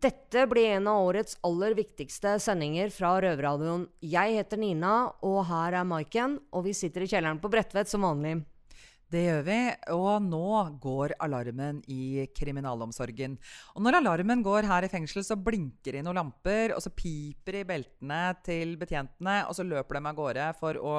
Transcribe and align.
Dette 0.00 0.46
blir 0.48 0.78
en 0.78 0.86
av 0.88 1.02
årets 1.10 1.36
aller 1.44 1.74
viktigste 1.76 2.38
sendinger 2.40 2.88
fra 2.94 3.10
Røverradioen. 3.20 3.82
Jeg 4.00 4.38
heter 4.38 4.56
Nina, 4.62 4.92
og 5.20 5.42
her 5.50 5.76
er 5.76 5.84
Maiken, 5.84 6.38
og 6.56 6.64
vi 6.64 6.72
sitter 6.76 7.04
i 7.04 7.08
kjelleren 7.10 7.40
på 7.42 7.50
Bredtvet 7.52 7.90
som 7.90 8.06
vanlig. 8.06 8.38
Det 9.12 9.26
gjør 9.26 9.44
vi, 9.44 9.58
og 9.92 10.22
nå 10.24 10.46
går 10.80 11.16
alarmen 11.26 11.82
i 11.92 12.24
kriminalomsorgen. 12.32 13.36
Og 13.74 13.84
når 13.84 13.98
alarmen 13.98 14.44
går 14.46 14.70
her 14.70 14.86
i 14.86 14.92
fengsel, 14.92 15.26
så 15.26 15.36
blinker 15.36 15.92
det 15.92 16.00
i 16.00 16.06
noen 16.06 16.22
lamper, 16.22 16.72
og 16.76 16.80
så 16.80 16.94
piper 16.94 17.58
det 17.58 17.64
i 17.66 17.70
beltene 17.74 18.22
til 18.46 18.78
betjentene, 18.80 19.42
og 19.50 19.58
så 19.58 19.66
løper 19.68 19.98
de 19.98 20.06
av 20.06 20.20
gårde 20.22 20.52
for 20.62 20.80
å 20.80 20.94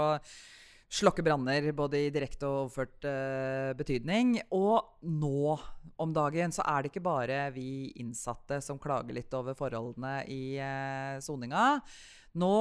slokke 0.91 1.23
branner, 1.23 1.69
både 1.75 2.05
i 2.05 2.13
direkte 2.13 2.47
og 2.49 2.65
overført 2.65 3.07
uh, 3.07 3.71
betydning. 3.79 4.37
Og 4.53 5.05
nå 5.07 5.57
om 6.01 6.15
dagen 6.15 6.51
så 6.51 6.65
er 6.67 6.81
det 6.83 6.91
ikke 6.91 7.05
bare 7.05 7.45
vi 7.55 7.91
innsatte 8.01 8.59
som 8.63 8.79
klager 8.81 9.15
litt 9.15 9.33
over 9.37 9.55
forholdene 9.57 10.17
i 10.27 10.43
soninga. 11.23 11.67
Uh, 11.79 12.17
nå 12.39 12.55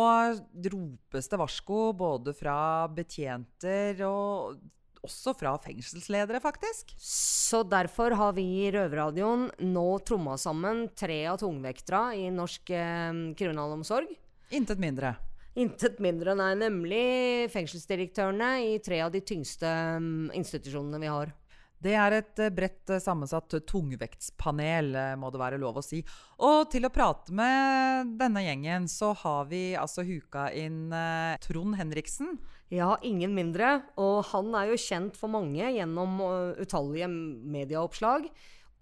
ropes 0.66 1.30
det 1.30 1.38
varsko 1.38 1.90
både 1.94 2.34
fra 2.34 2.88
betjenter 2.90 4.02
og 4.06 4.58
også 5.06 5.32
fra 5.38 5.54
fengselsledere, 5.62 6.42
faktisk. 6.42 6.92
Så 7.00 7.62
derfor 7.64 8.12
har 8.18 8.34
vi 8.36 8.44
i 8.66 8.70
Røverradioen 8.74 9.46
nå 9.70 9.86
tromma 10.04 10.36
sammen 10.40 10.88
tre 10.98 11.22
av 11.30 11.40
tungvekterne 11.40 12.18
i 12.18 12.28
norsk 12.34 12.74
eh, 12.74 13.24
kriminalomsorg. 13.38 14.10
Intet 14.52 14.82
mindre. 14.82 15.14
Intet 15.58 15.98
mindre, 15.98 16.36
nei. 16.38 16.52
Nemlig 16.60 17.50
fengselsdirektørene 17.50 18.52
i 18.68 18.78
tre 18.84 19.00
av 19.02 19.10
de 19.14 19.22
tyngste 19.26 19.70
um, 19.98 20.28
institusjonene 20.36 21.02
vi 21.02 21.10
har. 21.10 21.34
Det 21.80 21.94
er 21.96 22.12
et 22.18 22.40
eh, 22.44 22.52
bredt 22.52 22.92
eh, 22.92 23.00
sammensatt 23.00 23.54
tungvektspanel, 23.68 24.90
eh, 25.00 25.14
må 25.16 25.30
det 25.32 25.40
være 25.40 25.60
lov 25.60 25.80
å 25.80 25.84
si. 25.84 26.02
Og 26.44 26.68
til 26.72 26.84
å 26.84 26.92
prate 26.92 27.32
med 27.32 28.12
denne 28.20 28.44
gjengen, 28.44 28.88
så 28.90 29.14
har 29.22 29.48
vi 29.48 29.70
altså 29.80 30.04
huka 30.04 30.50
inn 30.52 30.92
Trond 31.40 31.78
Henriksen. 31.80 32.36
Ja, 32.70 32.92
ingen 33.02 33.32
mindre. 33.34 33.78
Og 34.00 34.28
han 34.30 34.52
er 34.60 34.70
jo 34.70 34.80
kjent 34.80 35.16
for 35.18 35.32
mange 35.32 35.72
gjennom 35.72 36.20
utallige 36.60 37.08
medieoppslag. 37.10 38.28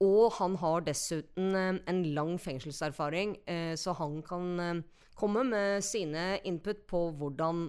Og 0.02 0.34
han 0.36 0.58
har 0.60 0.84
dessuten 0.86 1.54
en 1.58 2.02
lang 2.14 2.36
fengselserfaring, 2.38 3.32
så 3.74 3.94
han 3.98 4.20
kan 4.22 4.84
komme 5.18 5.42
med 5.44 5.84
sine 5.84 6.38
input 6.46 6.84
på 6.86 7.08
hvordan 7.18 7.66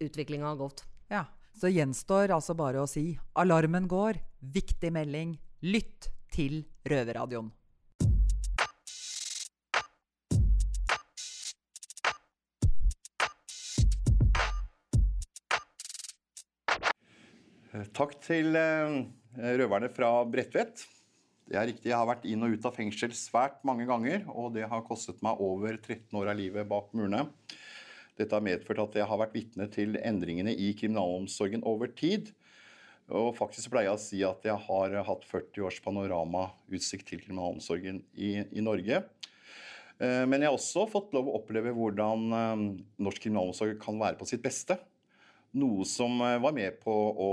utviklinga 0.00 0.50
har 0.50 0.58
gått. 0.60 0.84
Ja, 1.08 1.24
så 1.56 1.70
gjenstår 1.72 2.34
altså 2.34 2.56
bare 2.58 2.82
å 2.82 2.90
si 2.90 3.14
alarmen 3.40 3.88
går, 3.88 4.20
viktig 4.40 4.92
melding, 4.92 5.38
lytt 5.64 6.10
til 6.32 6.62
Røverradioen. 6.84 7.48
Takk 17.96 18.16
til 18.20 18.56
eh, 18.58 18.96
røverne 19.56 19.88
fra 19.94 20.10
Bredtvet. 20.28 20.82
Det 21.50 21.58
er 21.58 21.66
riktig, 21.66 21.88
Jeg 21.90 21.98
har 21.98 22.06
vært 22.06 22.26
inn 22.30 22.44
og 22.46 22.52
ut 22.54 22.66
av 22.68 22.76
fengsel 22.76 23.14
svært 23.18 23.56
mange 23.66 23.82
ganger, 23.88 24.22
og 24.30 24.52
det 24.54 24.68
har 24.70 24.84
kostet 24.86 25.18
meg 25.26 25.40
over 25.42 25.74
13 25.74 26.14
år 26.20 26.28
av 26.30 26.36
livet 26.38 26.68
bak 26.70 26.92
murene. 26.94 27.24
Dette 28.14 28.36
har 28.36 28.44
medført 28.44 28.78
at 28.84 28.98
jeg 29.00 29.08
har 29.10 29.18
vært 29.18 29.34
vitne 29.34 29.66
til 29.72 29.96
endringene 29.98 30.52
i 30.54 30.68
kriminalomsorgen 30.78 31.64
over 31.66 31.90
tid. 31.90 32.28
Og 33.10 33.32
faktisk 33.34 33.72
pleier 33.72 33.88
jeg 33.88 33.96
å 33.96 34.02
si 34.02 34.20
at 34.22 34.46
jeg 34.46 34.62
har 34.68 34.94
hatt 35.08 35.24
40 35.26 35.64
års 35.66 35.80
panoramautsikt 35.82 37.08
til 37.08 37.22
kriminalomsorgen 37.24 37.98
i, 38.14 38.44
i, 38.44 38.62
Norge. 38.62 39.00
Eh, 39.98 40.22
men 40.30 40.38
jeg 40.38 40.52
har 40.52 40.54
også 40.54 40.86
fått 40.92 41.16
lov 41.16 41.32
å 41.32 41.40
oppleve 41.40 41.72
hvordan 41.74 42.28
eh, 42.30 42.62
norsk 43.02 43.24
kriminalomsorg 43.24 43.74
kan 43.82 43.98
være 43.98 44.20
på 44.20 44.28
sitt 44.30 44.44
beste. 44.44 44.78
Noe 45.58 45.88
som 45.88 46.14
eh, 46.22 46.38
var 46.38 46.54
med 46.54 46.78
på 46.84 46.94
å 46.94 47.32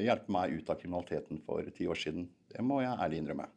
hjelpe 0.00 0.32
meg 0.32 0.56
ut 0.56 0.72
av 0.72 0.80
kriminaliteten 0.80 1.44
for 1.44 1.68
ti 1.76 1.90
år 1.90 2.00
siden. 2.00 2.24
Det 2.54 2.64
må 2.64 2.80
jeg 2.84 2.94
ærlig 2.94 3.20
innrømme. 3.22 3.50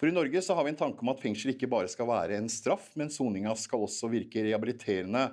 For 0.00 0.08
I 0.08 0.14
Norge 0.16 0.40
så 0.44 0.54
har 0.56 0.64
vi 0.64 0.72
en 0.72 0.80
tanke 0.80 1.04
om 1.04 1.10
at 1.12 1.20
fengsel 1.20 1.52
ikke 1.52 1.68
bare 1.68 1.88
skal 1.92 2.08
være 2.08 2.38
en 2.40 2.48
straff, 2.48 2.92
men 2.96 3.12
soninga 3.12 3.52
skal 3.58 3.84
også 3.84 4.08
virke 4.12 4.46
rehabiliterende 4.46 5.26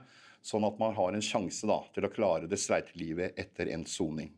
sånn 0.44 0.66
at 0.68 0.80
man 0.80 0.96
har 0.96 1.16
en 1.16 1.24
sjanse 1.24 1.68
da, 1.68 1.78
til 1.96 2.08
å 2.08 2.12
klare 2.12 2.50
det 2.52 2.60
streite 2.60 2.96
livet 3.00 3.38
etter 3.40 3.72
endt 3.72 3.92
soning. 3.92 4.34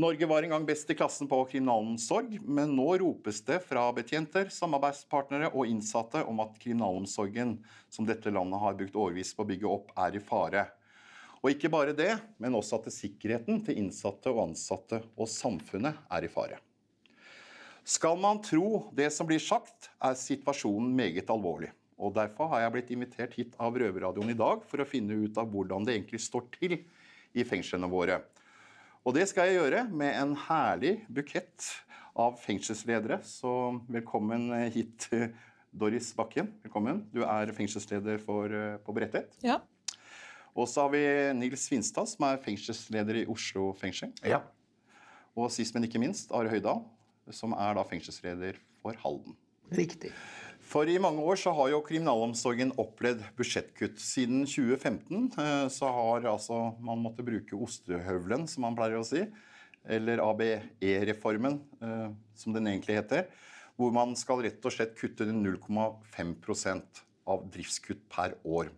Norge 0.00 0.24
var 0.24 0.42
en 0.42 0.54
gang 0.54 0.64
best 0.64 0.88
i 0.90 0.96
klassen 0.96 1.28
på 1.28 1.36
kriminalomsorg, 1.50 2.38
men 2.40 2.70
nå 2.72 2.86
ropes 3.02 3.42
det 3.44 3.58
fra 3.66 3.84
betjenter, 3.92 4.48
samarbeidspartnere 4.48 5.50
og 5.52 5.68
innsatte 5.68 6.22
om 6.24 6.40
at 6.40 6.56
kriminalomsorgen 6.62 7.58
som 7.92 8.08
dette 8.08 8.32
landet 8.32 8.62
har 8.62 8.78
brukt 8.78 8.96
årevis 8.96 9.34
på 9.36 9.44
å 9.44 9.50
bygge 9.50 9.68
opp, 9.68 9.92
er 10.00 10.16
i 10.16 10.24
fare. 10.24 10.64
Og 11.42 11.52
ikke 11.52 11.70
bare 11.74 11.92
det, 11.98 12.14
men 12.40 12.56
også 12.56 12.80
at 12.80 12.88
sikkerheten 12.94 13.60
til 13.66 13.84
innsatte 13.84 14.32
og 14.32 14.46
ansatte 14.48 15.02
og 15.12 15.28
samfunnet 15.28 16.06
er 16.08 16.24
i 16.24 16.32
fare. 16.32 16.62
Skal 17.82 18.14
man 18.18 18.38
tro 18.42 18.92
det 18.94 19.08
som 19.10 19.26
blir 19.26 19.42
sagt, 19.42 19.88
er 19.98 20.14
situasjonen 20.14 20.92
meget 20.94 21.30
alvorlig. 21.34 21.72
Og 21.98 22.14
Derfor 22.14 22.50
har 22.52 22.62
jeg 22.62 22.74
blitt 22.76 22.92
invitert 22.94 23.34
hit 23.34 23.56
av 23.62 23.74
Røverradioen 23.78 24.30
i 24.30 24.38
dag 24.38 24.62
for 24.66 24.82
å 24.82 24.86
finne 24.86 25.16
ut 25.24 25.38
av 25.38 25.50
hvordan 25.50 25.86
det 25.86 25.96
egentlig 25.96 26.22
står 26.22 26.46
til 26.54 26.76
i 27.34 27.46
fengslene 27.46 27.90
våre. 27.90 28.20
Og 29.02 29.16
det 29.16 29.26
skal 29.30 29.50
jeg 29.50 29.58
gjøre 29.58 29.82
med 29.90 30.14
en 30.14 30.36
herlig 30.44 30.94
bukett 31.10 31.66
av 32.14 32.38
fengselsledere. 32.42 33.18
Så 33.26 33.50
velkommen 33.90 34.46
hit, 34.70 35.08
Doris 35.74 36.12
Bakken. 36.14 36.52
Velkommen. 36.62 37.02
Du 37.10 37.24
er 37.26 37.50
fengselsleder 37.56 38.22
for, 38.22 38.54
på 38.86 38.94
Bredtvet. 38.94 39.34
Ja. 39.42 39.58
Og 40.54 40.68
så 40.70 40.84
har 40.84 40.94
vi 40.94 41.04
Nils 41.34 41.66
Finstad, 41.70 42.06
som 42.14 42.30
er 42.30 42.42
fengselsleder 42.46 43.24
i 43.24 43.28
Oslo 43.30 43.72
fengsel. 43.74 44.14
Ja. 44.22 44.44
Og 45.34 45.50
sist, 45.50 45.74
men 45.74 45.88
ikke 45.88 46.02
minst, 46.02 46.30
Are 46.30 46.50
Høydahl, 46.52 46.84
som 47.30 47.54
er 47.54 47.76
da 47.78 47.84
fengselsleder 47.86 48.58
for 48.82 48.98
Halden. 49.04 49.36
Riktig. 49.72 50.10
For 50.72 50.88
i 50.88 50.98
mange 51.02 51.20
år 51.20 51.36
så 51.40 51.52
har 51.56 51.72
jo 51.72 51.82
kriminalomsorgen 51.84 52.72
opplevd 52.80 53.24
budsjettkutt. 53.36 53.98
Siden 54.00 54.46
2015 54.48 55.32
eh, 55.36 55.64
så 55.72 55.90
har 55.92 56.28
altså 56.30 56.60
man 56.80 57.02
måttet 57.02 57.26
bruke 57.28 57.58
ostehøvelen, 57.66 58.46
som 58.48 58.64
man 58.66 58.76
pleier 58.78 59.00
å 59.00 59.06
si. 59.06 59.24
Eller 59.82 60.22
ABE-reformen, 60.22 61.58
eh, 61.82 62.06
som 62.38 62.56
den 62.56 62.70
egentlig 62.70 63.00
heter. 63.00 63.26
Hvor 63.76 63.92
man 63.94 64.14
skal 64.18 64.44
rett 64.46 64.64
og 64.64 64.74
slett 64.74 64.94
kutte 64.98 65.26
0,5% 65.28 67.02
av 67.32 67.44
driftskutt 67.52 68.06
per 68.12 68.36
år. 68.44 68.70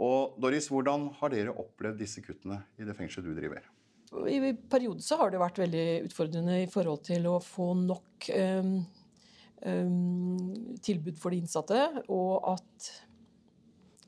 Og 0.00 0.38
Doris, 0.40 0.70
hvordan 0.72 1.10
har 1.20 1.32
dere 1.34 1.54
opplevd 1.60 2.00
disse 2.00 2.22
kuttene 2.24 2.62
i 2.80 2.86
det 2.88 2.96
fengselet 2.96 3.28
du 3.28 3.36
driver? 3.36 3.66
I 4.10 4.54
perioder 4.70 5.04
så 5.06 5.20
har 5.20 5.30
det 5.30 5.38
vært 5.38 5.60
veldig 5.62 5.84
utfordrende 6.08 6.56
i 6.64 6.70
forhold 6.70 7.04
til 7.06 7.28
å 7.30 7.36
få 7.44 7.72
nok 7.78 8.32
um 8.34 8.72
Um, 9.60 10.76
tilbud 10.80 11.18
for 11.20 11.34
de 11.34 11.42
innsatte, 11.42 11.78
og 12.08 12.46
at 12.48 12.86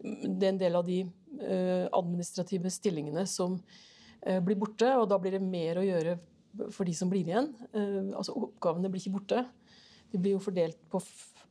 det 0.00 0.46
er 0.46 0.52
en 0.54 0.60
del 0.60 0.78
av 0.78 0.86
de 0.86 1.02
uh, 1.04 1.90
administrative 1.92 2.72
stillingene 2.72 3.26
som 3.28 3.58
uh, 3.58 4.38
blir 4.40 4.56
borte, 4.56 4.88
og 4.96 5.10
da 5.10 5.18
blir 5.20 5.36
det 5.36 5.42
mer 5.44 5.82
å 5.82 5.84
gjøre 5.84 6.16
for 6.72 6.88
de 6.88 6.94
som 6.96 7.12
blir 7.12 7.28
igjen. 7.28 7.50
Uh, 7.76 8.16
altså 8.16 8.32
Oppgavene 8.38 8.88
blir 8.88 9.04
ikke 9.04 9.18
borte. 9.18 9.42
De 10.08 10.20
blir 10.20 10.38
jo 10.38 10.44
fordelt 10.44 10.80
på, 10.92 11.02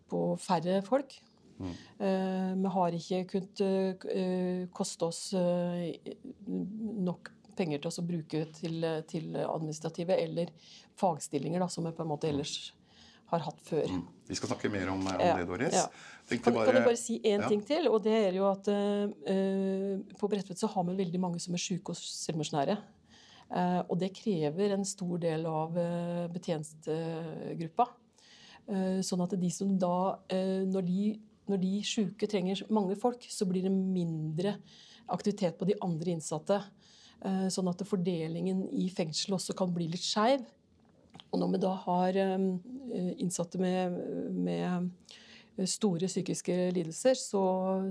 på 0.10 0.24
færre 0.42 0.82
folk. 0.86 1.14
Mm. 1.62 1.74
Vi 2.58 2.70
har 2.74 2.96
ikke 2.98 3.18
kunnet 3.30 3.60
koste 4.74 5.06
oss 5.06 5.20
nok 7.06 7.30
penger 7.58 7.82
til 7.84 7.92
å 7.92 8.06
bruke 8.06 8.44
til, 8.58 8.86
til 9.10 9.36
administrative 9.42 10.18
eller 10.18 10.52
fagstillinger, 11.00 11.64
da, 11.64 11.70
som 11.72 11.88
jeg 11.88 11.98
på 11.98 12.06
en 12.06 12.12
måte 12.12 12.30
ellers 12.32 12.72
har 13.32 13.46
hatt 13.46 13.62
før. 13.64 13.88
Mm. 13.88 14.04
Vi 14.28 14.38
skal 14.38 14.52
snakke 14.52 14.72
mer 14.72 14.90
om, 14.92 15.06
om 15.08 15.22
ja, 15.24 15.36
det, 15.40 15.48
Doris. 15.48 15.76
Ja. 15.76 15.86
Kan, 16.32 16.54
bare, 16.56 16.66
kan, 16.68 16.80
jeg 16.80 16.88
bare 16.88 17.00
si 17.00 17.18
én 17.20 17.44
ja. 17.44 17.48
ting 17.52 17.64
til? 17.68 17.88
og 17.92 18.02
det 18.04 18.16
er 18.28 18.36
jo 18.38 18.46
at 18.48 18.68
uh, 18.72 20.00
På 20.20 20.30
Bredtvet 20.32 20.60
så 20.60 20.70
har 20.72 20.86
vi 20.88 20.98
veldig 21.00 21.20
mange 21.20 21.42
som 21.44 21.56
er 21.56 21.64
syke 21.64 21.94
og 21.94 22.00
selvmordsnære. 22.00 22.78
Uh, 23.52 23.82
og 23.88 23.98
det 24.00 24.14
krever 24.16 24.76
en 24.76 24.86
stor 24.88 25.18
del 25.24 25.44
av 25.50 25.76
uh, 25.76 26.28
betjenestegruppa. 26.32 27.90
Uh, 28.68 29.00
sånn 29.04 29.24
at 29.26 29.36
de 29.40 29.50
som 29.52 29.74
da 29.80 30.20
Når 30.32 30.84
de, 30.86 31.02
når 31.50 31.60
de 31.64 31.74
syke 31.88 32.30
trenger 32.30 32.62
mange 32.72 32.96
folk, 33.00 33.26
så 33.28 33.48
blir 33.50 33.66
det 33.66 33.74
mindre 33.74 34.58
aktivitet 35.12 35.58
på 35.60 35.68
de 35.68 35.76
andre 35.84 36.16
innsatte. 36.16 36.62
Eh, 37.22 37.48
sånn 37.54 37.70
at 37.70 37.84
fordelingen 37.86 38.64
i 38.74 38.88
fengsel 38.90 39.36
også 39.38 39.54
kan 39.58 39.70
bli 39.74 39.92
litt 39.92 40.06
skeiv. 40.06 40.42
Og 41.32 41.40
når 41.40 41.54
vi 41.54 41.62
da 41.64 41.74
har 41.84 42.18
eh, 42.18 42.46
innsatte 43.22 43.62
med, 43.62 43.98
med 44.34 45.68
store 45.70 46.10
psykiske 46.10 46.56
lidelser, 46.74 47.18
så, 47.20 47.44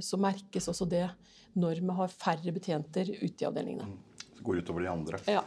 så, 0.02 0.18
merkes 0.20 0.66
også 0.72 0.88
det 0.90 1.06
når 1.54 1.82
vi 1.84 1.98
har 2.00 2.14
færre 2.14 2.54
betjenter 2.54 3.12
ute 3.20 3.44
i 3.44 3.46
avdelingene. 3.46 3.92
Det 4.34 4.46
går 4.46 4.64
utover 4.64 4.86
de 4.86 4.90
andre. 4.90 5.20
Ja. 5.30 5.44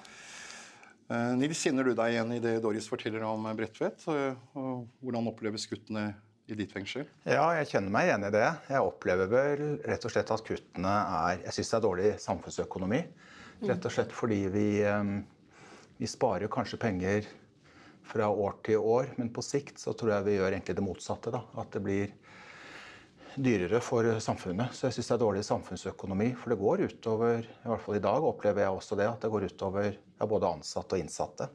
Eh, 1.12 1.34
Nils, 1.42 1.60
kjenner 1.60 1.84
du 1.84 1.92
deg 1.98 2.16
igjen 2.16 2.32
i 2.38 2.42
det 2.44 2.62
Doris 2.64 2.88
forteller 2.88 3.26
om 3.28 3.50
Bredtvet? 3.58 4.08
Og 4.08 4.88
hvordan 5.04 5.28
oppleves 5.34 5.68
kuttene 5.68 6.14
i 6.48 6.56
ditt 6.56 6.72
fengsel? 6.72 7.04
Ja, 7.28 7.50
jeg 7.60 7.68
kjenner 7.74 7.92
meg 7.92 8.08
igjen 8.08 8.30
i 8.30 8.32
det. 8.32 8.48
Jeg 8.72 8.88
opplever 8.88 9.30
vel 9.32 9.66
rett 9.84 10.08
og 10.08 10.16
slett 10.16 10.32
at 10.32 10.48
kuttene 10.48 10.96
er 11.28 11.44
Jeg 11.50 11.60
syns 11.60 11.76
det 11.76 11.80
er 11.82 11.88
dårlig 11.90 12.16
samfunnsøkonomi. 12.24 13.04
Rett 13.64 13.86
og 13.88 13.94
slett 13.96 14.12
fordi 14.12 14.42
vi, 14.52 14.68
vi 15.98 16.10
sparer 16.10 16.52
kanskje 16.52 16.80
penger 16.82 17.30
fra 18.04 18.28
år 18.30 18.58
til 18.66 18.84
år, 18.84 19.14
men 19.16 19.32
på 19.34 19.44
sikt 19.46 19.80
så 19.80 19.94
tror 19.96 20.18
jeg 20.18 20.28
vi 20.28 20.36
gjør 20.38 20.52
egentlig 20.52 20.76
det 20.78 20.86
motsatte. 20.86 21.32
Da. 21.34 21.44
At 21.60 21.72
det 21.76 21.82
blir 21.86 22.12
dyrere 23.36 23.80
for 23.82 24.08
samfunnet. 24.22 24.76
Så 24.76 24.88
jeg 24.88 24.98
syns 24.98 25.10
det 25.10 25.16
er 25.16 25.24
dårlig 25.24 25.44
samfunnsøkonomi. 25.48 26.30
For 26.38 26.54
det 26.54 26.60
går 26.62 26.86
utover, 26.90 27.48
i 27.48 27.70
hvert 27.72 27.86
fall 27.86 27.98
i 27.98 28.04
dag 28.04 28.28
opplever 28.28 28.66
jeg 28.66 28.78
også 28.78 28.98
det, 29.00 29.10
at 29.10 29.24
det 29.24 29.32
går 29.34 29.48
utover 29.50 29.90
ja, 29.94 30.28
både 30.30 30.52
ansatte 30.58 30.98
og 30.98 31.04
innsatte. 31.04 31.50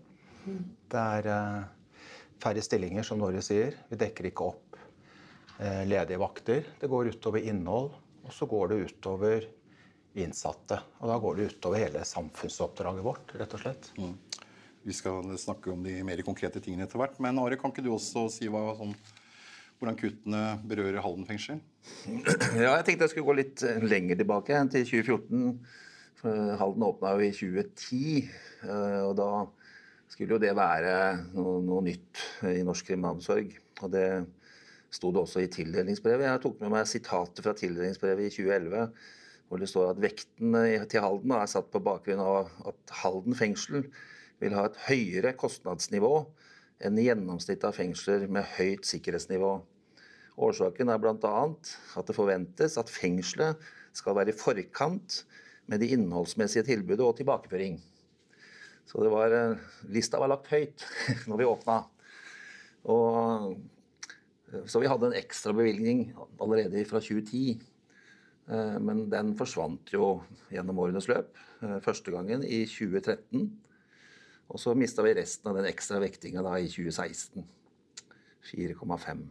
Det 0.89 1.05
er 1.19 1.29
eh, 1.35 2.03
færre 2.41 2.65
stillinger, 2.65 3.05
som 3.07 3.21
Norge 3.21 3.43
sier. 3.45 3.77
Vi 3.91 4.01
dekker 4.01 4.31
ikke 4.31 4.49
opp 4.49 4.79
eh, 5.61 5.85
ledige 5.89 6.21
vakter. 6.23 6.73
Det 6.81 6.91
går 6.91 7.13
utover 7.15 7.45
innhold, 7.45 7.93
og 8.25 8.35
så 8.35 8.49
går 8.49 8.73
det 8.73 8.83
utover 8.89 9.49
innsatte. 10.25 10.81
Og 11.01 11.11
da 11.11 11.19
går 11.23 11.39
det 11.39 11.49
utover 11.53 11.83
hele 11.83 12.05
samfunnsoppdraget 12.07 13.05
vårt, 13.07 13.35
rett 13.39 13.55
og 13.57 13.63
slett. 13.63 13.91
Mm. 13.99 14.15
Vi 14.89 14.95
skal 14.97 15.27
snakke 15.39 15.73
om 15.73 15.83
de 15.85 15.99
mer 16.07 16.21
konkrete 16.27 16.63
tingene 16.65 16.87
etter 16.87 17.01
hvert. 17.01 17.19
Men 17.23 17.41
Are, 17.43 17.59
kan 17.61 17.75
ikke 17.75 17.85
du 17.85 17.91
også 17.95 18.27
si 18.33 18.49
hva, 18.53 18.63
sånn, 18.79 18.95
hvordan 19.79 19.99
kuttene 19.99 20.43
berører 20.69 21.03
Halden 21.05 21.29
fengsel? 21.29 21.61
Ja, 22.63 22.73
jeg 22.79 22.87
tenkte 22.87 23.07
jeg 23.07 23.15
skulle 23.15 23.29
gå 23.29 23.37
litt 23.41 23.63
eh, 23.67 23.85
lenger 23.85 24.19
tilbake, 24.21 24.63
til 24.75 24.89
2014. 24.89 25.53
Halden 26.59 26.83
åpna 26.83 27.15
jo 27.15 27.27
i 27.27 27.31
2010. 27.35 28.33
Eh, 28.67 29.03
og 29.05 29.15
da 29.21 29.31
skulle 30.11 30.35
jo 30.35 30.43
det 30.43 30.57
være 30.57 30.97
noe, 31.37 31.61
noe 31.63 31.85
nytt 31.85 32.25
i 32.49 32.65
norsk 32.67 32.91
kriminalomsorg. 32.91 33.53
Og 33.85 33.93
det 33.93 34.09
sto 34.95 35.13
det 35.13 35.21
også 35.21 35.45
i 35.45 35.53
tildelingsbrevet. 35.53 36.27
Jeg 36.27 36.43
tok 36.43 36.61
med 36.63 36.73
meg 36.73 36.89
sitatet 36.89 37.45
fra 37.45 37.55
tildelingsbrevet 37.57 38.29
i 38.29 38.35
2011 38.35 38.89
hvor 39.49 39.61
det 39.61 39.71
står 39.71 39.95
at 39.95 40.03
vekten 40.03 40.57
til 40.93 41.03
Halden 41.03 41.33
er 41.33 41.49
satt 41.49 41.71
på 41.73 41.81
bakgrunn 41.85 42.21
av 42.21 42.51
at 42.69 42.95
Halden 43.01 43.37
fengsel 43.37 43.87
vil 44.43 44.55
ha 44.55 44.67
et 44.69 44.79
høyere 44.87 45.33
kostnadsnivå 45.41 46.13
enn 46.85 47.01
gjennomsnittet 47.01 47.67
av 47.67 47.77
fengsler 47.79 48.29
med 48.31 48.47
høyt 48.59 48.87
sikkerhetsnivå. 48.87 49.57
Årsaken 50.39 50.93
er 50.93 51.01
bl.a. 51.03 51.39
at 51.99 52.11
det 52.11 52.15
forventes 52.15 52.77
at 52.79 52.93
fengselet 52.93 53.65
skal 53.97 54.15
være 54.19 54.31
i 54.31 54.39
forkant 54.39 55.23
med 55.69 55.83
det 55.83 55.91
innholdsmessige 55.97 56.69
tilbudet 56.69 57.03
og 57.03 57.17
tilbakeføring. 57.19 57.81
Så 58.89 59.03
det 59.03 59.11
var, 59.13 59.33
eh, 59.35 59.65
lista 59.91 60.21
var 60.21 60.31
lagt 60.31 60.53
høyt 60.53 60.85
når 61.29 61.41
vi 61.41 61.49
åpna. 61.49 61.81
Og, 62.89 63.59
så 64.71 64.81
vi 64.81 64.89
hadde 64.89 65.11
en 65.11 65.19
ekstra 65.19 65.53
bevilgning 65.57 66.13
allerede 66.39 66.87
fra 66.89 67.03
2010 67.03 67.59
Eh, 67.59 67.78
men 68.81 69.07
den 69.13 69.35
forsvant 69.37 69.93
jo 69.93 70.19
gjennom 70.53 70.81
årenes 70.81 71.09
løp. 71.11 71.37
Eh, 71.63 71.79
første 71.85 72.13
gangen 72.15 72.45
i 72.47 72.63
2013. 72.69 73.49
Og 74.49 74.61
så 74.63 74.75
mista 74.79 75.05
vi 75.05 75.17
resten 75.19 75.51
av 75.51 75.59
den 75.59 75.69
ekstra 75.69 76.01
vektinga 76.03 76.45
da 76.47 76.55
i 76.61 76.69
2016. 76.71 77.45
4,5. 78.49 79.27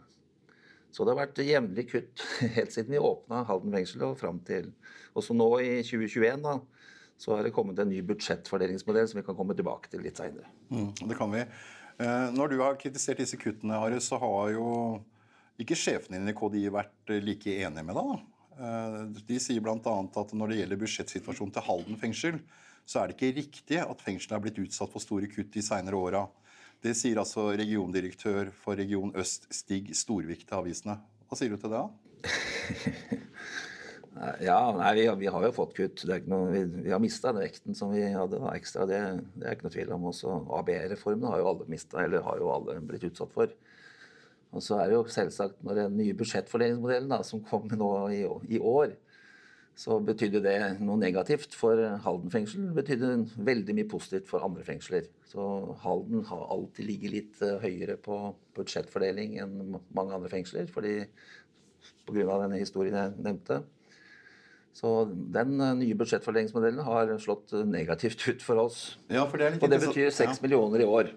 Så 0.92 1.06
det 1.06 1.14
har 1.14 1.22
vært 1.24 1.42
jevnlig 1.46 1.88
kutt 1.90 2.24
helt 2.58 2.74
siden 2.74 2.94
vi 2.94 3.02
åpna 3.02 3.44
Halden 3.48 3.74
fengsel 3.74 4.06
og 4.08 4.19
fram 4.19 4.40
til 4.46 4.69
Også 5.18 5.36
nå 5.36 5.48
i 5.64 5.72
2021 5.86 6.44
da, 6.46 6.58
så 7.18 7.34
har 7.34 7.48
det 7.48 7.54
kommet 7.56 7.80
en 7.81 7.90
ny 7.90 8.04
budsjettfordelingsmodell 8.06 9.10
som 9.10 9.19
vi 9.19 9.25
kan 9.25 9.38
komme 9.38 9.56
tilbake 9.58 9.90
til 9.90 10.04
litt 10.06 10.19
seinere. 10.19 10.46
Mm, 10.69 10.92
det 11.10 11.18
kan 11.18 11.31
vi. 11.34 11.42
Eh, 11.98 12.28
når 12.36 12.54
du 12.54 12.60
har 12.62 12.78
kritisert 12.78 13.24
disse 13.24 13.40
kuttene, 13.42 13.80
Are, 13.81 13.98
så 14.04 14.19
har 14.22 14.52
jo 14.54 14.68
ikke 15.58 15.78
sjefene 15.80 16.19
dine 16.19 16.36
i 16.36 16.38
KDI 16.38 16.68
vært 16.75 17.16
like 17.25 17.56
enige 17.58 17.88
med 17.88 17.98
deg? 17.98 18.12
da? 18.12 18.37
Eh, 18.57 19.01
de 19.27 19.38
sier 19.42 19.62
bl.a. 19.62 19.77
at 19.77 20.33
når 20.33 20.51
det 20.51 20.59
gjelder 20.62 20.81
budsjettsituasjonen 20.81 21.54
til 21.54 21.65
Halden 21.68 22.00
fengsel, 22.01 22.39
så 22.88 23.01
er 23.01 23.09
det 23.09 23.18
ikke 23.18 23.38
riktig 23.38 23.80
at 23.83 24.04
fengselet 24.04 24.38
er 24.38 24.44
blitt 24.45 24.62
utsatt 24.63 24.92
for 24.94 25.04
store 25.04 25.30
kutt 25.30 25.51
de 25.54 25.63
seinere 25.65 26.00
åra. 26.00 26.24
Det 26.83 26.94
sier 26.98 27.19
altså 27.19 27.50
regiondirektør 27.57 28.51
for 28.63 28.77
Region 28.80 29.13
Øst, 29.18 29.48
Stig 29.54 29.92
Storvik, 29.98 30.45
til 30.48 30.59
avisene. 30.59 30.98
Hva 31.27 31.38
sier 31.38 31.51
du 31.51 31.57
til 31.59 31.74
det? 31.74 31.83
ja, 34.48 34.59
nei, 34.77 34.92
vi, 34.98 35.07
vi, 35.24 35.30
har 35.33 35.48
jo 35.48 35.54
fått 35.56 35.74
kutt. 35.77 36.06
Noe, 36.30 36.51
vi, 36.54 36.63
vi, 36.86 36.94
har 36.94 37.01
mista 37.04 37.33
den 37.33 37.44
vekten 37.44 37.77
som 37.77 37.92
vi 37.94 38.06
hadde 38.06 38.39
da, 38.42 38.54
ekstra. 38.56 38.86
Det, 38.89 39.01
det, 39.36 39.44
er 39.44 39.57
ikke 39.57 39.68
noe 39.68 39.75
tvil 39.75 39.95
om. 39.98 40.07
Også 40.13 40.38
ABE-reformen 40.62 41.30
har 41.33 41.42
jo 41.42 41.50
alle 41.51 41.69
mista, 41.74 42.01
eller 42.06 42.25
har 42.25 42.42
jo 42.42 42.54
alle 42.54 42.80
blitt 42.88 43.09
utsatt 43.09 43.33
for. 43.36 43.54
Og 44.57 44.63
så 44.65 44.80
er 44.81 44.89
det 44.89 44.98
jo 44.98 45.04
selvsagt, 45.13 45.59
når 45.65 45.83
den 45.83 46.00
nye 46.00 46.15
budsjettfordelingsmodellen 46.18 47.12
da, 47.13 47.21
som 47.25 47.44
kom 47.45 47.68
nå 47.69 47.92
i, 48.15 48.24
i, 48.57 48.57
år, 48.57 48.95
så 49.77 50.00
betydde 50.01 50.42
det 50.42 50.57
noe 50.81 50.98
negativt 50.98 51.54
for 51.54 51.77
Halden 52.01 52.33
fengsel. 52.33 52.63
Det 52.71 52.80
betydde 52.80 53.12
veldig 53.45 53.75
mye 53.77 53.89
positivt 53.92 54.25
for 54.31 54.45
andre 54.45 54.65
fengsler. 54.65 55.06
Så 55.30 55.44
Halden 55.83 56.25
har 56.25 56.48
alltid 56.56 56.89
ligget 56.89 57.13
litt 57.13 57.44
uh, 57.45 57.59
høyere 57.62 58.00
på 58.01 58.18
budsjettfordeling 58.57 59.38
enn 59.44 59.77
mange 59.77 60.18
andre 60.18 60.31
fengsler, 60.33 60.65
fordi 60.74 61.04
pga. 62.07 62.39
denne 62.42 62.57
historien 62.57 62.98
jeg 62.98 63.13
nevnte. 63.21 63.62
Så 64.77 64.95
den 65.38 65.62
uh, 65.62 65.75
nye 65.77 66.00
budsjettfordelingsmodellen 66.01 66.81
har 66.89 67.13
slått 67.21 67.54
uh, 67.54 67.62
negativt 67.62 68.25
ut 68.31 68.42
for 68.50 68.65
oss. 68.65 68.81
Ja, 69.13 69.30
for 69.30 69.38
det 69.38 69.59
og 69.62 69.69
det 69.69 69.83
betyr 69.86 70.09
6 70.09 70.25
ja. 70.25 70.38
millioner 70.42 70.81
i 70.81 70.89
år. 70.89 71.13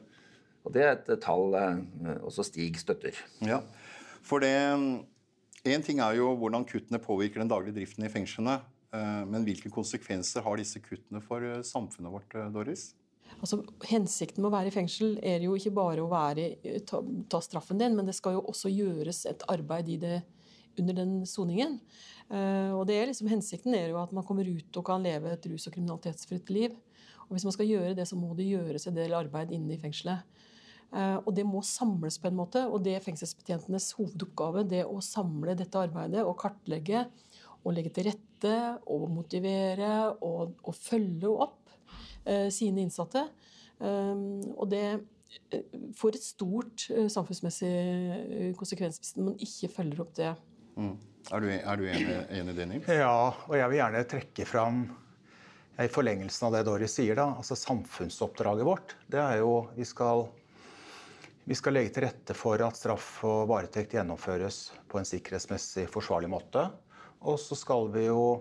Og 0.65 0.75
det 0.75 0.85
er 0.85 0.93
et 0.97 1.23
tall 1.23 1.55
eh, 1.57 2.19
også 2.27 2.45
Stig 2.47 2.79
støtter. 2.81 3.17
Ja, 3.47 3.63
for 4.23 4.43
det 4.45 4.55
Én 5.61 5.83
ting 5.85 5.99
er 6.01 6.15
jo 6.17 6.31
hvordan 6.41 6.65
kuttene 6.65 6.97
påvirker 7.03 7.43
den 7.43 7.51
daglige 7.51 7.77
driften 7.77 8.07
i 8.07 8.13
fengslene. 8.13 8.63
Eh, 8.97 9.25
men 9.29 9.45
hvilke 9.45 9.69
konsekvenser 9.73 10.45
har 10.47 10.57
disse 10.57 10.81
kuttene 10.81 11.21
for 11.21 11.45
eh, 11.45 11.61
samfunnet 11.67 12.13
vårt, 12.15 12.37
Doris? 12.55 12.95
Altså, 13.39 13.61
hensikten 13.89 14.43
med 14.43 14.51
å 14.51 14.55
være 14.55 14.73
i 14.73 14.75
fengsel 14.75 15.19
er 15.25 15.45
jo 15.45 15.55
ikke 15.57 15.73
bare 15.77 16.03
å 16.03 16.11
være, 16.11 16.49
ta, 16.89 17.01
ta, 17.31 17.41
straffen 17.45 17.79
din, 17.81 17.95
men 17.97 18.09
det 18.09 18.17
skal 18.17 18.37
jo 18.37 18.43
også 18.51 18.73
gjøres 18.73 19.23
et 19.31 19.45
arbeid 19.53 19.93
i 19.93 19.99
det 20.01 20.17
under 20.81 20.97
den 20.97 21.15
soningen. 21.29 21.79
Uh, 22.31 22.77
og 22.79 22.85
det 22.87 22.97
er 22.97 23.09
liksom, 23.11 23.31
Hensikten 23.31 23.75
er 23.75 23.89
jo 23.91 23.99
at 24.01 24.13
man 24.15 24.27
kommer 24.27 24.47
ut 24.47 24.77
og 24.79 24.85
kan 24.87 25.03
leve 25.03 25.33
et 25.35 25.49
rus- 25.51 25.67
og 25.67 25.75
kriminalitetsfritt 25.75 26.53
liv. 26.55 26.77
Og 27.27 27.35
Hvis 27.35 27.47
man 27.47 27.55
skal 27.55 27.71
gjøre 27.71 27.97
det, 27.99 28.07
så 28.11 28.19
må 28.19 28.35
det 28.39 28.49
gjøres 28.51 28.87
en 28.87 28.97
del 28.99 29.15
arbeid 29.19 29.55
inne 29.55 29.75
i 29.75 29.81
fengselet. 29.81 30.27
Eh, 30.91 31.19
og 31.23 31.31
det 31.37 31.45
må 31.47 31.63
samles 31.67 32.19
på 32.21 32.31
en 32.31 32.39
måte. 32.41 32.65
Og 32.67 32.83
det 32.85 32.97
er 32.97 33.05
fengselsbetjentenes 33.05 33.93
hovedoppgave. 33.99 34.67
Det 34.71 34.83
å 34.87 34.99
samle 35.05 35.57
dette 35.59 35.81
arbeidet 35.81 36.25
og 36.27 36.39
kartlegge 36.41 37.07
og 37.61 37.75
legge 37.77 37.93
til 37.95 38.09
rette 38.09 38.57
og 38.91 39.07
motivere 39.13 39.93
og, 40.25 40.57
og 40.65 40.77
følge 40.77 41.31
opp 41.31 41.73
eh, 42.25 42.49
sine 42.53 42.87
innsatte. 42.87 43.27
Um, 43.81 44.41
og 44.61 44.67
det 44.73 44.85
eh, 44.93 45.77
får 45.97 46.17
et 46.17 46.25
stort 46.25 46.87
uh, 46.93 47.07
samfunnsmessig 47.09 48.53
konsekvens 48.59 48.99
hvis 49.01 49.15
man 49.17 49.37
ikke 49.41 49.71
følger 49.73 50.03
opp 50.05 50.17
det. 50.19 50.33
Mm. 50.77 50.97
Er, 51.31 51.45
du, 51.45 51.47
er 51.53 51.81
du 51.81 51.87
enig, 51.89 52.17
enig 52.33 52.55
i 52.55 52.57
det, 52.57 52.67
Nils? 52.71 52.91
Ja, 52.97 53.15
og 53.29 53.55
jeg 53.57 53.69
vil 53.73 53.81
gjerne 53.81 54.03
trekke 54.09 54.49
fram 54.49 54.83
i 55.81 55.89
forlengelsen 55.93 56.49
av 56.49 56.57
det 56.57 56.65
Doris 56.69 56.97
sier, 56.97 57.17
da, 57.17 57.31
altså 57.41 57.57
samfunnsoppdraget 57.57 58.69
vårt. 58.69 58.97
Det 59.09 59.21
er 59.21 59.41
jo 59.41 59.63
Vi 59.77 59.87
skal 59.89 60.27
vi 61.51 61.57
skal 61.59 61.75
legge 61.75 61.91
til 61.91 62.05
rette 62.05 62.35
for 62.39 62.63
at 62.63 62.77
straff 62.79 63.25
og 63.27 63.49
varetekt 63.51 63.97
gjennomføres 63.97 64.59
på 64.87 65.01
en 65.01 65.07
sikkerhetsmessig 65.09 65.89
forsvarlig 65.91 66.29
måte. 66.31 66.63
Og 67.27 67.41
så 67.43 67.57
skal 67.59 67.89
vi 67.91 68.05
jo 68.05 68.37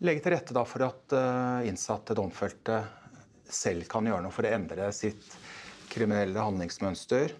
legge 0.00 0.22
til 0.24 0.32
rette 0.32 0.62
for 0.64 0.86
at 0.86 1.12
eh, 1.12 1.66
innsatte 1.68 2.16
domfelte 2.16 2.78
selv 3.44 3.84
kan 3.92 4.08
gjøre 4.08 4.24
noe 4.24 4.32
for 4.32 4.48
å 4.48 4.52
endre 4.56 4.86
sitt 4.96 5.28
kriminelle 5.92 6.40
handlingsmønster. 6.40 7.34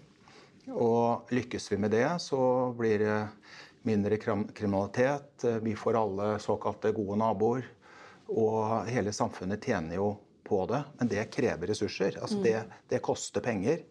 Og 0.69 1.33
lykkes 1.33 1.65
vi 1.71 1.79
med 1.81 1.95
det, 1.95 2.05
så 2.21 2.69
blir 2.77 3.01
det 3.01 3.19
mindre 3.89 4.19
kriminalitet. 4.21 5.47
Vi 5.65 5.73
får 5.73 5.97
alle 6.03 6.35
såkalte 6.43 6.93
gode 6.93 7.17
naboer. 7.23 7.65
Og 8.29 8.85
hele 8.93 9.09
samfunnet 9.09 9.65
tjener 9.65 9.97
jo 9.97 10.11
på 10.45 10.61
det. 10.69 10.83
Men 11.01 11.09
det 11.15 11.25
krever 11.33 11.73
ressurser. 11.73 12.21
Altså 12.21 12.43
det, 12.45 12.59
det 12.93 13.01
koster 13.01 13.41
penger. 13.41 13.81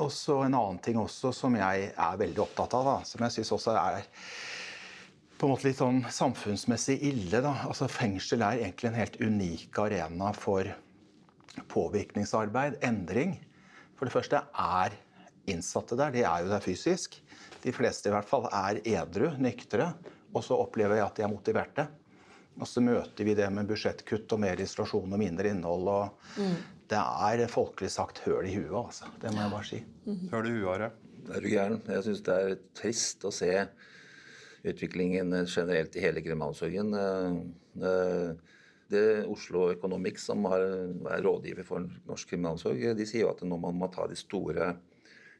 Og 0.00 0.12
så 0.14 0.38
en 0.44 0.56
annen 0.56 0.80
ting 0.84 0.98
også 1.00 1.32
som 1.36 1.56
jeg 1.58 1.92
er 1.92 2.18
veldig 2.20 2.42
opptatt 2.44 2.74
av, 2.78 2.88
da, 2.88 2.96
som 3.08 3.24
jeg 3.26 3.36
syns 3.36 3.52
også 3.58 3.76
er 3.76 4.06
på 5.42 5.48
en 5.48 5.52
måte 5.56 5.66
litt 5.66 5.80
sånn 5.80 6.04
samfunnsmessig 6.06 7.00
ille. 7.02 7.40
da. 7.42 7.56
Altså 7.66 7.88
Fengsel 7.90 8.44
er 8.46 8.60
egentlig 8.62 8.92
en 8.92 8.98
helt 9.00 9.16
unik 9.18 9.80
arena 9.82 10.28
for 10.38 10.68
påvirkningsarbeid, 11.72 12.78
endring. 12.86 13.34
For 13.98 14.06
det 14.06 14.14
første 14.14 14.44
er 14.54 14.94
innsatte 15.50 15.98
der. 15.98 16.14
De 16.14 16.22
er 16.22 16.44
jo 16.44 16.52
der 16.52 16.62
fysisk. 16.62 17.18
De 17.64 17.74
fleste 17.74 18.06
i 18.06 18.14
hvert 18.14 18.30
fall 18.30 18.46
er 18.54 18.78
edru, 18.86 19.32
nyktre. 19.42 19.90
Og 20.30 20.46
så 20.46 20.54
opplever 20.62 21.00
jeg 21.00 21.08
at 21.08 21.18
de 21.18 21.26
er 21.26 21.34
motiverte. 21.34 21.88
Og 22.60 22.68
så 22.68 22.82
møter 22.84 23.26
vi 23.26 23.34
det 23.34 23.48
med 23.50 23.66
budsjettkutt 23.66 24.32
og 24.36 24.42
mer 24.44 24.60
isolasjon 24.62 25.10
og 25.10 25.20
mindre 25.20 25.50
innhold. 25.50 25.90
og 25.90 26.38
mm. 26.38 26.56
Det 26.92 27.00
er 27.00 27.48
folkelig 27.48 27.88
sagt 27.94 28.20
høl 28.26 28.44
i 28.50 28.56
huet, 28.58 28.76
altså. 28.76 29.08
Det 29.22 29.32
må 29.32 29.40
jeg 29.40 29.52
bare 29.54 29.68
si. 29.68 29.80
Mm. 30.04 30.22
Høl 30.34 30.48
i 30.50 30.54
huet, 30.58 30.68
Are? 30.74 30.90
Er 31.32 31.40
du 31.40 31.48
gæren? 31.48 31.80
Jeg 31.88 32.04
syns 32.04 32.22
det 32.26 32.36
er 32.36 32.56
trist 32.76 33.24
å 33.24 33.30
se 33.32 33.52
utviklingen 34.68 35.32
generelt 35.46 35.96
i 35.96 36.02
hele 36.04 36.22
kriminalomsorgen. 36.22 36.92
Eh, 36.98 37.38
eh, 37.88 38.58
det 38.92 39.04
Oslo 39.30 39.70
Economics, 39.72 40.26
som 40.28 40.44
er 40.52 41.22
rådgiver 41.24 41.64
for 41.64 41.86
norsk 42.08 42.34
kriminalomsorg, 42.34 42.84
de 42.98 43.06
sier 43.08 43.24
jo 43.24 43.32
at 43.32 43.40
når 43.46 43.62
man 43.62 43.78
må 43.80 43.88
ta 43.94 44.04
de 44.10 44.18
store 44.18 44.74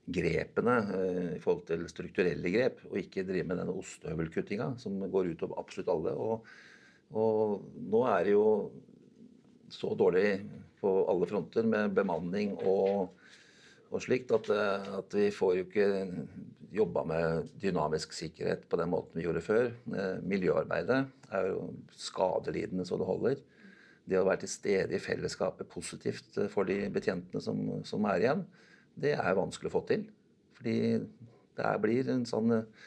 grepene 0.09 0.79
eh, 0.97 1.31
i 1.37 1.41
forhold 1.43 1.67
til 1.69 1.85
strukturelle 1.91 2.55
grep, 2.55 2.81
og 2.91 2.99
ikke 3.03 3.27
drive 3.29 3.51
med 3.51 3.61
denne 3.61 3.77
ostehøvelkuttinga 3.77 4.73
som 4.83 4.99
går 5.13 5.35
ut 5.35 5.45
over 5.47 5.61
absolutt 5.63 5.93
alle. 5.93 6.17
Og, 6.17 6.49
og, 7.13 7.69
nå 7.93 8.03
er 8.11 8.27
det 8.27 8.35
jo 8.35 8.47
så 9.73 9.93
dårlig 9.99 10.27
på 10.83 10.93
alle 11.11 11.29
fronter 11.31 11.67
med 11.69 11.95
bemanning 11.97 12.57
og, 12.59 13.13
og 13.91 14.03
slikt 14.03 14.35
at, 14.35 14.51
eh, 14.53 14.89
at, 14.99 15.15
vi 15.17 15.31
får 15.35 15.57
jo 15.59 15.67
ikke 15.69 15.89
jobba 16.73 17.05
med 17.05 17.51
dynamisk 17.61 18.15
sikkerhet 18.17 18.65
på 18.69 18.79
den 18.81 18.91
måten 18.93 19.19
vi 19.19 19.27
gjorde 19.27 19.45
før. 19.45 19.71
Eh, 19.71 20.17
miljøarbeidet 20.27 21.03
er 21.33 21.51
jo 21.53 21.69
skadelidende 21.97 22.87
så 22.89 22.99
det 23.01 23.09
holder. 23.09 23.43
Det 24.09 24.19
å 24.19 24.27
være 24.27 24.43
til 24.43 24.51
stede 24.51 24.97
i 24.97 25.03
fellesskapet 25.03 25.71
positivt 25.71 26.41
for 26.51 26.67
de 26.67 26.81
betjentene 26.91 27.43
som, 27.45 27.61
som 27.87 28.09
er 28.11 28.25
igjen, 28.25 28.43
det 28.99 29.15
er 29.15 29.39
vanskelig 29.39 29.71
å 29.71 29.77
få 29.77 29.85
til. 29.89 30.09
Fordi 30.59 30.77
det 31.59 31.73
blir 31.85 32.11
en 32.13 32.27
sånn 32.29 32.57
eh, 32.57 32.85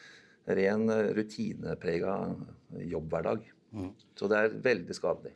ren 0.60 0.90
eh, 0.90 1.12
rutineprega 1.18 2.18
jobbhverdag. 2.96 3.46
Mm. 3.76 3.92
Så 4.18 4.30
det 4.32 4.40
er 4.40 4.58
veldig 4.66 4.98
skadelig. 4.98 5.36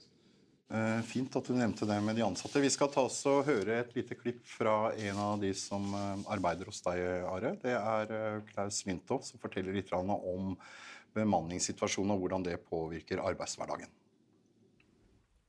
Eh, 0.69 0.99
fint 1.09 1.33
at 1.33 1.47
du 1.49 1.55
nevnte 1.57 1.87
det 1.89 1.97
med 2.05 2.17
de 2.19 2.25
ansatte. 2.27 2.61
Vi 2.61 2.69
skal 2.69 2.91
ta 2.93 3.07
oss 3.07 3.23
og 3.29 3.47
høre 3.47 3.79
et 3.81 3.95
lite 3.97 4.17
klipp 4.19 4.43
fra 4.47 4.91
en 4.93 5.21
av 5.23 5.39
de 5.41 5.49
som 5.57 5.87
arbeider 6.29 6.69
hos 6.69 6.83
deg, 6.85 7.01
Are. 7.25 7.55
Det 7.61 7.73
er 7.73 8.43
Klaus 8.51 8.83
Lintov 8.85 9.23
som 9.25 9.41
forteller 9.41 9.73
litt 9.73 9.89
om 9.95 10.53
bemanningssituasjonen 11.17 12.13
og 12.13 12.21
hvordan 12.21 12.45
det 12.45 12.59
påvirker 12.69 13.23
arbeidshverdagen. 13.23 13.89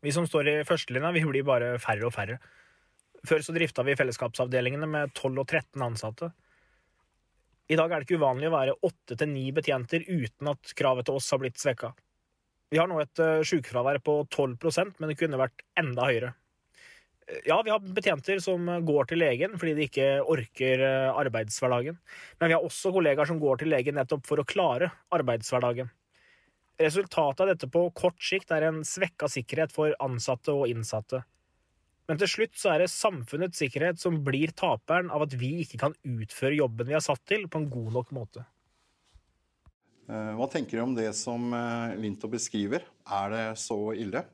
Vi 0.01 0.13
som 0.17 0.25
står 0.25 0.49
i 0.49 0.57
førstelinja, 0.65 1.13
vi 1.13 1.25
blir 1.29 1.45
bare 1.45 1.75
færre 1.83 2.09
og 2.09 2.15
færre. 2.17 2.39
Før 3.29 3.43
så 3.45 3.53
drifta 3.53 3.85
vi 3.85 3.97
fellesskapsavdelingene 4.01 4.89
med 4.89 5.13
12 5.13 5.43
og 5.43 5.47
13 5.47 5.83
ansatte. 5.85 6.31
I 7.71 7.77
dag 7.79 7.93
er 7.93 8.01
det 8.01 8.09
ikke 8.09 8.19
uvanlig 8.23 8.49
å 8.49 8.55
være 8.55 8.79
åtte 8.89 9.17
til 9.21 9.29
ni 9.31 9.51
betjenter 9.55 10.07
uten 10.09 10.49
at 10.51 10.73
kravet 10.77 11.07
til 11.07 11.21
oss 11.21 11.29
har 11.31 11.43
blitt 11.43 11.61
svekka. 11.61 11.93
Vi 12.71 12.79
har 12.79 12.91
nå 12.91 13.01
et 13.03 13.23
uh, 13.23 13.41
sykefravær 13.47 13.99
på 14.07 14.21
12% 14.31 15.01
men 15.01 15.11
det 15.11 15.19
kunne 15.19 15.41
vært 15.41 15.65
enda 15.81 16.07
høyere. 16.07 16.35
Eh, 17.27 17.41
ja, 17.51 17.59
vi 17.67 17.73
har 17.73 17.83
betjenter 17.83 18.43
som 18.43 18.69
går 18.87 19.11
til 19.11 19.23
legen 19.23 19.57
fordi 19.59 19.75
de 19.79 19.89
ikke 19.89 20.11
orker 20.23 20.85
arbeidshverdagen. 21.11 21.99
Men 22.39 22.53
vi 22.53 22.57
har 22.57 22.67
også 22.67 22.95
kollegaer 22.95 23.31
som 23.31 23.43
går 23.43 23.63
til 23.63 23.75
legen 23.75 23.99
nettopp 23.99 24.23
for 24.29 24.43
å 24.43 24.47
klare 24.47 24.93
arbeidshverdagen. 25.15 25.91
Resultatet 26.81 27.43
av 27.45 27.51
dette 27.51 27.69
på 27.69 27.83
kort 27.93 28.23
sikt 28.25 28.55
er 28.57 28.65
en 28.71 28.81
svekka 28.89 29.29
sikkerhet 29.29 29.75
for 29.75 29.93
ansatte 30.01 30.55
og 30.55 30.71
innsatte. 30.71 31.21
Men 32.09 32.19
til 32.19 32.31
slutt 32.33 32.57
så 32.59 32.73
er 32.73 32.83
det 32.83 32.91
samfunnets 32.91 33.61
sikkerhet 33.61 34.01
som 34.03 34.17
blir 34.27 34.51
taperen 34.57 35.13
av 35.15 35.27
at 35.27 35.35
vi 35.39 35.61
ikke 35.63 35.79
kan 35.83 35.93
utføre 36.03 36.57
jobben 36.57 36.89
vi 36.89 36.97
er 36.97 37.05
satt 37.05 37.21
til, 37.29 37.45
på 37.47 37.61
en 37.61 37.69
god 37.71 37.93
nok 37.99 38.15
måte. 38.17 38.43
Eh, 40.11 40.33
hva 40.35 40.47
tenker 40.51 40.79
du 40.79 40.83
om 40.83 40.95
det 40.97 41.13
som 41.15 41.53
eh, 41.55 41.97
Linto 42.03 42.29
beskriver? 42.31 42.83
Er 43.07 43.31
det 43.31 43.45
så 43.63 43.79
ille? 43.95 44.25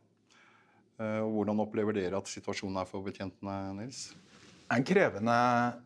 Eh, 0.96 1.20
hvordan 1.20 1.60
opplever 1.66 1.98
dere 1.98 2.20
at 2.20 2.30
situasjonen 2.30 2.80
er 2.80 2.88
for 2.88 3.04
betjentene, 3.04 3.56
Nils? 3.76 4.06
Det 4.16 4.72
er 4.72 4.80
en 4.80 4.88
krevende 4.88 5.36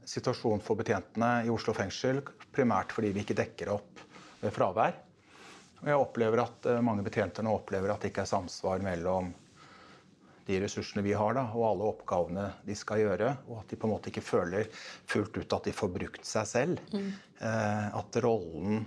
situasjon 0.08 0.62
for 0.64 0.78
betjentene 0.78 1.32
i 1.44 1.50
Oslo 1.52 1.74
fengsel, 1.76 2.22
primært 2.54 2.94
fordi 2.94 3.10
vi 3.16 3.24
ikke 3.24 3.36
dekker 3.42 3.74
opp 3.74 4.04
ved 4.40 4.54
fravær. 4.54 4.94
Og 5.80 5.90
jeg 5.90 6.00
opplever 6.00 6.44
at 6.44 6.68
mange 6.84 7.04
betjenter 7.04 7.44
nå 7.44 7.52
opplever 7.56 7.92
at 7.92 8.00
det 8.04 8.12
ikke 8.12 8.22
er 8.24 8.30
samsvar 8.30 8.80
mellom 8.84 9.32
de 10.46 10.60
ressursene 10.62 11.02
vi 11.04 11.12
har, 11.16 11.34
da, 11.36 11.44
og 11.54 11.66
alle 11.66 11.90
oppgavene 11.92 12.46
de 12.66 12.76
skal 12.78 13.02
gjøre. 13.02 13.34
Og 13.48 13.60
at 13.62 13.72
de 13.72 13.78
på 13.80 13.88
en 13.88 13.94
måte 13.94 14.10
ikke 14.12 14.24
føler 14.24 14.70
fullt 15.08 15.36
ut 15.36 15.58
at 15.58 15.68
de 15.68 15.76
får 15.76 15.92
brukt 15.94 16.26
seg 16.26 16.48
selv. 16.48 16.80
Mm. 16.94 17.12
Eh, 17.50 17.86
at 18.00 18.20
rollen 18.24 18.84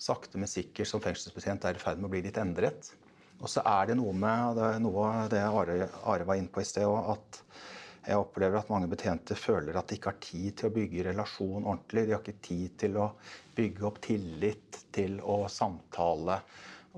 sakte, 0.00 0.40
men 0.40 0.50
sikkert 0.50 0.88
som 0.88 1.02
fengselsbetjent 1.04 1.66
er 1.68 1.76
i 1.76 1.82
ferd 1.82 2.00
med 2.00 2.08
å 2.08 2.14
bli 2.14 2.24
litt 2.24 2.40
endret. 2.40 2.92
Og 3.40 3.48
så 3.48 3.64
er 3.64 3.90
det 3.90 3.98
noe 4.00 4.12
med 4.16 4.58
det, 4.58 4.70
noe 4.84 5.04
av 5.08 5.28
det 5.32 5.44
Are, 5.44 5.76
Are 6.12 6.26
var 6.28 6.40
inne 6.40 6.52
på 6.52 6.64
i 6.64 6.68
sted 6.68 6.88
òg, 6.88 7.14
at 7.14 7.42
jeg 8.06 8.16
opplever 8.16 8.56
at 8.58 8.72
mange 8.72 8.88
betjente 8.88 9.36
føler 9.36 9.76
at 9.76 9.90
de 9.90 9.98
ikke 9.98 10.12
har 10.12 10.20
tid 10.24 10.56
til 10.56 10.70
å 10.70 10.74
bygge 10.74 11.06
relasjon 11.10 11.66
ordentlig. 11.66 12.06
De 12.08 12.16
har 12.16 12.24
ikke 12.24 12.46
tid 12.48 12.76
til 12.80 12.96
å 13.00 13.10
bygge 13.56 13.86
opp 13.88 14.00
tillit, 14.04 14.80
til 14.96 15.20
å 15.20 15.42
samtale 15.52 16.40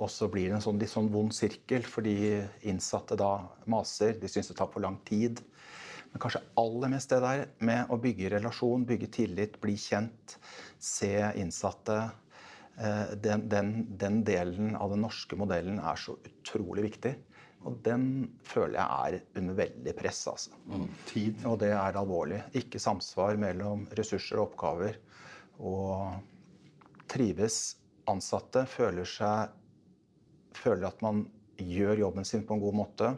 og 0.00 0.08
så 0.10 0.28
blir 0.32 0.48
det 0.48 0.56
en 0.56 0.64
sånn, 0.64 0.78
litt 0.80 0.92
sånn 0.92 1.10
vond 1.12 1.34
sirkel, 1.36 1.84
fordi 1.84 2.14
innsatte 2.68 3.16
da 3.20 3.34
maser. 3.68 4.16
De 4.20 4.30
syns 4.30 4.48
det 4.48 4.56
tar 4.56 4.70
for 4.72 4.84
lang 4.84 4.96
tid. 5.08 5.42
Men 6.12 6.22
kanskje 6.22 6.42
aller 6.60 6.92
mest 6.92 7.12
det 7.12 7.20
der 7.24 7.44
med 7.64 7.92
å 7.92 7.98
bygge 8.00 8.32
relasjon, 8.34 8.86
bygge 8.88 9.10
tillit, 9.18 9.58
bli 9.60 9.76
kjent, 9.80 10.36
se 10.80 11.12
innsatte. 11.40 11.98
Eh, 12.78 13.12
den, 13.24 13.48
den, 13.52 13.74
den 13.98 14.22
delen 14.24 14.76
av 14.76 14.94
den 14.94 15.04
norske 15.04 15.36
modellen 15.38 15.80
er 15.80 16.00
så 16.00 16.16
utrolig 16.16 16.86
viktig. 16.90 17.14
Og 17.62 17.78
den 17.86 18.06
føler 18.46 18.80
jeg 18.80 19.16
er 19.22 19.38
under 19.38 19.58
veldig 19.60 19.94
press. 19.98 20.24
altså. 20.28 20.56
Mm, 20.66 20.88
tid. 21.06 21.44
Og 21.46 21.60
det 21.62 21.70
er 21.76 21.98
alvorlig. 22.00 22.42
Ikke 22.58 22.82
samsvar 22.82 23.38
mellom 23.38 23.86
ressurser 23.98 24.40
og 24.40 24.50
oppgaver. 24.50 24.98
Og 25.62 27.06
trives 27.12 27.76
ansatte, 28.10 28.64
føler 28.66 29.06
seg 29.06 29.52
føler 30.56 30.88
at 30.88 31.02
man 31.04 31.24
gjør 31.60 32.06
jobben 32.06 32.26
sin 32.28 32.44
på 32.46 32.56
en 32.56 32.62
god 32.62 32.76
måte, 32.76 33.10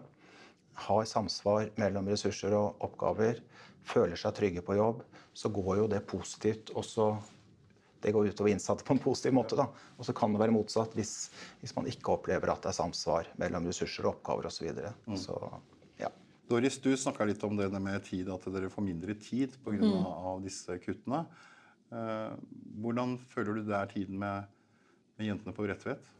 har 0.86 1.04
samsvar 1.06 1.70
mellom 1.78 2.08
ressurser 2.10 2.54
og 2.58 2.82
oppgaver, 2.84 3.40
føler 3.86 4.18
seg 4.18 4.34
trygge 4.36 4.64
på 4.64 4.76
jobb, 4.78 5.04
så 5.34 5.50
går 5.54 5.80
jo 5.82 5.86
det 5.90 6.02
positivt 6.08 6.72
også 6.78 7.12
det 8.04 8.12
går 8.12 8.30
utover 8.30 8.52
innsatte 8.52 8.84
på 8.84 8.94
en 8.94 9.00
positiv 9.02 9.34
måte. 9.36 9.56
Da. 9.58 9.68
Og 9.96 10.06
så 10.06 10.14
kan 10.16 10.34
det 10.34 10.42
være 10.42 10.54
motsatt 10.54 10.92
hvis, 10.98 11.14
hvis, 11.62 11.72
man 11.76 11.88
ikke 11.90 12.12
opplever 12.18 12.52
at 12.52 12.62
det 12.64 12.72
er 12.74 12.76
samsvar 12.76 13.30
mellom 13.40 13.70
ressurser 13.70 14.06
og 14.06 14.18
oppgaver 14.18 14.50
osv. 14.50 14.68
Mm. 15.08 15.16
Så, 15.20 15.38
ja. 16.00 16.12
Doris, 16.50 16.76
du 16.84 16.92
snakka 17.00 17.26
litt 17.28 17.42
om 17.46 17.56
det 17.56 17.70
med 17.72 18.04
tid, 18.04 18.28
at 18.32 18.48
dere 18.52 18.72
får 18.72 18.84
mindre 18.84 19.16
tid 19.16 19.56
pga. 19.64 19.80
Mm. 19.80 20.04
Av 20.04 20.44
disse 20.44 20.78
kuttene. 20.84 21.24
Eh, 21.94 22.34
hvordan 22.82 23.16
føler 23.30 23.56
du 23.58 23.68
det 23.68 23.78
er 23.78 23.92
tiden 23.92 24.20
med, 24.20 24.50
med 25.18 25.30
jentene 25.30 25.56
på 25.56 25.66
Bredtvet? 25.66 26.12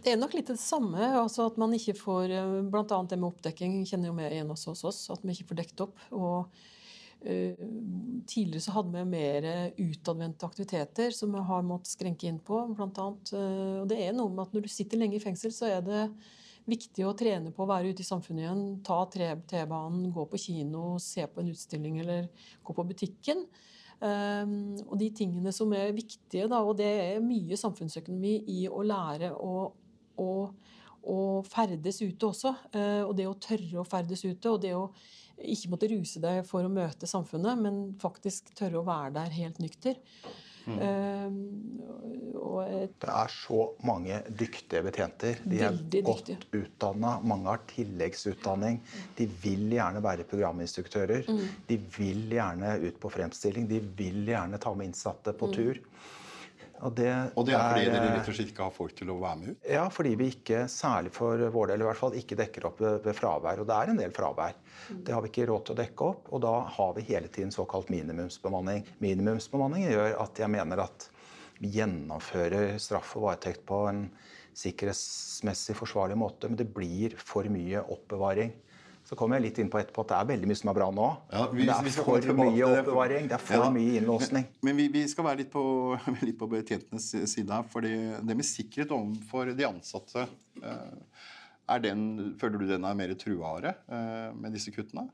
Det 0.00 0.14
er 0.14 0.20
nok 0.20 0.34
litt 0.36 0.48
det 0.48 0.60
samme. 0.60 1.00
altså 1.20 1.48
At 1.50 1.58
man 1.60 1.74
ikke 1.76 1.96
får 1.98 2.32
eh, 2.32 2.58
Bl.a. 2.72 2.84
det 2.84 3.18
med 3.18 3.30
oppdekking 3.30 3.80
kjenner 3.88 4.10
jo 4.10 4.18
vi 4.18 4.28
igjen 4.30 4.52
også 4.52 4.74
hos 4.74 4.84
oss. 4.88 5.00
At 5.12 5.24
vi 5.24 5.36
ikke 5.36 5.50
får 5.52 5.60
dekket 5.62 5.84
opp. 5.86 6.04
og 6.16 6.52
uh, 7.20 7.64
Tidligere 8.30 8.62
så 8.62 8.74
hadde 8.76 8.94
vi 8.94 9.06
mer 9.10 9.46
utadvendte 9.74 10.46
aktiviteter 10.46 11.14
som 11.14 11.32
vi 11.34 11.40
har 11.48 11.64
måttet 11.66 11.96
skrenke 11.96 12.28
inn 12.30 12.38
på. 12.46 12.60
Blant 12.76 13.00
annet. 13.02 13.32
Uh, 13.34 13.80
og 13.82 13.88
det 13.90 13.98
er 14.04 14.14
noe 14.14 14.30
med 14.30 14.44
at 14.44 14.54
Når 14.54 14.66
du 14.66 14.70
sitter 14.70 15.00
lenge 15.00 15.18
i 15.18 15.22
fengsel, 15.22 15.54
så 15.54 15.66
er 15.70 15.82
det 15.86 16.04
viktig 16.70 17.06
å 17.06 17.16
trene 17.18 17.50
på 17.54 17.64
å 17.64 17.70
være 17.70 17.90
ute 17.90 18.04
i 18.04 18.06
samfunnet 18.06 18.44
igjen. 18.44 18.62
Ta 18.86 19.02
T-banen, 19.10 20.10
gå 20.14 20.26
på 20.30 20.38
kino, 20.38 20.94
se 21.02 21.26
på 21.26 21.42
en 21.42 21.50
utstilling 21.50 21.98
eller 22.04 22.30
gå 22.62 22.76
på 22.76 22.86
butikken. 22.92 23.44
Um, 24.00 24.78
og 24.86 24.96
de 25.00 25.10
tingene 25.12 25.52
som 25.52 25.72
er 25.76 25.92
viktige, 25.92 26.46
da, 26.48 26.62
og 26.64 26.78
det 26.78 26.88
er 26.88 27.24
mye 27.24 27.58
samfunnsøkonomi 27.60 28.38
i 28.48 28.60
å 28.70 28.80
lære 28.86 29.34
å, 29.36 29.66
å, 30.24 30.30
å 31.04 31.16
ferdes 31.48 32.00
ute 32.00 32.30
også. 32.30 32.54
Uh, 32.72 33.02
og 33.04 33.12
det 33.18 33.28
å 33.28 33.36
tørre 33.36 33.82
å 33.82 33.88
ferdes 33.88 34.24
ute, 34.24 34.48
og 34.48 34.62
det 34.64 34.72
å 34.78 34.86
ikke 35.40 35.72
måtte 35.72 35.88
ruse 35.90 36.20
deg 36.22 36.44
for 36.48 36.66
å 36.66 36.72
møte 36.72 37.08
samfunnet, 37.10 37.58
men 37.60 37.82
faktisk 38.00 38.52
tørre 38.58 38.80
å 38.80 38.86
være 38.86 39.14
der 39.18 39.34
helt 39.38 39.60
nykter. 39.62 39.98
Mm. 40.68 40.76
Uh, 40.76 42.60
et, 42.60 42.92
det 43.00 43.10
er 43.10 43.32
så 43.32 43.62
mange 43.86 44.18
dyktige 44.36 44.82
betjenter. 44.84 45.40
De 45.48 45.60
er 45.64 45.78
godt 46.04 46.30
utdanna. 46.56 47.14
Mange 47.24 47.48
har 47.48 47.62
tilleggsutdanning. 47.70 48.80
De 49.18 49.26
vil 49.42 49.66
gjerne 49.72 50.02
være 50.04 50.26
programinstruktører. 50.28 51.28
Mm. 51.30 51.42
De 51.68 51.78
vil 51.96 52.24
gjerne 52.36 52.74
ut 52.84 53.00
på 53.00 53.12
fremstilling. 53.12 53.68
De 53.70 53.80
vil 53.98 54.28
gjerne 54.28 54.60
ta 54.62 54.74
med 54.76 54.90
innsatte 54.90 55.34
på 55.36 55.50
mm. 55.50 55.56
tur. 55.56 55.82
Og 56.80 56.94
det, 56.96 57.10
Og 57.36 57.44
det 57.44 57.54
er 57.56 57.60
fordi 57.60 57.84
er, 57.84 57.92
dere 57.92 58.06
eh, 58.08 58.14
rett 58.16 58.28
og 58.30 58.36
slett 58.36 58.52
ikke 58.52 58.64
har 58.64 58.74
folk 58.74 58.94
til 58.96 59.12
å 59.12 59.18
være 59.20 59.40
med 59.40 59.52
ut? 59.52 59.68
Ja, 59.68 59.84
fordi 59.92 60.14
vi 60.16 60.30
ikke, 60.32 60.62
særlig 60.72 61.12
for 61.16 61.44
vår 61.52 61.72
del 61.72 61.84
i 61.84 61.88
hvert 61.88 62.00
fall, 62.00 62.16
ikke 62.16 62.38
dekker 62.40 62.66
opp 62.70 62.80
ved, 62.80 62.98
ved 63.04 63.18
fravær. 63.18 63.60
Og 63.60 63.68
det 63.68 63.76
er 63.76 63.92
en 63.92 64.00
del 64.00 64.14
fravær. 64.16 64.56
Det 64.90 65.14
har 65.14 65.24
vi 65.24 65.32
ikke 65.32 65.48
råd 65.50 65.66
til 65.66 65.76
å 65.76 65.80
dekke 65.82 66.08
opp, 66.08 66.30
og 66.32 66.44
da 66.46 66.54
har 66.78 66.94
vi 66.96 67.06
hele 67.10 67.28
tiden 67.32 67.52
såkalt 67.54 67.92
minimumsbemanning. 67.92 68.88
Minimumsbemanning 69.04 69.90
gjør 69.90 70.16
at 70.24 70.40
jeg 70.40 70.52
mener 70.56 70.84
at 70.86 71.10
vi 71.60 71.74
gjennomfører 71.76 72.78
straff 72.80 73.12
og 73.18 73.28
varetekt 73.28 73.66
på 73.68 73.84
en 73.90 74.06
sikkerhetsmessig 74.56 75.76
forsvarlig 75.78 76.16
måte, 76.18 76.48
men 76.48 76.58
det 76.58 76.70
blir 76.74 77.14
for 77.20 77.46
mye 77.52 77.84
oppbevaring. 77.92 78.54
Så 79.10 79.16
kommer 79.18 79.40
jeg 79.40 79.48
litt 79.48 79.56
inn 79.58 79.70
på 79.72 79.80
etterpå 79.80 80.04
at 80.04 80.10
det 80.12 80.16
er 80.20 80.26
veldig 80.28 80.46
mye 80.52 80.58
som 80.60 80.68
er 80.70 80.76
bra 80.76 80.86
nå. 80.94 81.06
Ja, 81.34 81.46
vi- 81.50 81.64
men 81.64 81.66
det 81.66 81.78
vi 81.82 81.88
er 81.90 81.94
skal 81.96 82.04
for 82.04 82.34
mye 82.38 82.66
oppbevaring. 82.68 83.24
Det 83.26 83.32
er 83.34 83.42
for 83.42 83.54
Ja. 83.64 83.70
mye 83.74 83.96
innlåsning. 83.98 84.44
Men 84.62 84.76
vi, 84.76 84.86
vi 84.88 85.02
skal 85.08 85.24
være 85.24 85.38
litt 85.38 85.50
på, 85.50 85.64
litt 86.22 86.38
på 86.38 86.46
betjentenes 86.48 87.08
side 87.32 87.50
her. 87.50 87.64
For 87.64 87.80
det 87.82 88.22
med 88.24 88.46
sikkerhet 88.46 88.92
overfor 88.94 89.50
de 89.56 89.64
ansatte, 89.66 90.28
eh, 90.62 91.24
er 91.74 91.78
den, 91.80 92.36
føler 92.38 92.58
du 92.62 92.66
den 92.68 92.84
er 92.86 92.94
mer 92.94 93.12
truare 93.18 93.74
eh, 93.90 94.30
med 94.32 94.52
disse 94.54 94.70
kuttene? 94.70 95.08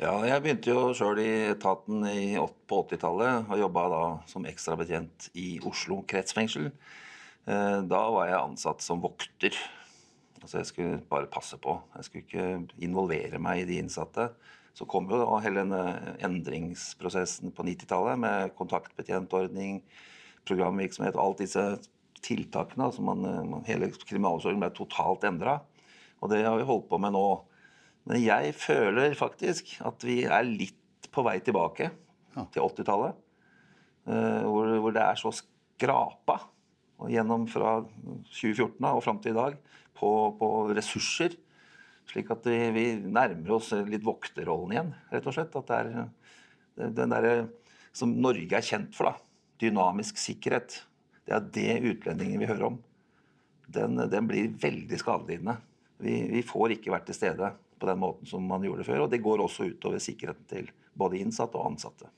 Ja, 0.00 0.16
jeg 0.26 0.42
begynte 0.42 0.72
jo 0.74 0.88
sjøl 0.92 1.20
i 1.22 1.30
etaten 1.52 2.02
i, 2.10 2.34
på 2.66 2.80
80-tallet 2.88 3.46
og 3.48 3.58
jobba 3.60 3.84
da 3.92 4.02
som 4.26 4.42
ekstrabetjent 4.50 5.28
i 5.38 5.60
Oslo 5.62 6.02
kretsfengsel. 6.02 6.72
Eh, 7.46 7.82
Da 7.86 8.02
var 8.10 8.26
jeg 8.26 8.40
ansatt 8.40 8.82
som 8.82 9.00
vokter. 9.00 9.54
Altså 10.42 10.58
jeg 10.58 10.68
skulle 10.68 10.98
bare 11.10 11.30
passe 11.30 11.58
på. 11.62 11.76
Jeg 11.96 12.06
skulle 12.06 12.24
ikke 12.26 12.84
involvere 12.84 13.40
meg 13.42 13.62
i 13.62 13.68
de 13.68 13.78
innsatte. 13.82 14.28
Så 14.74 14.86
kom 14.88 15.06
jo 15.10 15.20
da 15.20 15.38
hele 15.44 15.62
denne 15.62 16.16
endringsprosessen 16.24 17.52
på 17.54 17.64
90-tallet 17.68 18.20
med 18.20 18.54
kontaktbetjentordning, 18.58 19.82
programvirksomhet 20.48 21.18
og 21.18 21.24
alt 21.26 21.42
disse 21.44 21.64
tiltakene. 22.24 22.88
Altså 22.88 23.04
man, 23.04 23.22
man, 23.50 23.66
hele 23.68 23.90
kriminalomsorgen 23.94 24.62
ble 24.62 24.72
totalt 24.74 25.26
endra. 25.28 25.60
Og 26.22 26.32
det 26.32 26.42
har 26.46 26.56
vi 26.58 26.66
holdt 26.66 26.88
på 26.90 26.98
med 27.02 27.14
nå. 27.14 27.26
Men 28.08 28.22
jeg 28.22 28.54
føler 28.58 29.14
faktisk 29.18 29.76
at 29.86 30.06
vi 30.06 30.22
er 30.24 30.48
litt 30.48 31.10
på 31.12 31.22
vei 31.26 31.36
tilbake 31.44 31.90
til 32.54 32.64
80-tallet. 32.64 33.20
eh, 34.08 34.42
hvor, 34.48 34.72
hvor 34.82 34.94
det 34.96 35.04
er 35.04 35.20
så 35.20 35.30
skrapa 35.36 36.40
og 37.02 37.10
gjennom 37.10 37.44
fra 37.50 37.80
2014 38.30 38.88
og 38.88 39.02
fram 39.04 39.20
til 39.22 39.34
i 39.34 39.38
dag 39.38 39.58
på, 39.98 40.10
på 40.38 40.50
ressurser. 40.74 41.36
Slik 42.10 42.30
at 42.34 42.46
vi, 42.48 42.58
vi 42.74 42.86
nærmer 43.00 43.56
oss 43.56 43.70
litt 43.88 44.04
vokterrollen 44.04 44.74
igjen, 44.74 44.94
rett 45.12 45.28
og 45.28 45.36
slett. 45.36 45.58
At 45.58 45.70
det 45.70 45.80
er 45.80 46.94
den 47.00 47.12
derre 47.12 47.34
som 47.94 48.14
Norge 48.24 48.56
er 48.56 48.64
kjent 48.66 48.96
for, 48.96 49.12
da. 49.12 49.28
Dynamisk 49.62 50.18
sikkerhet. 50.18 50.80
Det 51.22 51.36
er 51.36 51.50
det 51.54 51.92
utlendingen 51.92 52.40
vil 52.42 52.50
høre 52.50 52.70
om. 52.72 52.80
Den, 53.72 54.00
den 54.10 54.28
blir 54.28 54.50
veldig 54.60 54.98
skadelidende. 55.00 55.56
Vi, 56.02 56.16
vi 56.32 56.42
får 56.44 56.76
ikke 56.76 56.92
vært 56.92 57.06
til 57.08 57.16
stede 57.20 57.52
på 57.78 57.88
den 57.88 58.00
måten 58.02 58.28
som 58.28 58.42
man 58.46 58.64
gjorde 58.66 58.86
før. 58.88 59.04
Og 59.04 59.12
det 59.12 59.22
går 59.22 59.44
også 59.44 59.68
utover 59.70 60.02
sikkerheten 60.02 60.48
til 60.50 60.72
både 60.98 61.20
innsatte 61.22 61.60
og 61.60 61.70
ansatte. 61.72 62.10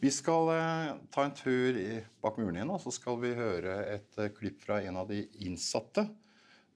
Vi 0.00 0.12
skal 0.12 0.50
eh, 0.52 0.94
ta 1.12 1.24
en 1.24 1.34
tur 1.34 1.76
bak 2.22 2.36
muren 2.38 2.58
igjen, 2.58 2.70
og 2.70 2.82
så 2.84 2.92
skal 2.92 3.16
vi 3.22 3.32
høre 3.36 3.78
et 3.94 4.18
eh, 4.20 4.32
klipp 4.36 4.60
fra 4.66 4.82
en 4.84 5.00
av 5.00 5.08
de 5.08 5.22
innsatte 5.46 6.04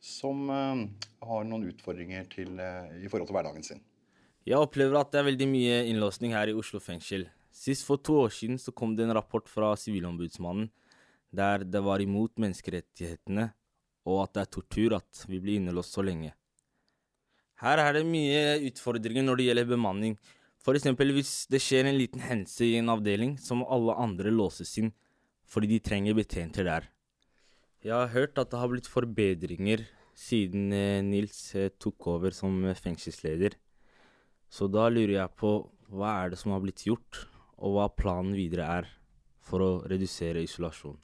som 0.00 0.48
eh, 0.50 0.82
har 1.28 1.46
noen 1.48 1.68
utfordringer 1.70 2.26
til, 2.32 2.56
eh, 2.58 3.04
i 3.04 3.08
forhold 3.12 3.28
til 3.28 3.36
hverdagen 3.36 3.66
sin. 3.66 3.84
Jeg 4.48 4.56
opplever 4.56 4.96
at 4.98 5.12
det 5.12 5.20
er 5.20 5.28
veldig 5.28 5.48
mye 5.50 5.78
innlåsning 5.92 6.32
her 6.34 6.50
i 6.50 6.56
Oslo 6.56 6.80
fengsel. 6.80 7.28
Sist 7.52 7.84
for 7.84 8.00
to 8.00 8.22
år 8.24 8.32
siden 8.32 8.58
så 8.58 8.72
kom 8.72 8.94
det 8.96 9.04
en 9.04 9.14
rapport 9.14 9.48
fra 9.50 9.74
Sivilombudsmannen 9.76 10.70
der 11.30 11.62
det 11.62 11.82
var 11.84 12.02
imot 12.02 12.40
menneskerettighetene 12.42 13.50
og 14.08 14.22
at 14.24 14.34
det 14.34 14.42
er 14.42 14.52
tortur 14.56 14.96
at 14.96 15.24
vi 15.28 15.40
blir 15.42 15.60
innelåst 15.60 15.94
så 15.94 16.04
lenge. 16.04 16.32
Her 17.60 17.82
er 17.82 17.98
det 17.98 18.06
mye 18.08 18.56
utfordringer 18.70 19.26
når 19.26 19.36
det 19.36 19.48
gjelder 19.50 19.68
bemanning. 19.68 20.16
Eksempel 20.70 21.12
hvis 21.16 21.44
det 21.50 21.60
skjer 21.62 21.88
en 21.88 21.98
liten 21.98 22.22
hendelse 22.24 22.64
i 22.64 22.78
en 22.78 22.92
avdeling, 22.92 23.36
så 23.40 23.56
må 23.58 23.68
alle 23.72 23.96
andre 24.00 24.32
låses 24.32 24.72
inn 24.80 24.92
fordi 25.50 25.66
de 25.72 25.80
trenger 25.82 26.14
betjenter 26.14 26.66
der. 26.68 26.84
Jeg 27.80 27.96
har 27.96 28.10
hørt 28.12 28.36
at 28.40 28.50
det 28.52 28.58
har 28.60 28.68
blitt 28.68 28.88
forbedringer 28.90 29.86
siden 30.20 30.68
eh, 30.76 31.00
Nils 31.04 31.38
eh, 31.56 31.70
tok 31.80 32.10
over 32.12 32.34
som 32.36 32.58
eh, 32.68 32.76
fengselsleder. 32.76 33.54
Så 34.52 34.68
da 34.68 34.88
lurer 34.92 35.14
jeg 35.16 35.32
på 35.40 35.52
hva 35.90 36.10
er 36.24 36.32
det 36.34 36.40
som 36.42 36.52
har 36.52 36.60
blitt 36.62 36.84
gjort, 36.86 37.22
og 37.60 37.76
hva 37.78 37.86
planen 37.92 38.34
videre 38.36 38.66
er 38.80 38.90
for 39.44 39.64
å 39.64 39.70
redusere 39.88 40.42
isolasjon. 40.44 40.98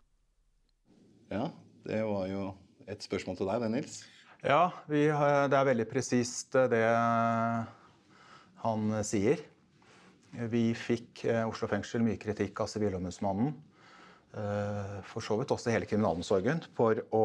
Ja, 1.32 1.48
det 1.86 2.02
var 2.06 2.28
jo 2.30 2.42
et 2.86 3.02
spørsmål 3.02 3.38
til 3.40 3.48
deg, 3.50 3.64
det, 3.64 3.70
Nils. 3.72 3.96
Ja, 4.46 4.68
vi, 4.90 5.06
har- 5.10 5.48
det 5.50 5.56
er 5.58 5.70
veldig 5.72 5.88
presist 5.90 6.54
det 6.70 6.84
han 8.62 8.92
sier. 9.06 9.40
Vi 10.52 10.68
fikk 10.76 11.24
Oslo 11.48 11.66
fengsel 11.70 12.04
mye 12.04 12.20
kritikk 12.20 12.60
av 12.62 12.68
Sivilombudsmannen, 12.70 13.54
for 14.32 15.24
så 15.24 15.36
vidt 15.40 15.52
også 15.54 15.72
hele 15.72 15.86
kriminalomsorgen, 15.88 16.60
for 16.76 16.98
å 17.14 17.24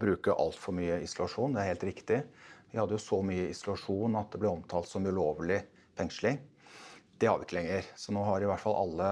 bruke 0.00 0.34
altfor 0.34 0.74
mye 0.76 0.98
isolasjon. 1.04 1.54
Det 1.54 1.62
er 1.62 1.70
helt 1.70 1.86
riktig. 1.88 2.18
Vi 2.70 2.78
hadde 2.78 2.96
jo 2.96 3.02
så 3.02 3.20
mye 3.26 3.48
isolasjon 3.50 4.18
at 4.20 4.30
det 4.32 4.40
ble 4.42 4.52
omtalt 4.52 4.88
som 4.88 5.06
ulovlig 5.06 5.60
fengsling. 5.98 6.38
Det 7.20 7.28
har 7.28 7.40
vi 7.40 7.48
ikke 7.48 7.58
lenger. 7.58 7.88
Så 7.98 8.14
nå 8.14 8.22
har 8.24 8.40
i 8.40 8.48
hvert 8.48 8.62
fall 8.62 8.78
alle 8.78 9.10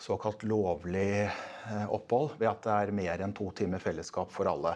såkalt 0.00 0.42
lovlig 0.48 1.24
eh, 1.24 1.86
opphold 1.92 2.34
ved 2.40 2.48
at 2.50 2.64
det 2.64 2.76
er 2.76 2.94
mer 2.96 3.24
enn 3.24 3.34
to 3.36 3.50
timer 3.56 3.82
fellesskap 3.82 4.32
for 4.32 4.48
alle. 4.50 4.74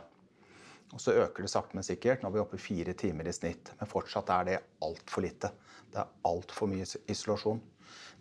Og 0.94 1.00
så 1.02 1.16
øker 1.18 1.44
det 1.44 1.50
sakte, 1.50 1.76
men 1.76 1.86
sikkert. 1.86 2.22
Nå 2.22 2.30
er 2.30 2.36
vi 2.36 2.42
oppe 2.44 2.58
i 2.60 2.62
fire 2.62 2.94
timer 2.96 3.28
i 3.28 3.34
snitt. 3.34 3.72
Men 3.80 3.90
fortsatt 3.90 4.30
er 4.30 4.48
det 4.48 4.58
altfor 4.84 5.24
lite. 5.24 5.50
Det 5.90 6.00
er 6.02 6.12
altfor 6.28 6.70
mye 6.70 6.86
isolasjon. 7.10 7.60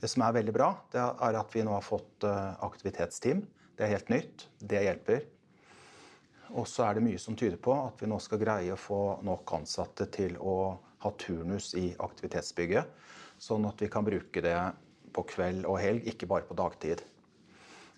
Det 0.01 0.09
som 0.11 0.25
er 0.25 0.35
veldig 0.39 0.55
bra, 0.55 0.69
det 0.91 1.01
er 1.01 1.37
at 1.39 1.55
vi 1.55 1.63
nå 1.65 1.75
har 1.75 1.85
fått 1.85 2.25
eh, 2.27 2.65
aktivitetsteam. 2.65 3.45
Det 3.77 3.85
er 3.85 3.95
helt 3.95 4.11
nytt. 4.13 4.47
Det 4.59 4.83
hjelper. 4.83 5.23
Og 6.53 6.67
så 6.69 6.85
er 6.85 6.97
det 6.97 7.05
mye 7.05 7.21
som 7.21 7.37
tyder 7.39 7.57
på 7.61 7.73
at 7.75 8.01
vi 8.03 8.09
nå 8.11 8.19
skal 8.21 8.41
greie 8.41 8.73
å 8.75 8.79
få 8.79 9.01
nok 9.25 9.55
ansatte 9.57 10.09
til 10.13 10.35
å 10.37 10.75
ha 11.03 11.11
turnus 11.19 11.73
i 11.79 11.89
aktivitetsbygget, 11.99 12.91
sånn 13.41 13.65
at 13.67 13.81
vi 13.81 13.89
kan 13.91 14.05
bruke 14.07 14.43
det 14.43 14.57
på 15.13 15.25
kveld 15.33 15.65
og 15.69 15.79
helg, 15.81 16.05
ikke 16.09 16.29
bare 16.29 16.47
på 16.47 16.57
dagtid. 16.57 17.01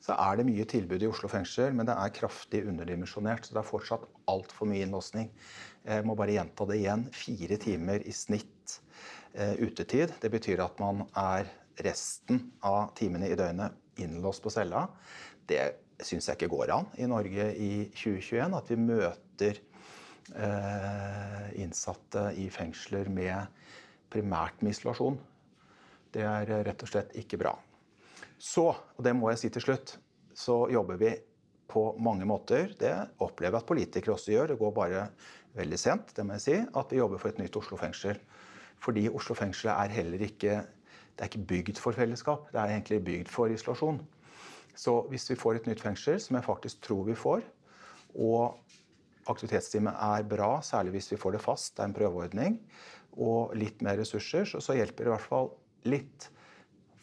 Så 0.06 0.14
er 0.22 0.38
det 0.38 0.46
mye 0.46 0.66
tilbud 0.70 1.02
i 1.02 1.10
Oslo 1.10 1.30
fengsel, 1.32 1.74
men 1.74 1.88
det 1.90 1.96
er 1.98 2.14
kraftig 2.14 2.62
underdimensjonert. 2.70 3.48
Så 3.48 3.56
det 3.56 3.62
er 3.64 3.70
fortsatt 3.70 4.04
altfor 4.30 4.70
mye 4.70 4.86
innlåsning. 4.86 5.32
Jeg 5.86 6.06
må 6.06 6.14
bare 6.20 6.36
gjenta 6.36 6.68
det 6.70 6.78
igjen. 6.82 7.08
Fire 7.16 7.58
timer 7.62 8.06
i 8.06 8.14
snitt 8.14 8.76
eh, 9.34 9.56
utetid. 9.58 10.14
Det 10.22 10.30
betyr 10.34 10.62
at 10.66 10.78
man 10.84 11.08
er 11.18 11.50
resten 11.84 12.42
av 12.66 12.94
timene 12.98 13.30
i 13.30 13.38
døgnet 13.38 14.00
innlåst 14.02 14.44
på 14.44 14.54
cella. 14.54 14.86
Det 15.48 15.62
syns 16.04 16.28
jeg 16.30 16.40
ikke 16.40 16.52
går 16.52 16.74
an 16.76 16.90
i 17.00 17.08
Norge 17.10 17.52
i 17.56 17.72
2021. 17.96 18.58
At 18.58 18.72
vi 18.72 18.80
møter 18.80 19.62
eh, 20.36 21.46
innsatte 21.62 22.30
i 22.40 22.50
fengsler 22.54 23.12
med 23.12 23.64
primært 24.12 24.62
med 24.64 24.76
isolasjon. 24.76 25.20
Det 26.16 26.24
er 26.24 26.52
rett 26.68 26.84
og 26.86 26.92
slett 26.92 27.16
ikke 27.20 27.40
bra. 27.42 27.56
Så, 28.40 28.68
og 28.72 29.02
det 29.04 29.16
må 29.16 29.32
jeg 29.32 29.42
si 29.42 29.52
til 29.56 29.64
slutt, 29.64 29.96
så 30.36 30.66
jobber 30.72 31.00
vi 31.00 31.12
på 31.72 31.88
mange 32.04 32.28
måter. 32.28 32.72
Det 32.80 32.94
opplever 33.24 33.58
jeg 33.58 33.64
at 33.64 33.70
politikere 33.70 34.16
også 34.16 34.34
gjør. 34.34 34.52
Det 34.52 34.60
går 34.60 34.76
bare 34.76 35.08
veldig 35.56 35.80
sent, 35.80 36.12
det 36.16 36.26
må 36.28 36.36
jeg 36.36 36.46
si, 36.46 36.58
at 36.60 36.92
vi 36.92 37.00
jobber 37.00 37.22
for 37.22 37.32
et 37.32 37.40
nytt 37.42 37.56
Oslo 37.60 37.80
fengsel. 37.80 38.20
Fordi 38.84 39.08
Oslo 39.10 39.38
fengsel 39.38 39.72
er 39.74 39.94
heller 39.96 40.26
ikke 40.28 40.60
det 41.16 41.24
er 41.24 41.32
ikke 41.32 41.48
bygd 41.48 41.80
for 41.80 41.96
fellesskap, 41.96 42.50
det 42.52 42.60
er 42.60 42.74
egentlig 42.74 43.00
bygd 43.08 43.32
for 43.32 43.52
isolasjon. 43.52 44.02
Så 44.76 44.98
hvis 45.12 45.30
vi 45.32 45.38
får 45.40 45.62
et 45.62 45.70
nytt 45.70 45.84
fengsel, 45.84 46.20
som 46.20 46.36
jeg 46.36 46.48
faktisk 46.48 46.82
tror 46.84 47.06
vi 47.08 47.16
får, 47.16 47.46
og 48.20 48.58
aktivitetsteamet 49.32 49.96
er 49.96 50.28
bra, 50.28 50.58
særlig 50.64 50.98
hvis 50.98 51.14
vi 51.14 51.20
får 51.22 51.38
det 51.38 51.44
fast, 51.44 51.76
det 51.76 51.86
er 51.86 51.90
en 51.90 51.98
prøveordning, 51.98 52.58
og 53.16 53.56
litt 53.56 53.80
mer 53.86 53.98
ressurser, 54.02 54.44
så, 54.50 54.60
så 54.60 54.76
hjelper 54.76 55.06
det 55.06 55.12
i 55.12 55.16
hvert 55.16 55.30
fall 55.30 55.50
litt. 55.88 56.28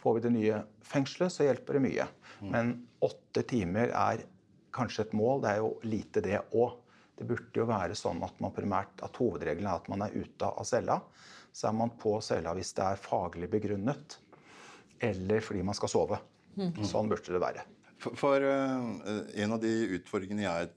Får 0.03 0.19
vi 0.19 0.25
det 0.27 0.35
nye 0.35 0.61
fengselet, 0.85 1.33
så 1.33 1.49
hjelper 1.49 1.79
det 1.79 1.85
mye. 1.87 2.07
Men 2.53 2.75
åtte 3.07 3.45
timer 3.49 3.93
er 3.95 4.25
kanskje 4.75 5.07
et 5.07 5.17
mål. 5.17 5.43
Det 5.45 5.53
er 5.53 5.61
jo 5.63 5.73
lite, 5.87 6.25
det 6.25 6.41
òg. 6.53 6.79
Det 7.17 7.29
burde 7.29 7.61
jo 7.61 7.69
være 7.69 7.97
sånn 7.97 8.23
at 8.27 8.41
man 8.43 8.55
primært, 8.57 8.97
at 9.05 9.17
hovedregelen 9.21 9.69
er 9.69 9.79
at 9.79 9.89
man 9.93 10.03
er 10.05 10.17
ute 10.17 10.49
av 10.49 10.67
cella. 10.67 10.99
Så 11.53 11.69
er 11.69 11.77
man 11.77 11.93
på 12.01 12.17
cella 12.25 12.55
hvis 12.57 12.73
det 12.77 12.85
er 12.87 13.01
faglig 13.01 13.49
begrunnet, 13.53 14.19
eller 15.03 15.45
fordi 15.45 15.65
man 15.67 15.77
skal 15.77 15.93
sove. 15.93 16.21
Sånn 16.87 17.11
burde 17.11 17.33
det 17.33 17.41
være. 17.43 17.65
For, 18.03 18.17
for 18.19 18.45
uh, 18.45 19.27
en 19.39 19.55
av 19.55 19.61
de 19.63 19.73
utfordringene 19.99 20.47
jeg 20.47 20.71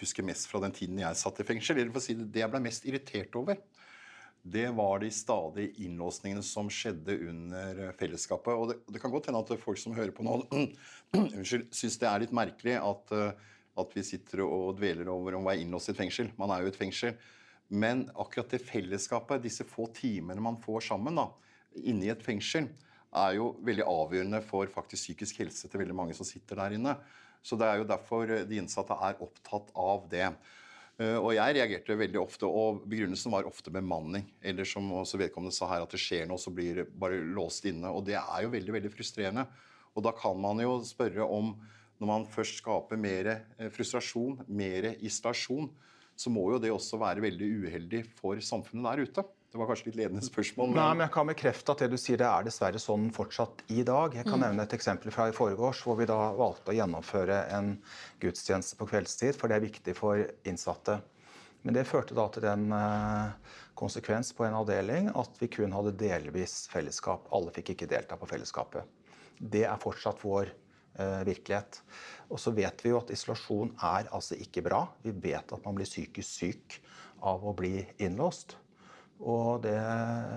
husker 0.00 0.26
mest 0.26 0.48
fra 0.50 0.60
den 0.64 0.74
tiden 0.76 1.00
jeg 1.00 1.18
satt 1.18 1.40
i 1.42 1.46
fengsel, 1.46 1.80
eller 1.80 1.94
for 1.94 2.02
å 2.02 2.06
si 2.06 2.16
det, 2.18 2.28
det 2.34 2.42
jeg 2.42 2.52
ble 2.52 2.62
mest 2.64 2.86
irritert 2.88 3.36
over, 3.38 3.60
det 4.46 4.68
var 4.78 5.00
de 5.02 5.08
stadige 5.10 5.72
innlåsningene 5.82 6.42
som 6.46 6.68
skjedde 6.70 7.16
under 7.26 7.80
fellesskapet. 7.98 8.54
Og 8.54 8.68
det, 8.70 8.76
det 8.94 9.00
kan 9.02 9.10
godt 9.10 9.26
hende 9.26 9.40
at 9.42 9.50
folk 9.58 9.80
som 9.82 9.96
hører 9.96 10.12
på 10.14 10.26
nå, 10.26 10.36
unnskyld, 11.16 11.66
syns 11.74 11.98
det 11.98 12.08
er 12.10 12.22
litt 12.22 12.34
merkelig 12.36 12.76
at, 12.78 13.14
eh, 13.16 13.48
at 13.82 13.96
vi 13.96 14.04
sitter 14.06 14.44
og 14.46 14.76
dveler 14.78 15.10
over 15.10 15.34
om 15.34 15.48
å 15.48 15.50
være 15.50 15.64
innlåst 15.64 15.90
i 15.90 15.96
et 15.96 16.02
fengsel. 16.04 16.30
Man 16.38 16.54
er 16.54 16.62
jo 16.62 16.70
et 16.70 16.78
fengsel. 16.78 17.18
Men 17.68 18.06
akkurat 18.14 18.52
det 18.54 18.62
fellesskapet, 18.62 19.42
disse 19.42 19.66
få 19.66 19.88
timene 19.94 20.42
man 20.42 20.58
får 20.62 20.88
sammen 20.92 21.18
da, 21.18 21.30
i 21.76 21.94
et 22.08 22.22
fengsel, 22.22 22.68
er 23.16 23.38
jo 23.38 23.54
veldig 23.64 23.86
avgjørende 23.88 24.42
for 24.44 24.68
faktisk 24.70 25.08
psykisk 25.08 25.40
helse 25.42 25.70
til 25.70 25.80
veldig 25.80 25.96
mange 25.96 26.14
som 26.16 26.26
sitter 26.28 26.58
der 26.60 26.76
inne. 26.76 26.94
Så 27.42 27.58
det 27.58 27.66
er 27.68 27.80
jo 27.80 27.88
derfor 27.88 28.30
de 28.48 28.60
innsatte 28.60 28.96
er 29.06 29.20
opptatt 29.22 29.70
av 29.78 30.06
det. 30.10 30.28
Eh, 30.98 31.16
og 31.16 31.30
jeg 31.36 31.56
reagerte 31.58 31.98
veldig 31.98 32.20
ofte, 32.20 32.48
og 32.48 32.82
begrunnelsen 32.88 33.32
var 33.32 33.48
ofte 33.48 33.72
bemanning. 33.72 34.26
Eller 34.42 34.68
som 34.68 34.88
også 34.98 35.20
vedkommende 35.20 35.54
sa 35.54 35.68
her, 35.70 35.84
at 35.84 35.94
det 35.94 36.02
skjer 36.02 36.26
noe, 36.28 36.40
så 36.40 36.52
blir 36.54 36.82
det 36.82 36.88
bare 36.98 37.20
låst 37.36 37.68
inne. 37.68 37.92
Og 37.92 38.06
det 38.08 38.18
er 38.18 38.44
jo 38.44 38.52
veldig, 38.54 38.76
veldig 38.78 38.92
frustrerende. 38.94 39.46
Og 39.96 40.04
da 40.04 40.12
kan 40.16 40.38
man 40.40 40.60
jo 40.64 40.78
spørre 40.84 41.24
om, 41.24 41.54
når 41.96 42.10
man 42.10 42.26
først 42.28 42.60
skaper 42.60 43.00
mer 43.00 43.30
eh, 43.32 43.68
frustrasjon, 43.72 44.42
mer 44.48 44.92
isolasjon, 44.98 45.70
så 46.16 46.32
må 46.32 46.46
jo 46.54 46.60
det 46.60 46.72
også 46.72 46.98
være 47.00 47.24
veldig 47.24 47.48
uheldig 47.66 48.02
for 48.16 48.40
samfunnet 48.44 48.86
der 48.88 49.04
ute. 49.06 49.24
Det 49.52 49.60
var 49.60 49.68
kanskje 49.70 49.90
litt 49.90 49.98
ledende 50.00 50.24
spørsmål. 50.24 50.70
Men... 50.72 50.78
Nei, 50.80 50.92
men 50.96 51.04
Jeg 51.06 51.12
kan 51.14 51.28
bekrefte 51.30 51.72
at 51.72 51.82
det 51.84 51.90
du 51.92 51.96
sier, 52.00 52.18
det 52.20 52.28
er 52.28 52.46
dessverre 52.48 52.80
sånn 52.82 53.06
fortsatt 53.14 53.62
i 53.72 53.84
dag. 53.86 54.16
Jeg 54.18 54.26
kan 54.26 54.40
mm. 54.40 54.46
nevne 54.48 54.66
et 54.66 54.74
eksempel 54.76 55.14
fra 55.14 55.28
i 55.30 55.36
foregårs, 55.36 55.80
hvor 55.86 55.96
vi 56.00 56.08
da 56.08 56.18
valgte 56.36 56.72
å 56.72 56.76
gjennomføre 56.76 57.38
en 57.56 57.76
gudstjeneste 58.20 58.76
på 58.80 58.88
kveldstid, 58.90 59.38
for 59.38 59.48
det 59.48 59.56
er 59.56 59.64
viktig 59.68 59.94
for 59.96 60.24
innsatte. 60.48 60.98
Men 61.62 61.78
det 61.78 61.86
førte 61.88 62.14
da 62.18 62.26
til 62.30 62.44
den 62.44 62.68
eh, 62.74 63.56
konsekvens 63.78 64.34
på 64.36 64.44
en 64.46 64.58
avdeling 64.58 65.08
at 65.18 65.40
vi 65.40 65.48
kun 65.50 65.72
hadde 65.74 65.96
delvis 65.98 66.66
fellesskap. 66.72 67.26
Alle 67.34 67.54
fikk 67.54 67.72
ikke 67.74 67.88
delta 67.90 68.18
på 68.20 68.28
fellesskapet. 68.30 68.84
Det 69.36 69.64
er 69.68 69.80
fortsatt 69.82 70.20
vår 70.24 70.52
virkelighet. 70.96 71.80
Og 72.32 72.40
så 72.40 72.52
vet 72.56 72.84
vi 72.84 72.90
jo 72.92 73.00
at 73.00 73.10
isolasjon 73.14 73.74
er 73.84 74.08
altså 74.14 74.38
ikke 74.40 74.64
bra. 74.66 74.82
Vi 75.04 75.12
vet 75.12 75.52
at 75.52 75.64
man 75.66 75.76
blir 75.76 75.88
psykisk 75.88 76.28
syk 76.28 76.78
av 77.26 77.44
å 77.46 77.54
bli 77.56 77.80
innlåst. 78.02 78.56
Og 79.24 79.62
det 79.64 79.78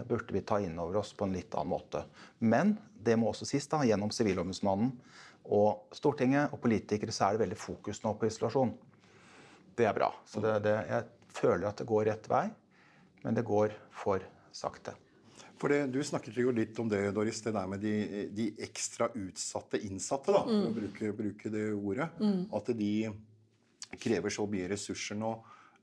burde 0.07 0.35
vi 0.35 0.43
ta 0.47 0.59
inn 0.63 0.77
over 0.79 1.01
oss 1.01 1.11
på 1.17 1.27
en 1.27 1.35
litt 1.35 1.55
annen 1.55 1.73
måte. 1.73 2.03
Men 2.39 2.77
det 2.95 3.17
må 3.19 3.31
også 3.31 3.47
sies, 3.47 3.67
da, 3.71 3.81
gjennom 3.87 4.11
Sivilombudsmannen 4.15 4.93
og 5.55 5.95
Stortinget 5.95 6.53
og 6.53 6.61
politikere, 6.63 7.15
så 7.15 7.27
er 7.27 7.35
det 7.35 7.45
veldig 7.45 7.59
fokus 7.59 8.03
nå 8.03 8.13
på 8.19 8.29
isolasjon. 8.29 8.71
Det 9.75 9.87
er 9.87 9.95
bra. 9.95 10.11
Så 10.27 10.43
det, 10.43 10.59
det, 10.67 10.75
jeg 10.89 11.35
føler 11.35 11.69
at 11.69 11.79
det 11.79 11.89
går 11.89 12.09
rett 12.11 12.31
vei, 12.31 12.47
men 13.23 13.35
det 13.35 13.47
går 13.47 13.75
for 13.95 14.23
sakte. 14.55 14.95
For 15.59 15.73
det, 15.73 15.81
Du 15.91 15.99
snakket 16.03 16.37
jo 16.39 16.53
litt 16.55 16.77
om 16.79 16.89
det, 16.89 17.01
Doris, 17.15 17.41
det 17.43 17.53
der 17.55 17.67
med 17.67 17.83
de, 17.83 18.27
de 18.31 18.49
ekstra 18.63 19.09
utsatte 19.11 19.81
innsatte. 19.83 20.31
da, 20.31 20.45
mm. 20.47 20.59
for 20.61 20.69
å 20.69 20.75
bruke, 20.77 21.13
bruke 21.17 21.53
det 21.53 21.65
ordet. 21.75 22.09
Mm. 22.19 22.45
At 22.55 22.71
de 22.79 22.93
krever 23.99 24.31
så 24.33 24.45
mye 24.47 24.69
ressurser 24.71 25.19
nå. 25.19 25.33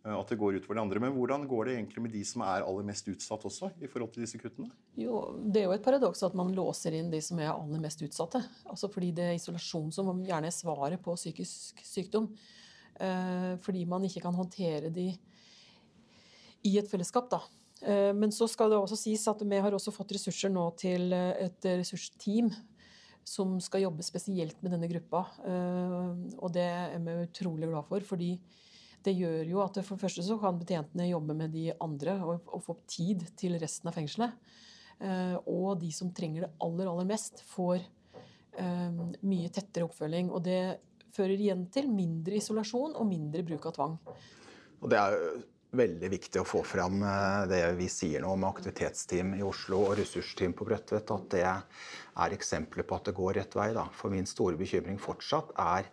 Eh, 0.06 0.14
at 0.14 0.28
det 0.30 0.38
går 0.40 0.60
utover 0.60 0.78
de 0.78 0.84
andre. 0.84 1.02
Men 1.02 1.14
hvordan 1.16 1.46
går 1.50 1.68
det 1.68 1.76
egentlig 1.76 2.04
med 2.04 2.14
de 2.14 2.22
som 2.26 2.44
er 2.46 2.64
aller 2.64 2.86
mest 2.86 3.08
utsatt 3.10 3.46
også, 3.50 3.72
i 3.82 3.90
forhold 3.90 4.12
til 4.14 4.24
disse 4.24 4.40
kuttene? 4.40 4.70
Jo, 4.96 5.36
Det 5.42 5.62
er 5.62 5.68
jo 5.68 5.76
et 5.76 5.84
paradoks 5.84 6.22
at 6.22 6.36
man 6.38 6.54
låser 6.54 6.96
inn 6.96 7.10
de 7.10 7.20
som 7.20 7.40
er 7.42 7.52
aller 7.52 7.82
mest 7.82 8.02
utsatte. 8.02 8.42
Altså 8.70 8.90
fordi 8.92 9.12
det 9.16 9.26
er 9.26 9.38
isolasjon 9.38 9.92
som 9.92 10.24
gjerne 10.24 10.48
er 10.48 10.54
svaret 10.54 11.02
på 11.02 11.16
psykisk 11.18 11.82
sykdom. 11.84 12.30
Eh, 12.96 13.56
fordi 13.60 13.84
man 13.84 14.04
ikke 14.06 14.22
kan 14.24 14.34
håndtere 14.34 14.90
de 14.90 15.10
i 16.66 16.78
et 16.78 16.88
fellesskap, 16.90 17.28
da. 17.30 17.42
Eh, 17.82 18.12
men 18.16 18.32
så 18.32 18.48
skal 18.50 18.72
det 18.72 18.80
også 18.80 18.98
sies 19.00 19.26
at 19.28 19.42
vi 19.44 19.60
har 19.62 19.76
også 19.76 19.94
fått 19.94 20.16
ressurser 20.16 20.52
nå 20.52 20.68
til 20.80 21.12
et 21.16 21.70
ressursteam 21.76 22.52
som 23.26 23.56
skal 23.60 23.82
jobbe 23.82 24.06
spesielt 24.06 24.60
med 24.62 24.76
denne 24.76 24.86
gruppa. 24.86 25.24
Og 26.38 26.52
det 26.54 26.62
er 26.62 27.00
vi 27.02 27.16
utrolig 27.24 27.66
glad 27.66 27.88
for. 27.88 28.04
fordi 28.06 28.36
det 29.06 29.14
gjør 29.14 29.50
jo 29.50 29.62
at 29.62 29.78
for 29.84 29.94
det 29.94 30.02
første 30.02 30.24
så 30.26 30.36
kan 30.40 30.58
betjentene 30.58 31.10
jobbe 31.10 31.34
med 31.38 31.52
de 31.54 31.68
andre 31.82 32.16
og, 32.26 32.58
få 32.64 32.78
tid 32.90 33.22
til 33.38 33.54
resten 33.62 33.90
av 33.90 33.94
fengselet. 33.94 34.34
Eh, 34.98 35.36
og 35.46 35.76
de 35.82 35.92
som 35.94 36.10
trenger 36.16 36.46
det 36.46 36.54
aller, 36.64 36.88
aller 36.90 37.06
mest, 37.08 37.42
får 37.46 37.78
eh, 37.78 39.02
mye 39.28 39.52
tettere 39.52 39.86
oppfølging. 39.86 40.32
Og 40.32 40.42
det 40.46 40.60
fører 41.14 41.36
igjen 41.36 41.66
til 41.72 41.90
mindre 41.92 42.40
isolasjon 42.40 42.96
og 42.96 43.08
mindre 43.08 43.44
bruk 43.46 43.68
av 43.70 43.76
tvang. 43.76 43.98
Og 44.82 44.90
det 44.92 45.00
er 45.00 45.20
veldig 45.78 46.10
viktig 46.12 46.40
å 46.40 46.48
få 46.48 46.62
fram 46.66 47.02
eh, 47.06 47.46
det 47.50 47.62
vi 47.78 47.88
sier 47.92 48.24
nå 48.24 48.32
om 48.34 48.46
aktivitetsteam 48.48 49.34
i 49.38 49.44
Oslo 49.46 49.82
og 49.88 49.96
ressursteam 50.00 50.54
på 50.56 50.66
Bredtvet, 50.68 51.12
at 51.12 51.26
det 51.34 51.44
er 51.46 52.36
eksempler 52.36 52.86
på 52.86 52.98
at 52.98 53.10
det 53.10 53.16
går 53.16 53.36
rett 53.40 53.58
vei. 53.58 53.70
Da. 53.76 53.86
For 53.96 54.12
min 54.12 54.28
store 54.28 54.58
bekymring 54.60 55.00
fortsatt 55.02 55.52
er 55.62 55.90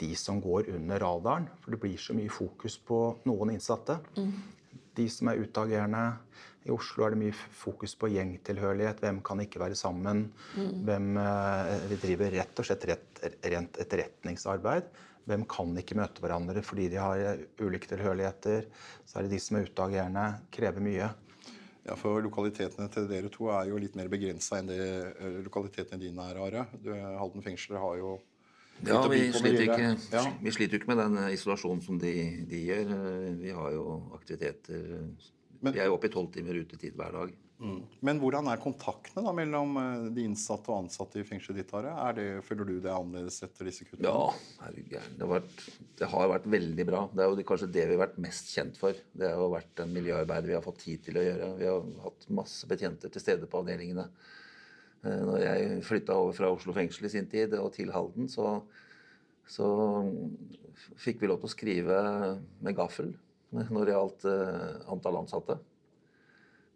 de 0.00 0.14
som 0.16 0.40
går 0.40 0.70
under 0.74 1.02
radaren. 1.02 1.50
For 1.60 1.74
det 1.74 1.82
blir 1.82 2.00
så 2.00 2.16
mye 2.16 2.32
fokus 2.32 2.78
på 2.80 3.02
noen 3.28 3.54
innsatte. 3.54 3.98
Mm. 4.16 4.32
De 4.96 5.06
som 5.12 5.30
er 5.30 5.42
utagerende. 5.44 6.04
I 6.68 6.72
Oslo 6.74 7.06
er 7.06 7.14
det 7.14 7.20
mye 7.22 7.36
fokus 7.56 7.94
på 7.96 8.10
gjengtilhørighet. 8.12 9.00
Hvem 9.00 9.22
kan 9.24 9.40
ikke 9.40 9.62
være 9.62 9.78
sammen? 9.78 10.26
Mm. 10.58 10.82
Hvem 10.84 11.06
eh, 11.22 11.86
Vi 11.88 12.00
driver 12.02 12.36
rett 12.36 12.60
og 12.60 12.68
slett 12.68 12.84
rett, 12.90 13.22
rent 13.54 13.80
etterretningsarbeid. 13.80 14.90
Hvem 15.30 15.46
kan 15.48 15.72
ikke 15.80 15.96
møte 15.96 16.20
hverandre 16.20 16.64
fordi 16.64 16.90
de 16.92 17.00
har 17.00 17.24
eh, 17.24 17.46
ulike 17.64 17.88
tilhørigheter? 17.88 18.68
Så 19.08 19.18
er 19.18 19.26
det 19.26 19.34
de 19.36 19.40
som 19.40 19.56
er 19.56 19.70
utagerende, 19.70 20.26
krever 20.52 20.84
mye. 20.84 21.08
Ja, 21.86 21.96
for 21.96 22.20
Lokalitetene 22.20 22.90
til 22.92 23.08
dere 23.08 23.32
to 23.32 23.48
er 23.56 23.70
jo 23.70 23.80
litt 23.80 23.96
mer 23.96 24.12
begrensa 24.12 24.60
enn 24.60 24.68
det 24.68 24.82
eh, 24.84 25.40
lokalitetene 25.46 26.02
dine 26.02 26.28
er, 26.28 26.44
Are. 26.44 26.68
Halden 27.22 27.46
fengsel 27.46 27.80
har 27.80 27.96
jo 28.02 28.18
ja, 28.84 29.00
vi 29.12 29.26
sliter, 29.32 29.66
ikke, 29.66 29.88
ja. 30.12 30.20
vi 30.40 30.52
sliter 30.56 30.78
ikke 30.78 30.88
med 30.88 31.02
den 31.02 31.18
isolasjonen 31.34 31.82
som 31.84 31.98
de, 32.00 32.14
de, 32.48 32.62
gjør. 32.64 32.94
Vi 33.36 33.52
har 33.52 33.74
jo 33.74 33.82
aktiviteter 34.16 35.02
Men, 35.60 35.74
Vi 35.76 35.80
er 35.82 35.90
jo 35.90 35.96
oppe 35.98 36.08
i 36.08 36.12
tolv 36.12 36.30
timer 36.32 36.56
rutetid 36.56 36.96
hver 36.96 37.14
dag. 37.16 37.32
Mm. 37.60 37.80
Men 38.08 38.20
hvordan 38.22 38.46
er 38.48 38.60
kontaktene 38.60 39.20
da 39.26 39.32
mellom 39.36 39.74
eh, 39.76 40.04
de 40.16 40.22
innsatte 40.24 40.72
og 40.72 40.86
ansatte 40.86 41.20
i 41.20 41.26
fengselet 41.28 41.60
ditt? 41.60 41.74
Er 41.76 42.16
det, 42.16 42.24
føler 42.46 42.64
du 42.64 42.72
det 42.78 42.88
er 42.88 42.96
annerledes 42.96 43.36
etter 43.44 43.68
disse 43.68 43.84
kuttene? 43.84 44.08
Ja, 44.08 44.70
det 44.72 45.20
har, 45.20 45.28
vært, 45.34 45.66
det 46.00 46.08
har 46.08 46.32
vært 46.32 46.48
veldig 46.56 46.88
bra. 46.88 47.04
Det 47.12 47.24
er 47.24 47.28
jo 47.28 47.46
kanskje 47.52 47.70
det 47.76 47.84
vi 47.84 47.98
har 47.98 48.02
vært 48.06 48.18
mest 48.24 48.48
kjent 48.54 48.80
for. 48.80 48.96
Det 49.12 49.28
har 49.28 49.44
jo 49.44 49.52
vært 49.52 49.74
den 49.82 49.92
miljøarbeidet 49.98 50.48
vi 50.48 50.56
har 50.56 50.64
fått 50.64 50.80
tid 50.86 51.04
til 51.04 51.20
å 51.20 51.26
gjøre. 51.26 51.52
Vi 51.60 51.68
har 51.68 51.94
hatt 52.06 52.28
masse 52.40 52.70
betjenter 52.70 53.12
til 53.12 53.26
stede 53.26 53.50
på 53.50 53.60
avdelingene. 53.60 54.08
Eh, 55.04 55.22
når 55.28 55.44
jeg 55.44 55.86
flytta 55.90 56.16
over 56.16 56.40
fra 56.40 56.54
Oslo 56.56 56.76
fengsel 56.76 57.10
i 57.10 57.12
sin 57.12 57.28
tid 57.28 57.60
og 57.60 57.74
til 57.76 57.92
Halden, 57.92 58.32
så, 58.32 58.56
så 59.44 59.68
fikk 60.96 61.20
vi 61.20 61.28
lov 61.28 61.44
til 61.44 61.52
å 61.52 61.58
skrive 61.58 62.04
med 62.64 62.80
gaffel 62.80 63.12
når 63.50 63.88
det 63.88 63.96
gjaldt 63.96 64.28
uh, 64.30 64.92
antall 64.92 65.20
ansatte. 65.20 65.58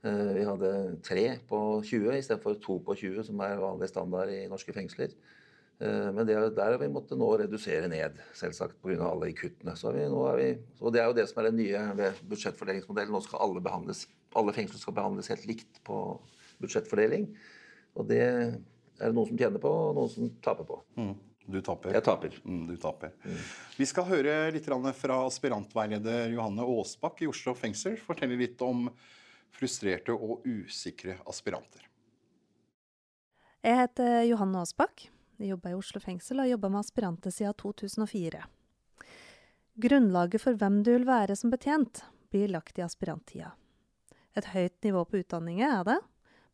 Uh, 0.05 0.33
vi 0.37 0.45
hadde 0.47 0.73
tre 1.07 1.25
på 1.49 1.61
20 1.87 2.19
istedenfor 2.19 2.59
to 2.63 2.81
på 2.85 2.97
20, 2.99 3.25
som 3.31 3.41
er 3.47 3.63
vanlig 3.63 3.89
standard 3.93 4.33
i 4.33 4.45
norske 4.51 4.75
fengsler. 4.77 5.15
Uh, 5.81 6.11
men 6.15 6.27
det, 6.27 6.37
der 6.57 6.75
har 6.75 6.81
vi 6.83 6.91
måttet 6.93 7.19
nå 7.21 7.31
redusere 7.41 7.89
ned, 7.91 8.19
selvsagt 8.37 8.77
pga. 8.83 9.01
alle 9.09 9.31
de 9.31 9.39
kuttene. 9.39 9.77
Så 9.79 9.95
vi, 9.95 10.05
vi, 10.09 10.51
og 10.81 10.95
Det 10.95 11.03
er 11.03 11.11
jo 11.11 11.19
det 11.19 11.29
som 11.31 11.43
er 11.43 11.51
det 11.51 11.59
nye 11.61 11.83
ved 12.01 12.23
budsjettfordelingsmodellen. 12.31 13.15
Nå 13.15 13.23
skal 13.25 13.45
alle, 13.47 13.65
behandles, 13.65 14.07
alle 14.35 14.57
fengsler 14.57 14.83
skal 14.83 14.99
behandles 14.99 15.31
helt 15.33 15.47
likt 15.51 15.83
på 15.87 16.01
budsjettfordeling. 16.63 17.31
Og 17.95 18.11
det 18.11 18.25
er 18.25 19.09
det 19.09 19.15
noen 19.15 19.31
som 19.31 19.39
tjener 19.39 19.63
på, 19.63 19.71
og 19.71 19.97
noen 19.99 20.11
som 20.11 20.35
taper 20.43 20.67
på. 20.69 20.81
Mm. 20.99 21.15
Du 21.45 21.61
taper. 21.61 21.93
Jeg 21.93 22.05
taper. 22.05 22.37
Mm, 22.45 22.63
du 22.71 22.77
taper. 22.81 23.13
Mm. 23.25 23.41
Vi 23.77 23.87
skal 23.89 24.07
høre 24.09 24.37
litt 24.55 24.69
fra 24.97 25.19
aspirantveileder 25.27 26.33
Johanne 26.33 26.65
Aasbakk 26.65 27.21
i 27.23 27.29
Oslo 27.29 27.53
fengsel 27.59 27.99
fortelle 28.01 28.39
litt 28.41 28.63
om 28.65 28.87
frustrerte 29.55 30.15
og 30.17 30.47
usikre 30.49 31.19
aspiranter. 31.29 31.85
Jeg 33.65 33.77
heter 33.77 34.23
Johanne 34.29 34.65
Aasbakk. 34.65 35.07
Jeg 35.37 35.51
jobber 35.53 35.75
i 35.75 35.77
Oslo 35.77 36.01
fengsel 36.01 36.39
og 36.39 36.47
har 36.47 36.55
jobba 36.55 36.71
med 36.73 36.85
aspiranter 36.85 37.35
siden 37.35 37.57
2004. 37.61 38.41
Grunnlaget 39.85 40.41
for 40.41 40.57
hvem 40.57 40.83
du 40.87 40.93
vil 40.95 41.07
være 41.09 41.37
som 41.37 41.53
betjent, 41.53 42.05
blir 42.31 42.53
lagt 42.53 42.79
i 42.79 42.85
aspiranttida. 42.85 43.53
Et 44.35 44.47
høyt 44.55 44.77
nivå 44.87 45.05
på 45.07 45.21
utdanningen 45.23 45.67
er 45.67 45.85
det, 45.87 45.99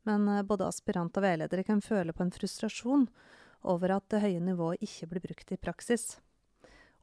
men 0.09 0.27
eh, 0.29 0.45
både 0.47 0.69
aspirant 0.69 1.17
og 1.17 1.25
veiledere 1.25 1.65
kan 1.65 1.83
føle 1.85 2.15
på 2.17 2.25
en 2.25 2.33
frustrasjon 2.35 3.07
over 3.63 3.97
at 3.97 4.09
det 4.13 4.23
høye 4.25 4.41
nivået 4.43 4.83
ikke 4.85 5.09
blir 5.11 5.25
brukt 5.29 5.53
i 5.53 5.61
praksis. 5.61 6.19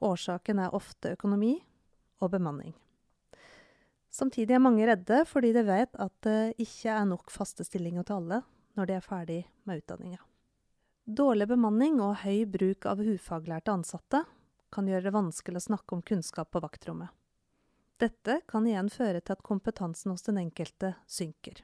Årsaken 0.04 0.62
er 0.62 0.76
ofte 0.78 1.16
økonomi 1.18 1.56
og 2.22 2.32
bemanning. 2.34 2.74
Samtidig 4.14 4.56
er 4.56 4.64
mange 4.64 4.88
redde 4.88 5.24
fordi 5.30 5.52
de 5.54 5.66
vet 5.68 5.94
at 6.00 6.14
det 6.26 6.56
ikke 6.64 6.94
er 6.94 7.06
nok 7.10 7.30
faste 7.34 7.66
stillinger 7.68 8.08
til 8.08 8.22
alle 8.22 8.42
når 8.78 8.90
de 8.90 8.96
er 8.98 9.06
ferdig 9.06 9.42
med 9.66 9.82
utdanninga. 9.82 10.22
Dårlig 11.08 11.48
bemanning 11.50 12.02
og 12.04 12.20
høy 12.24 12.44
bruk 12.52 12.86
av 12.90 13.02
ufaglærte 13.02 13.74
ansatte 13.74 14.24
kan 14.74 14.90
gjøre 14.90 15.08
det 15.08 15.16
vanskelig 15.16 15.62
å 15.62 15.68
snakke 15.70 15.96
om 15.96 16.04
kunnskap 16.06 16.52
på 16.52 16.62
vaktrommet. 16.64 17.14
Dette 17.98 18.42
kan 18.46 18.68
igjen 18.68 18.92
føre 18.94 19.22
til 19.24 19.34
at 19.34 19.46
kompetansen 19.46 20.12
hos 20.14 20.26
den 20.28 20.38
enkelte 20.42 20.94
synker. 21.10 21.64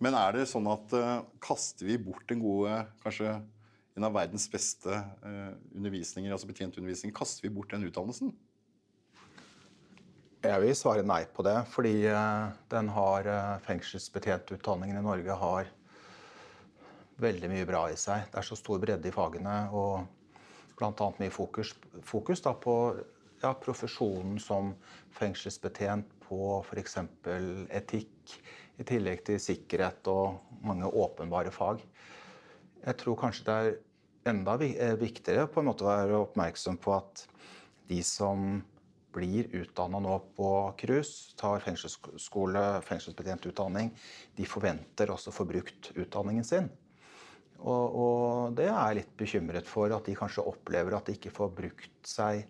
Men 0.00 0.16
er 0.16 0.36
det 0.36 0.46
sånn 0.50 0.66
at 0.70 0.94
uh, 0.96 1.26
kaster 1.44 1.86
vi 1.88 1.98
bort 2.00 2.24
den 2.30 2.40
gode, 2.42 2.78
kanskje 3.02 3.36
en 3.94 4.08
av 4.08 4.16
verdens 4.16 4.48
beste 4.50 4.90
uh, 4.90 5.52
undervisninger, 5.74 6.32
altså 6.32 6.50
betjentundervisning, 6.50 7.14
kaster 7.14 7.46
vi 7.46 7.52
bort 7.54 7.70
den 7.74 7.86
utdannelsen? 7.86 8.32
Jeg 10.44 10.60
vil 10.60 10.74
svare 10.76 11.06
nei 11.06 11.22
på 11.32 11.44
det, 11.46 11.56
fordi 11.72 11.94
uh, 12.10 12.50
den 12.72 12.90
har 12.96 13.30
fengselsbetjentutdanningen 13.64 15.00
i 15.00 15.06
Norge 15.06 15.38
har 15.40 15.70
veldig 17.22 17.50
mye 17.52 17.66
bra 17.68 17.86
i 17.92 17.98
seg. 17.98 18.26
Det 18.30 18.40
er 18.40 18.46
så 18.46 18.58
stor 18.58 18.80
bredde 18.82 19.08
i 19.08 19.14
fagene 19.14 19.56
og 19.72 20.04
bl.a. 20.78 21.10
mye 21.20 21.32
fokus, 21.32 21.74
fokus 22.02 22.42
på 22.42 22.76
ja, 23.42 23.52
profesjonen 23.54 24.40
som 24.42 24.72
fengselsbetjent, 25.14 26.10
på 26.24 26.64
f.eks. 26.64 26.96
etikk, 27.76 28.38
i 28.80 28.84
tillegg 28.88 29.20
til 29.26 29.36
sikkerhet 29.38 30.08
og 30.10 30.56
mange 30.64 30.88
åpenbare 30.88 31.52
fag. 31.54 31.82
Jeg 32.84 33.00
tror 33.00 33.16
kanskje 33.16 33.46
det 33.46 33.56
er 33.56 33.74
enda 34.28 34.58
eh, 34.60 34.94
viktigere 35.00 35.48
på 35.48 35.62
en 35.62 35.70
måte 35.70 35.86
å 35.86 35.90
være 35.90 36.20
oppmerksom 36.26 36.76
på 36.82 36.92
at 36.96 37.24
de 37.88 38.00
som 38.04 38.60
blir 39.14 39.48
utdanna 39.54 40.00
nå 40.02 40.16
på 40.36 40.50
KRUS, 40.80 41.34
tar 41.38 41.62
fengselsskole, 41.62 42.62
fengselsbetjentutdanning, 42.84 43.92
de 44.36 44.48
forventer 44.48 45.12
også 45.14 45.30
å 45.30 45.36
få 45.36 45.46
brukt 45.48 45.92
utdanningen 45.94 46.46
sin. 46.46 46.68
Og, 47.62 47.84
og, 47.94 48.56
det 48.58 48.66
er 48.66 48.74
jeg 48.74 48.98
litt 48.98 49.12
bekymret 49.16 49.68
for, 49.70 49.92
at 49.94 50.08
de 50.08 50.16
kanskje 50.18 50.44
opplever 50.44 50.96
at 50.96 51.06
de 51.08 51.14
ikke 51.16 51.32
får 51.32 51.52
brukt 51.56 52.08
seg 52.08 52.44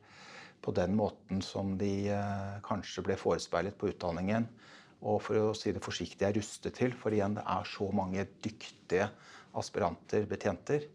på 0.65 0.73
den 0.75 0.97
måten 0.97 1.45
som 1.45 1.77
de 1.79 2.09
eh, 2.11 2.57
kanskje 2.65 3.05
ble 3.07 3.19
forespeilet 3.21 3.77
på 3.79 3.93
utdanningen. 3.93 4.49
Og 5.05 5.21
for 5.21 5.51
å 5.51 5.55
si 5.55 5.75
det 5.77 5.85
forsiktig 5.85 6.25
er 6.25 6.35
rustet 6.39 6.79
til. 6.81 6.95
For 6.97 7.13
igjen, 7.13 7.37
det 7.37 7.45
er 7.45 7.69
så 7.69 7.91
mange 7.93 8.25
dyktige 8.43 9.11
aspiranter, 9.59 10.27
betjenter. 10.31 10.87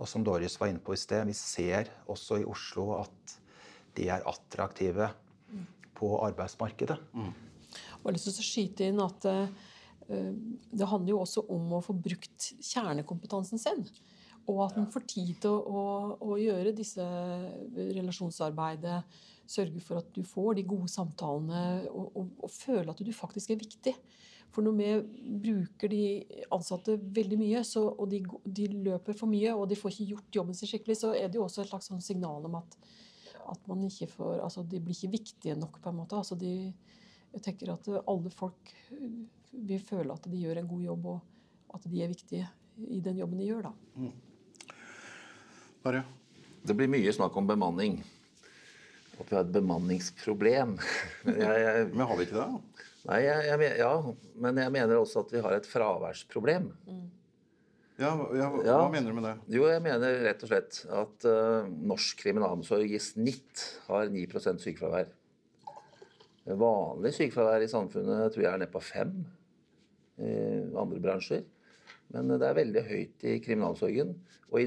Og 0.00 0.08
som 0.08 0.24
Doris 0.26 0.58
var 0.60 0.72
inne 0.72 0.82
på 0.82 0.94
i 0.96 1.00
sted, 1.00 1.26
vi 1.28 1.36
ser 1.36 1.90
også 2.10 2.40
i 2.40 2.46
Oslo 2.48 2.90
at 2.98 3.36
de 3.96 4.08
er 4.10 4.24
attraktive 4.28 5.10
på 5.98 6.14
arbeidsmarkedet. 6.26 6.96
Mm. 7.12 7.32
Jeg 7.72 8.04
har 8.04 8.16
lyst 8.16 8.28
til 8.28 8.42
å 8.42 8.46
skyte 8.46 8.88
inn 8.88 9.02
at 9.04 9.26
uh, 9.28 9.68
det 10.72 10.88
handler 10.88 11.14
jo 11.14 11.20
også 11.22 11.44
om 11.52 11.76
å 11.76 11.82
få 11.84 11.94
brukt 11.94 12.48
kjernekompetansen 12.58 13.60
sin. 13.62 13.84
Og 14.50 14.64
at 14.64 14.78
en 14.80 14.88
får 14.90 15.04
tid 15.06 15.36
til 15.44 15.54
å, 15.54 15.60
å, 15.62 15.84
å, 16.32 16.38
gjøre 16.40 16.74
disse 16.74 17.04
relasjonsarbeidet, 17.76 18.98
sørge 19.52 19.82
for 19.84 20.00
at 20.00 20.08
du 20.16 20.24
får 20.26 20.56
de 20.58 20.64
gode 20.66 20.90
samtalene 20.90 21.84
og, 21.92 22.08
og, 22.18 22.32
og 22.42 22.50
føle 22.50 22.90
at 22.90 23.02
du 23.04 23.12
faktisk 23.14 23.54
er 23.54 23.60
viktig. 23.62 23.94
For 24.52 24.64
når 24.64 24.74
vi 24.76 24.88
bruker 25.46 25.88
de 25.88 26.02
ansatte 26.52 26.98
veldig 27.16 27.38
mye, 27.40 27.62
så, 27.64 27.86
og 27.88 28.10
de, 28.12 28.20
de, 28.44 28.66
løper 28.84 29.16
for 29.16 29.30
mye, 29.30 29.54
og 29.56 29.64
de 29.70 29.78
får 29.80 29.94
ikke 29.94 30.10
gjort 30.10 30.38
jobben 30.40 30.58
sin 30.58 30.68
skikkelig, 30.68 30.98
så 31.00 31.14
er 31.16 31.30
det 31.30 31.40
jo 31.40 31.46
også 31.46 31.62
et 31.64 31.70
slags 31.70 31.88
sånn 31.88 32.04
signal 32.04 32.48
om 32.48 32.58
at, 32.60 32.76
at 33.54 33.70
man 33.70 33.86
ikke 33.88 34.10
får, 34.12 34.42
altså 34.44 34.64
de 34.68 34.82
blir 34.84 34.98
ikke 34.98 35.14
viktige 35.16 35.56
nok, 35.56 35.80
på 35.80 35.92
en 35.92 36.00
måte. 36.02 36.20
Altså 36.20 36.36
de, 36.36 36.52
jeg 37.32 37.44
tenker 37.48 37.72
at 37.72 37.88
alle 38.02 38.32
folk 38.34 38.74
vil 39.52 39.80
føle 39.88 40.12
at 40.12 40.28
de 40.28 40.44
gjør 40.44 40.60
en 40.60 40.68
god 40.74 40.84
jobb, 40.90 41.08
og 41.14 41.78
at 41.78 41.88
de 41.88 42.04
er 42.04 42.12
viktige 42.12 42.48
i 42.92 43.00
den 43.04 43.22
jobben 43.22 43.40
de 43.40 43.48
gjør. 43.48 43.70
da. 43.70 43.72
Mm. 43.96 44.12
Bare. 45.82 46.04
Det 46.62 46.76
blir 46.78 46.86
mye 46.86 47.10
snakk 47.10 47.34
om 47.40 47.48
bemanning. 47.48 47.96
At 49.18 49.26
vi 49.26 49.34
har 49.34 49.42
et 49.42 49.54
bemanningsproblem. 49.54 50.76
Men, 51.24 51.40
jeg, 51.40 51.62
jeg, 51.64 51.88
men 51.90 52.06
har 52.06 52.18
vi 52.18 52.26
ikke 52.26 52.38
det? 52.38 52.90
Nei, 53.08 53.18
jeg, 53.24 53.72
ja, 53.80 53.90
men 54.38 54.60
jeg 54.62 54.72
mener 54.74 55.00
også 55.00 55.24
at 55.24 55.32
vi 55.34 55.42
har 55.42 55.56
et 55.56 55.66
fraværsproblem. 55.66 56.68
Mm. 56.86 57.08
Ja, 58.00 58.12
ja, 58.34 58.46
hva 58.50 58.62
ja, 58.66 58.76
mener 58.90 59.12
du 59.12 59.16
med 59.18 59.26
det? 59.26 59.34
Jo, 59.52 59.66
Jeg 59.68 59.82
mener 59.84 60.22
rett 60.24 60.42
og 60.42 60.50
slett 60.50 60.78
at 60.88 61.26
uh, 61.28 61.68
norsk 61.68 62.22
kriminalomsorg 62.22 62.94
i 62.94 63.00
snitt 63.02 63.64
har 63.88 64.10
9% 64.10 64.62
sykefravær. 64.64 65.10
Vanlig 66.58 67.12
sykefravær 67.14 67.62
i 67.62 67.70
samfunnet 67.70 68.32
tror 68.34 68.46
jeg 68.46 68.50
er 68.50 68.62
nede 68.62 68.72
på 68.72 68.82
5 68.82 69.12
i 70.22 70.32
andre 70.78 71.02
bransjer. 71.02 71.44
Men 72.12 72.32
det 72.32 72.48
er 72.48 72.58
veldig 72.58 72.82
høyt 72.88 73.26
i 73.28 73.36
kriminalomsorgen. 73.44 74.16
Og 74.50 74.58
i 74.64 74.66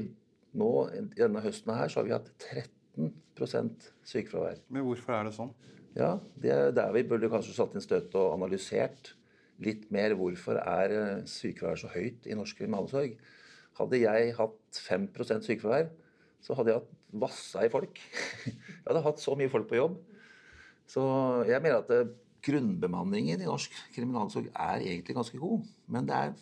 nå, 0.56 0.70
denne 1.18 1.42
høsten 1.44 1.74
her 1.76 1.92
så 1.92 2.00
har 2.00 2.08
vi 2.08 2.14
hatt 2.16 2.30
13% 2.40 3.90
sykefravær. 4.08 4.62
Men 4.72 4.86
hvorfor 4.86 5.18
er 5.18 5.28
det 5.28 5.36
sånn? 5.36 5.52
Ja, 5.96 6.18
Det 6.36 6.50
er 6.52 6.74
der 6.76 6.92
vi 6.92 7.06
burde 7.08 7.30
kanskje 7.32 7.54
satt 7.56 7.74
inn 7.74 7.84
støtet 7.84 8.14
og 8.20 8.34
analysert 8.34 9.14
litt 9.64 9.86
mer 9.94 10.12
hvorfor 10.18 10.58
er 10.60 11.24
sykefraværet 11.24 11.80
så 11.80 11.92
høyt 11.94 12.28
i 12.28 12.36
norsk 12.36 12.58
kriminalomsorg. 12.58 13.16
Hadde 13.78 14.00
jeg 14.02 14.34
hatt 14.36 14.80
5% 14.84 15.48
sykefravær, 15.48 15.88
så 16.44 16.56
hadde 16.56 16.72
jeg 16.72 16.82
hatt 16.82 16.92
vassa 17.16 17.64
i 17.64 17.72
folk. 17.72 17.96
Jeg 18.46 18.92
hadde 18.92 19.02
hatt 19.02 19.18
så 19.22 19.34
mye 19.34 19.50
folk 19.50 19.66
på 19.70 19.78
jobb. 19.80 19.96
Så 20.86 21.02
jeg 21.48 21.58
mener 21.64 21.80
at 21.80 21.88
eh, 21.90 22.12
grunnbemanningen 22.46 23.40
i 23.42 23.48
norsk 23.48 23.72
kriminalomsorg 23.96 24.52
er 24.52 24.84
egentlig 24.84 25.16
ganske 25.16 25.40
god. 25.40 25.64
Men 25.90 26.06
det 26.06 26.14
er 26.14 26.34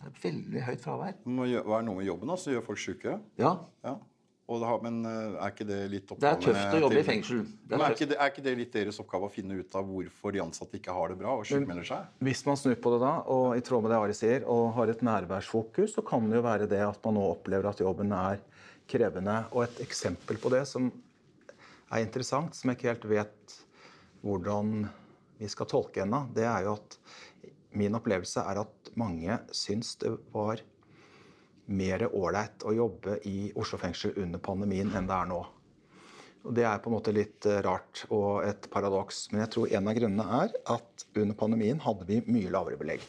det 0.00 0.08
er 0.08 0.20
veldig 0.22 0.60
høyt 0.64 0.80
fravær. 0.84 1.16
Hva 1.24 1.78
er 1.78 1.84
noe 1.84 1.98
med 1.98 2.06
jobben 2.06 2.30
altså? 2.32 2.54
gjør 2.54 2.62
folk 2.64 2.80
syke? 2.80 3.18
Ja. 3.40 3.50
ja. 3.84 3.94
Har, 4.50 4.80
men 4.82 4.96
eh, 5.06 5.36
er 5.38 5.52
ikke 5.52 5.66
det 5.68 5.78
litt 5.92 6.08
oppgave 6.10 6.22
Det 6.24 6.30
er 6.30 6.40
tøft 6.42 6.74
å 6.74 6.80
jobbe 6.80 6.96
til, 6.96 7.00
i 7.00 7.06
fengsel. 7.06 7.42
Er, 7.70 7.74
er, 7.76 7.94
ikke 7.94 8.08
det, 8.10 8.16
er, 8.16 8.32
ikke 8.32 8.44
det, 8.46 8.54
litt 8.58 8.72
deres 8.74 8.98
oppgave 9.02 9.28
å 9.28 9.32
finne 9.32 9.58
ut 9.60 9.76
av 9.78 9.86
hvorfor 9.86 10.34
de 10.34 10.42
ansatte 10.42 10.80
ikke 10.80 10.96
har 10.96 11.12
det 11.12 11.18
bra 11.20 11.36
og 11.38 11.46
sjukmelder 11.46 11.86
seg? 11.86 12.08
Hvis 12.26 12.42
man 12.48 12.58
snur 12.58 12.74
på 12.82 12.94
det 12.96 12.98
da, 13.04 13.12
og 13.30 13.54
i 13.54 13.62
tråd 13.66 13.84
med 13.84 13.94
det 13.94 14.00
Ari 14.00 14.16
sier, 14.18 14.46
og 14.50 14.72
har 14.74 14.90
et 14.90 15.04
nærværsfokus, 15.06 15.94
så 15.94 16.04
kan 16.06 16.26
det 16.26 16.40
jo 16.40 16.46
være 16.48 16.66
det 16.70 16.82
at 16.88 16.98
man 17.06 17.18
nå 17.20 17.28
opplever 17.36 17.70
at 17.70 17.84
jobben 17.84 18.16
er 18.16 18.42
krevende. 18.90 19.36
Og 19.54 19.68
et 19.68 19.84
eksempel 19.86 20.40
på 20.42 20.50
det 20.52 20.64
som 20.70 20.90
er 21.90 22.02
interessant, 22.02 22.58
som 22.58 22.70
jeg 22.72 22.80
ikke 22.80 22.90
helt 22.90 23.08
vet 23.10 23.60
hvordan 24.26 24.82
vi 25.40 25.48
skal 25.48 25.70
tolke 25.70 26.02
ennå, 26.04 26.26
det 26.34 26.44
er 26.44 26.66
jo 26.66 26.74
at 26.76 26.98
min 27.78 27.94
opplevelse 27.96 28.42
er 28.50 28.64
at 28.64 28.90
mange 28.98 29.38
syns 29.54 29.94
det 30.02 30.12
var 30.34 30.60
mer 31.70 32.06
ålreit 32.10 32.66
å 32.66 32.74
jobbe 32.74 33.18
i 33.30 33.50
Oslo 33.58 33.78
fengsel 33.80 34.16
under 34.20 34.42
pandemien 34.42 34.90
enn 34.96 35.08
det 35.08 35.16
er 35.16 35.30
nå. 35.30 35.40
Og 36.40 36.54
Det 36.56 36.64
er 36.64 36.78
på 36.80 36.88
en 36.88 36.96
måte 36.96 37.12
litt 37.12 37.46
eh, 37.46 37.60
rart 37.64 38.06
og 38.08 38.44
et 38.46 38.68
paradoks. 38.72 39.26
Men 39.32 39.44
jeg 39.44 39.52
tror 39.54 39.72
en 39.76 39.90
av 39.90 39.98
grunnene 39.98 40.38
er 40.44 40.54
at 40.72 41.04
under 41.20 41.36
pandemien 41.36 41.82
hadde 41.84 42.06
vi 42.08 42.22
mye 42.32 42.52
lavere 42.52 42.80
belegg. 42.80 43.04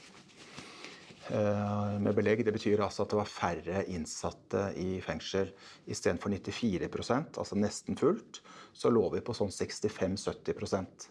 Eh, 1.31 1.93
med 2.03 2.17
belegg 2.17 2.43
det 2.43 2.51
betyr 2.51 2.83
altså 2.83 3.05
at 3.05 3.13
det 3.13 3.19
var 3.21 3.31
færre 3.31 3.85
innsatte 3.87 4.65
i 4.81 4.99
fengsel. 5.05 5.53
Istedenfor 5.87 6.33
94% 6.33 7.39
altså 7.39 7.59
nesten 7.59 7.99
fullt, 7.99 8.41
så 8.75 8.91
lå 8.91 9.05
vi 9.15 9.23
på 9.23 9.35
sånn 9.37 9.53
65-70% 9.53 11.07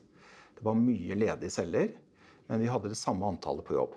Det 0.59 0.67
var 0.67 0.77
mye 0.77 1.17
ledige 1.17 1.55
celler. 1.57 1.95
Men 2.51 2.61
vi 2.61 2.69
hadde 2.69 2.91
det 2.93 2.99
samme 2.99 3.29
antallet 3.31 3.65
på 3.65 3.79
jobb. 3.79 3.95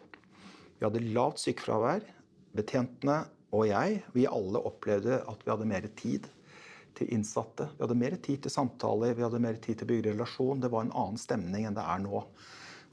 Vi 0.78 0.86
hadde 0.86 1.04
lavt 1.12 1.42
sykefravær. 1.42 2.06
Betjentene 2.54 3.24
og 3.54 3.68
jeg, 3.70 4.00
vi 4.16 4.26
alle 4.30 4.62
opplevde 4.66 5.20
at 5.30 5.44
vi 5.46 5.52
hadde 5.54 5.70
mer 5.70 5.86
tid 6.00 6.30
til 6.98 7.10
innsatte. 7.14 7.70
Vi 7.78 7.86
hadde 7.86 7.98
mer 7.98 8.16
tid 8.24 8.44
til 8.46 8.54
samtaler, 8.54 9.14
vi 9.18 9.26
hadde 9.26 9.42
mer 9.42 9.60
tid 9.62 9.80
til 9.80 9.88
å 9.88 9.92
bygge 9.92 10.14
relasjon. 10.14 10.64
Det 10.64 10.72
var 10.74 10.86
en 10.86 10.96
annen 11.04 11.22
stemning 11.22 11.68
enn 11.70 11.78
det 11.78 11.86
er 11.86 12.02
nå. 12.02 12.24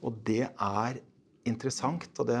Og 0.01 0.21
det 0.27 0.45
er 0.51 1.01
interessant, 1.49 2.09
og 2.21 2.29
det 2.29 2.37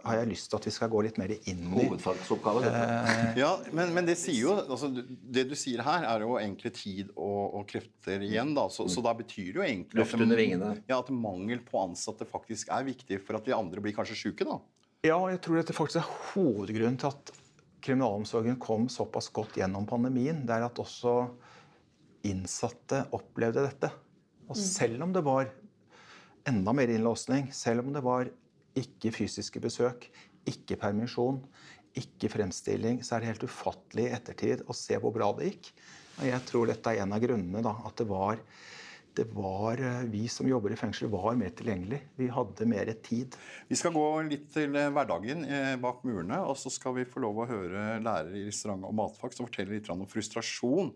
har 0.00 0.16
jeg 0.16 0.30
lyst 0.30 0.48
til 0.48 0.56
at 0.56 0.66
vi 0.68 0.72
skal 0.72 0.90
gå 0.92 1.02
litt 1.04 1.18
mer 1.20 1.32
inn 1.36 1.66
i. 1.66 1.74
Hovedfagsoppgave. 1.74 2.62
dette. 2.64 3.32
ja, 3.42 3.50
men, 3.76 3.92
men, 3.96 4.08
det 4.08 4.16
sier 4.16 4.46
jo 4.46 4.54
altså, 4.62 4.88
Det 4.88 5.44
du 5.50 5.52
sier 5.58 5.82
her, 5.84 6.06
er 6.08 6.24
jo 6.24 6.38
egentlig 6.40 6.72
tid 6.78 7.10
og, 7.12 7.58
og 7.60 7.66
krefter 7.68 8.24
igjen. 8.24 8.54
da, 8.56 8.66
så, 8.72 8.88
så, 8.88 9.04
da 9.04 9.12
betyr 9.16 9.50
det 9.50 9.60
jo 9.60 9.66
egentlig 9.66 10.00
Luft 10.00 10.16
under 10.16 10.40
vingene. 10.40 10.72
Ja, 10.88 11.02
at 11.02 11.12
mangel 11.12 11.60
på 11.66 11.82
ansatte 11.84 12.28
faktisk 12.28 12.72
er 12.72 12.88
viktig 12.88 13.20
for 13.26 13.40
at 13.40 13.48
de 13.48 13.56
andre 13.56 13.84
blir 13.84 13.96
kanskje 13.96 14.18
sjuke, 14.24 14.48
da. 14.48 14.56
Ja, 15.04 15.16
og 15.16 15.30
jeg 15.32 15.40
tror 15.44 15.60
dette 15.60 15.76
faktisk 15.76 16.02
er 16.02 16.08
hovedgrunnen 16.32 16.98
til 17.00 17.12
at 17.12 17.36
kriminalomsorgen 17.84 18.58
kom 18.60 18.88
såpass 18.92 19.30
godt 19.34 19.58
gjennom 19.60 19.86
pandemien. 19.88 20.44
Det 20.46 20.56
er 20.56 20.66
at 20.66 20.80
også 20.82 21.14
innsatte 22.28 23.04
opplevde 23.16 23.64
dette. 23.64 23.90
Og 24.48 24.56
mm. 24.56 24.62
selv 24.62 25.06
om 25.06 25.14
det 25.14 25.24
var 25.26 25.50
enda 26.48 26.74
mer 26.76 26.92
innlåsning, 26.92 27.50
selv 27.54 27.84
om 27.84 27.94
det 27.94 28.02
var 28.04 28.30
ikke 28.78 29.12
fysiske 29.14 29.62
besøk, 29.62 30.06
ikke 30.48 30.78
permisjon, 30.80 31.40
ikke 31.98 32.30
fremstilling, 32.32 33.00
så 33.04 33.16
er 33.16 33.22
det 33.22 33.32
helt 33.32 33.48
ufattelig 33.48 34.06
i 34.06 34.12
ettertid 34.14 34.62
å 34.70 34.76
se 34.76 34.98
hvor 35.00 35.14
bra 35.14 35.30
det 35.38 35.50
gikk. 35.50 35.72
Og 36.20 36.28
jeg 36.28 36.46
tror 36.48 36.70
dette 36.70 36.92
er 36.92 37.02
en 37.02 37.16
av 37.16 37.22
grunnene, 37.22 37.62
da, 37.64 37.74
at 37.86 37.96
det 37.98 38.06
var, 38.10 38.40
det 39.16 39.26
var 39.34 39.80
eh, 39.80 40.02
Vi 40.10 40.28
som 40.28 40.48
jobber 40.48 40.72
i 40.72 40.78
fengsel, 40.78 41.10
var 41.12 41.36
mer 41.38 41.52
tilgjengelig. 41.56 42.00
Vi 42.16 42.28
hadde 42.32 42.66
mer 42.68 42.92
tid. 43.02 43.36
Vi 43.68 43.78
skal 43.78 43.94
gå 43.94 44.06
litt 44.28 44.48
til 44.54 44.76
eh, 44.78 44.90
hverdagen 44.94 45.44
eh, 45.44 45.76
bak 45.80 46.04
murene, 46.06 46.40
og 46.46 46.58
så 46.60 46.72
skal 46.72 46.96
vi 46.98 47.08
få 47.08 47.22
lov 47.24 47.42
å 47.42 47.48
høre 47.50 48.00
lærere 48.02 48.38
i 48.38 48.46
restaurant- 48.48 48.86
og 48.88 48.96
matfag 48.96 49.36
som 49.36 49.48
forteller 49.48 49.78
litt 49.78 49.90
om 49.92 50.06
frustrasjon 50.08 50.92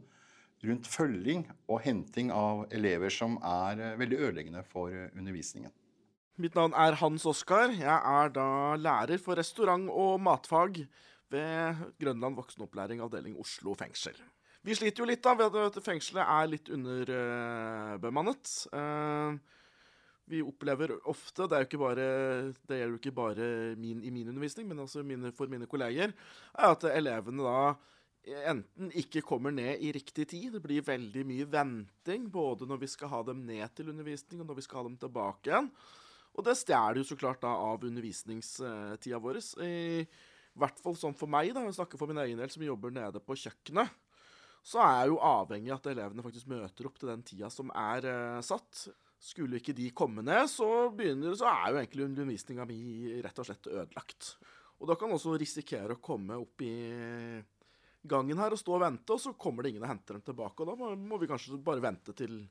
rundt 0.65 0.87
følging 0.89 1.43
og 1.69 1.83
henting 1.85 2.31
av 2.33 2.65
elever 2.73 3.13
som 3.13 3.37
er 3.45 3.99
veldig 4.01 4.21
ødeleggende 4.29 4.63
for 4.65 4.95
undervisningen. 5.13 5.73
Mitt 6.41 6.57
navn 6.57 6.73
er 6.75 6.97
Hans 6.99 7.27
Oskar. 7.31 7.75
Jeg 7.77 7.85
er 7.85 8.33
da 8.35 8.47
lærer 8.81 9.21
for 9.23 9.39
restaurant- 9.39 9.93
og 9.93 10.17
matfag 10.25 10.81
ved 11.31 11.85
Grønland 12.01 12.39
voksenopplæring 12.41 13.03
avdeling 13.05 13.37
Oslo 13.39 13.77
fengsel. 13.79 14.17
Vi 14.65 14.77
sliter 14.77 15.03
jo 15.03 15.09
litt 15.11 15.25
da 15.25 15.35
ved 15.37 15.57
at 15.61 15.81
fengselet 15.85 16.25
er 16.25 16.47
litt 16.49 16.71
underbemannet. 16.73 18.53
Uh, 18.73 19.37
vi 20.25 20.41
opplever 20.41 20.95
ofte, 21.11 21.45
det, 21.53 21.67
bare, 21.77 22.07
det 22.65 22.79
gjelder 22.79 22.95
jo 22.95 23.01
ikke 23.01 23.13
bare 23.17 23.49
min, 23.77 24.01
i 24.01 24.13
min 24.15 24.31
undervisning, 24.33 24.71
men 24.71 24.81
også 24.81 25.05
mine, 25.05 25.35
for 25.37 25.53
mine 25.53 25.69
kolleger, 25.69 26.15
er 26.57 26.71
at 26.71 26.87
elevene 26.89 27.45
da 27.45 27.75
enten 28.49 28.89
ikke 28.97 29.21
kommer 29.27 29.53
ned 29.53 29.83
i 29.85 29.91
riktig 29.93 30.25
tid, 30.31 30.55
det 30.55 30.63
blir 30.65 30.87
veldig 30.87 31.27
mye 31.29 31.49
venting 31.53 32.31
både 32.33 32.65
når 32.65 32.81
vi 32.87 32.89
skal 32.89 33.13
ha 33.13 33.21
dem 33.29 33.43
ned 33.45 33.69
til 33.77 33.91
undervisning 33.93 34.41
og 34.41 34.49
når 34.49 34.59
vi 34.63 34.65
skal 34.65 34.81
ha 34.81 34.87
dem 34.89 34.97
tilbake 35.03 35.51
igjen. 35.51 35.69
Og 36.35 36.47
det 36.49 36.57
stjeler 36.59 37.03
jo 37.03 37.07
så 37.07 37.19
klart 37.21 37.45
da 37.45 37.53
av 37.53 37.85
undervisningstida 37.85 39.21
vår. 39.23 39.43
I 39.61 40.07
hvert 40.57 40.81
fall 40.83 40.97
sånn 40.99 41.15
for 41.19 41.31
meg, 41.31 41.53
da, 41.53 41.67
jeg 41.69 41.77
snakker 41.77 42.01
for 42.01 42.11
min 42.11 42.23
egen 42.25 42.41
del, 42.41 42.51
som 42.51 42.65
jobber 42.65 42.95
nede 42.95 43.21
på 43.23 43.37
kjøkkenet. 43.45 43.93
Så 44.65 44.81
er 44.81 44.95
jeg 45.03 45.13
jo 45.13 45.23
avhengig 45.29 45.73
av 45.73 45.81
at 45.83 45.89
elevene 45.93 46.25
faktisk 46.25 46.49
møter 46.49 46.89
opp 46.89 47.01
til 47.01 47.11
den 47.13 47.25
tida 47.27 47.51
som 47.53 47.73
er 47.77 48.07
eh, 48.09 48.45
satt. 48.45 48.87
Skulle 49.25 49.61
ikke 49.61 49.75
de 49.77 49.91
komme 49.97 50.25
ned, 50.25 50.49
så, 50.53 50.69
begynner, 50.97 51.37
så 51.37 51.49
er 51.49 51.73
jo 51.73 51.81
egentlig 51.81 52.07
undervisninga 52.09 52.67
mi 52.69 52.79
rett 53.25 53.41
og 53.41 53.49
slett 53.49 53.69
ødelagt. 53.73 54.35
Og 54.81 54.89
da 54.89 54.97
kan 55.01 55.09
man 55.09 55.17
også 55.17 55.37
risikere 55.41 55.97
å 55.97 56.03
komme 56.05 56.37
opp 56.41 56.65
i 56.65 56.75
gangen 58.05 58.41
her 58.41 58.53
og 58.53 58.61
stå 58.61 58.75
og 58.77 58.83
vente, 58.85 59.15
og 59.15 59.21
så 59.21 59.33
kommer 59.41 59.65
det 59.65 59.73
ingen 59.73 59.85
og 59.87 59.93
henter 59.93 60.19
dem 60.19 60.25
tilbake. 60.27 60.61
Og 60.61 60.71
da 60.71 60.77
må, 60.81 60.91
må 61.13 61.21
vi 61.21 61.29
kanskje 61.31 61.61
bare 61.65 61.85
vente 61.85 62.13
til, 62.17 62.43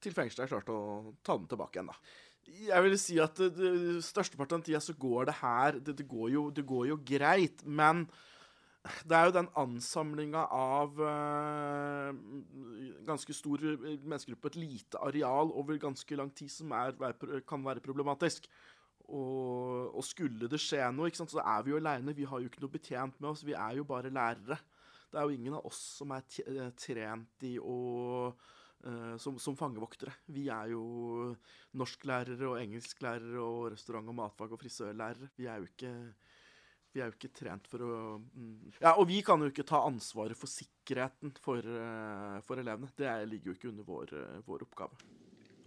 til 0.00 0.16
fengselet 0.16 0.44
er 0.44 0.52
klart 0.52 0.72
å 0.72 1.14
ta 1.24 1.36
dem 1.38 1.46
tilbake 1.48 1.78
igjen, 1.78 1.92
da. 1.92 2.16
Jeg 2.48 2.84
vil 2.84 2.94
si 2.96 3.18
at 3.20 3.40
størsteparten 4.04 4.62
av 4.62 4.64
tida 4.64 4.80
så 4.80 4.94
går 4.96 5.28
det 5.28 5.34
her 5.42 5.76
det, 5.84 5.98
det, 5.98 6.06
går 6.08 6.30
jo, 6.32 6.44
det 6.54 6.64
går 6.68 6.86
jo 6.94 6.96
greit, 7.04 7.60
men 7.64 8.06
det 9.08 9.16
er 9.16 9.28
jo 9.28 9.34
den 9.34 9.48
ansamlinga 9.58 10.44
av 10.54 11.00
uh, 11.02 12.10
ganske 13.08 13.34
stor 13.36 13.64
menneskegruppe 13.82 14.44
på 14.46 14.52
et 14.52 14.60
lite 14.62 15.00
areal 15.04 15.52
over 15.52 15.80
ganske 15.82 16.18
lang 16.18 16.30
tid 16.36 16.52
som 16.52 16.72
er, 16.76 16.94
kan 17.48 17.64
være 17.64 17.84
problematisk. 17.84 18.48
Og, 19.08 19.94
og, 19.96 20.02
skulle 20.04 20.50
det 20.52 20.60
skje 20.60 20.82
noe, 20.92 21.08
så 21.16 21.40
er 21.40 21.64
vi 21.64 21.72
jo 21.72 21.80
aleine. 21.80 22.16
Vi 22.16 22.26
har 22.28 22.42
jo 22.42 22.50
ikke 22.50 22.60
noe 22.64 22.74
betjent 22.74 23.16
med 23.20 23.30
oss. 23.30 23.44
Vi 23.46 23.56
er 23.56 23.78
jo 23.78 23.86
bare 23.88 24.12
lærere. 24.12 24.58
Det 25.08 25.16
er 25.16 25.24
jo 25.24 25.36
ingen 25.38 25.56
av 25.56 25.64
oss 25.68 25.80
som 25.96 26.12
er 26.12 26.26
eh, 26.44 26.66
trent 26.76 27.46
i 27.48 27.54
å 27.56 27.76
uh, 28.28 29.14
som, 29.16 29.38
som, 29.40 29.56
fangevoktere. 29.56 30.12
Vi 30.36 30.50
er 30.52 30.74
jo 30.74 30.82
norsklærere 31.80 32.50
og 32.50 32.58
engelsklærere 32.60 33.40
og 33.40 33.70
restaurant- 33.72 34.12
og 34.12 34.18
matfag- 34.20 34.52
og 34.52 34.60
frisørlærere. 34.60 35.30
Vi 35.40 35.48
er 35.48 35.62
jo 35.62 35.70
ikke 35.70 35.94
vi 36.94 37.02
er 37.02 37.10
jo 37.10 37.16
ikke 37.16 37.30
trent 37.36 37.68
for 37.68 37.84
å 37.84 37.94
mm. 38.18 38.74
Ja, 38.80 38.94
og 38.94 39.06
vi 39.10 39.20
kan 39.26 39.42
jo 39.42 39.50
ikke 39.52 39.66
ta 39.68 39.82
ansvaret 39.86 40.38
for 40.38 40.50
sikkerheten 40.50 41.34
for, 41.44 41.62
uh, 41.62 42.38
for 42.46 42.60
elevene. 42.60 42.90
Det 42.96 43.10
ligger 43.28 43.52
jo 43.52 43.56
ikke 43.58 43.70
under 43.72 43.88
vår, 43.88 44.14
uh, 44.16 44.38
vår, 44.46 44.64
oppgave. 44.68 45.00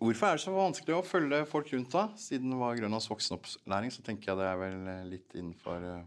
Hvorfor 0.02 0.28
er 0.28 0.40
det 0.40 0.44
så 0.44 0.54
vanskelig 0.56 0.96
å 0.98 1.06
følge 1.06 1.44
folk 1.50 1.70
rundt, 1.76 1.94
da? 1.94 2.08
Siden 2.18 2.50
det 2.50 2.58
var 2.58 2.80
Grønlands 2.80 3.10
voksenopplæring, 3.12 3.94
så 3.94 4.02
tenker 4.06 4.32
jeg 4.32 4.40
det 4.40 4.48
er 4.50 4.58
vel 4.58 4.88
eh, 4.90 5.04
litt 5.12 5.36
innenfor 5.38 5.86
uh, 5.86 6.02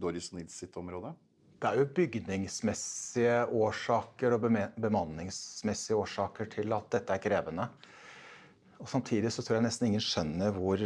Doris 0.00 0.30
Nils 0.32 0.56
sitt 0.56 0.78
område? 0.80 1.12
Det 1.60 1.68
er 1.68 1.82
jo 1.82 1.90
bygningsmessige 1.98 3.36
årsaker 3.60 4.38
og 4.38 4.46
bemanningsmessige 4.80 5.98
årsaker 6.00 6.48
til 6.56 6.72
at 6.72 6.88
dette 6.96 7.12
er 7.12 7.20
krevende. 7.20 7.68
Og 8.80 8.88
Samtidig 8.88 9.28
så 9.34 9.44
tror 9.44 9.58
jeg 9.58 9.66
nesten 9.66 9.90
ingen 9.90 10.00
skjønner 10.00 10.56
hvor 10.56 10.80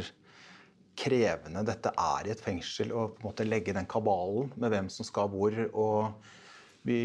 krevende 0.99 1.65
dette 1.67 1.91
er 1.99 2.29
i 2.29 2.33
et 2.35 2.43
fengsel 2.43 2.93
å 2.95 3.09
på 3.13 3.23
en 3.23 3.29
måte 3.29 3.47
legge 3.47 3.75
den 3.77 3.89
kabalen 3.91 4.53
med 4.55 4.73
hvem 4.73 4.91
som 4.93 5.07
skal 5.07 5.31
hvor. 5.33 5.57
og 5.73 6.85
Vi, 6.87 7.01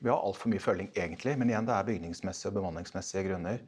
vi 0.00 0.10
har 0.10 0.20
altfor 0.20 0.52
mye 0.52 0.62
følging, 0.62 0.92
egentlig, 0.94 1.36
men 1.40 1.50
igjen, 1.50 1.66
det 1.68 1.74
er 1.74 1.88
bygningsmessige 1.88 2.52
og 2.52 2.60
bemanningsmessige 2.60 3.26
grunner. 3.30 3.64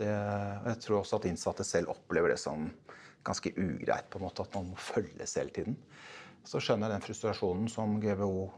Det, 0.00 0.08
jeg 0.08 0.80
tror 0.84 1.02
også 1.02 1.20
at 1.20 1.28
innsatte 1.28 1.66
selv 1.66 1.92
opplever 1.92 2.32
det 2.32 2.40
som 2.40 2.70
ganske 3.26 3.52
ugreit, 3.52 4.08
på 4.08 4.20
en 4.20 4.24
måte, 4.24 4.46
at 4.46 4.56
man 4.56 4.70
må 4.72 4.80
følges 4.80 5.36
hele 5.36 5.52
tiden. 5.52 5.76
Så 6.48 6.60
skjønner 6.62 6.88
jeg 6.88 6.96
den 6.96 7.04
frustrasjonen 7.04 7.68
som 7.68 7.98
GVO 8.00 8.48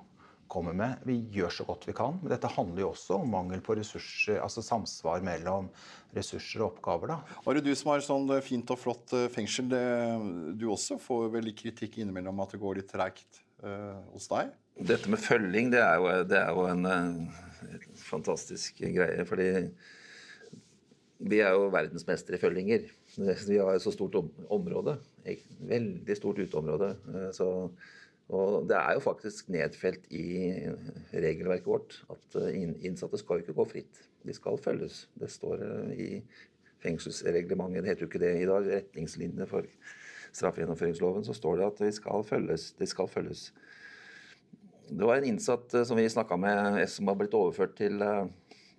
kommer 0.53 0.75
med. 0.77 1.01
Vi 1.09 1.17
gjør 1.33 1.53
så 1.55 1.67
godt 1.69 1.87
vi 1.89 1.95
kan. 1.97 2.19
Men 2.21 2.35
dette 2.35 2.51
handler 2.53 2.85
jo 2.85 2.91
også 2.93 3.21
om 3.23 3.31
mangel 3.33 3.63
på 3.65 3.77
ressurser, 3.79 4.41
altså 4.45 4.65
samsvar 4.65 5.25
mellom 5.25 5.71
ressurser 6.17 6.63
og 6.63 6.75
oppgaver. 6.75 7.15
da. 7.15 7.39
Are, 7.49 7.63
du 7.65 7.71
som 7.79 7.93
har 7.93 8.05
sånn 8.05 8.29
eh, 8.37 8.45
fint 8.45 8.73
og 8.75 8.81
flott 8.81 9.15
eh, 9.17 9.31
fengsel, 9.33 9.73
du 10.59 10.67
også 10.73 10.99
får 11.01 11.31
vel 11.39 11.53
kritikk 11.57 12.01
innimellom 12.03 12.43
at 12.45 12.53
det 12.53 12.61
går 12.63 12.81
litt 12.81 12.91
treigt 12.93 13.41
uh, 13.65 14.03
hos 14.13 14.29
deg? 14.33 14.53
Dette 14.93 15.11
med 15.13 15.21
følging, 15.21 15.73
det 15.73 15.81
er 15.85 15.97
jo, 16.01 16.13
det 16.29 16.39
er 16.41 16.53
jo 16.57 16.69
en 16.69 16.89
uh, 16.89 17.41
fantastisk 18.03 18.83
greie. 18.83 19.25
Fordi 19.29 19.49
vi 21.23 21.41
er 21.41 21.57
jo 21.57 21.71
verdensmestere 21.73 22.37
i 22.37 22.43
følginger. 22.43 22.87
Vi 23.49 23.59
har 23.61 23.75
et 23.77 23.85
så 23.85 23.93
stort 23.95 24.17
område. 24.51 24.97
Veldig 25.69 26.17
stort 26.19 26.41
uteområde. 26.43 26.95
Så 27.37 27.47
og 28.31 28.69
det 28.69 28.77
er 28.79 28.95
jo 28.97 29.03
faktisk 29.05 29.51
nedfelt 29.53 30.07
i 30.15 30.25
regelverket 31.13 31.69
vårt 31.69 31.99
at 32.13 32.39
eh, 32.41 32.63
innsatte 32.87 33.19
skal 33.21 33.41
jo 33.41 33.47
ikke 33.47 33.59
gå 33.59 33.67
fritt. 33.75 34.05
De 34.23 34.35
skal 34.37 34.61
følges. 34.63 35.07
Det 35.19 35.29
står 35.33 35.65
eh, 35.67 35.91
i 35.93 36.09
fengselsreglementet, 36.83 37.83
det 37.83 37.93
heter 37.93 38.07
jo 38.07 38.11
ikke 38.11 38.23
det 38.23 38.33
i 38.41 38.49
dag, 38.49 38.71
retningslinjene 38.79 39.47
for 39.47 39.67
straffegjennomføringsloven, 40.33 41.27
så 41.27 41.37
står 41.37 41.61
det 41.61 41.69
at 41.69 41.83
de 41.85 41.93
skal 41.95 42.25
følges. 42.27 42.73
De 42.79 42.89
skal 42.89 43.11
følges. 43.11 43.51
Det 44.93 45.07
var 45.07 45.21
en 45.21 45.29
innsatt 45.29 45.75
eh, 45.77 45.85
som 45.89 46.01
vi 46.01 46.09
snakka 46.11 46.39
med, 46.41 46.81
som 46.91 47.11
har 47.13 47.21
blitt 47.21 47.37
overført 47.37 47.77
til, 47.79 48.01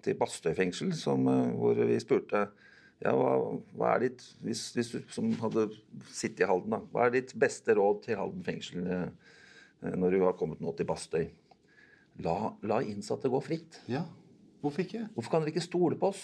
til 0.04 0.18
Bastøy 0.20 0.56
fengsel, 0.58 0.96
som, 0.98 1.30
hvor 1.60 1.78
vi 1.78 2.00
spurte 2.02 2.48
ja, 3.04 3.12
hva, 3.12 3.36
hva, 3.76 3.94
er 3.94 4.08
ditt, 4.08 4.26
hvis, 4.42 4.66
hvis, 4.74 4.94
du 4.96 5.14
som 5.14 5.30
hadde 5.42 5.68
sittet 6.10 6.46
i 6.46 6.50
Halden, 6.50 6.74
da, 6.74 6.82
hva 6.94 7.06
er 7.06 7.18
ditt 7.18 7.34
beste 7.40 7.76
råd 7.78 8.06
til 8.06 8.18
Halden 8.18 8.46
fengsel? 8.48 8.88
Eh, 9.84 9.96
når 10.00 10.16
du 10.16 10.24
har 10.26 10.38
kommet 10.40 10.64
nå 10.64 10.74
til 10.78 10.88
Bastøy. 10.90 11.28
La, 12.24 12.38
la 12.66 12.82
innsatte 12.86 13.32
gå 13.32 13.40
fritt. 13.42 13.82
Ja, 13.90 14.06
Hvorfor 14.64 14.80
ikke? 14.80 15.08
Hvorfor 15.14 15.32
kan 15.32 15.42
dere 15.44 15.52
ikke 15.52 15.62
stole 15.62 15.96
på 16.00 16.08
oss? 16.14 16.22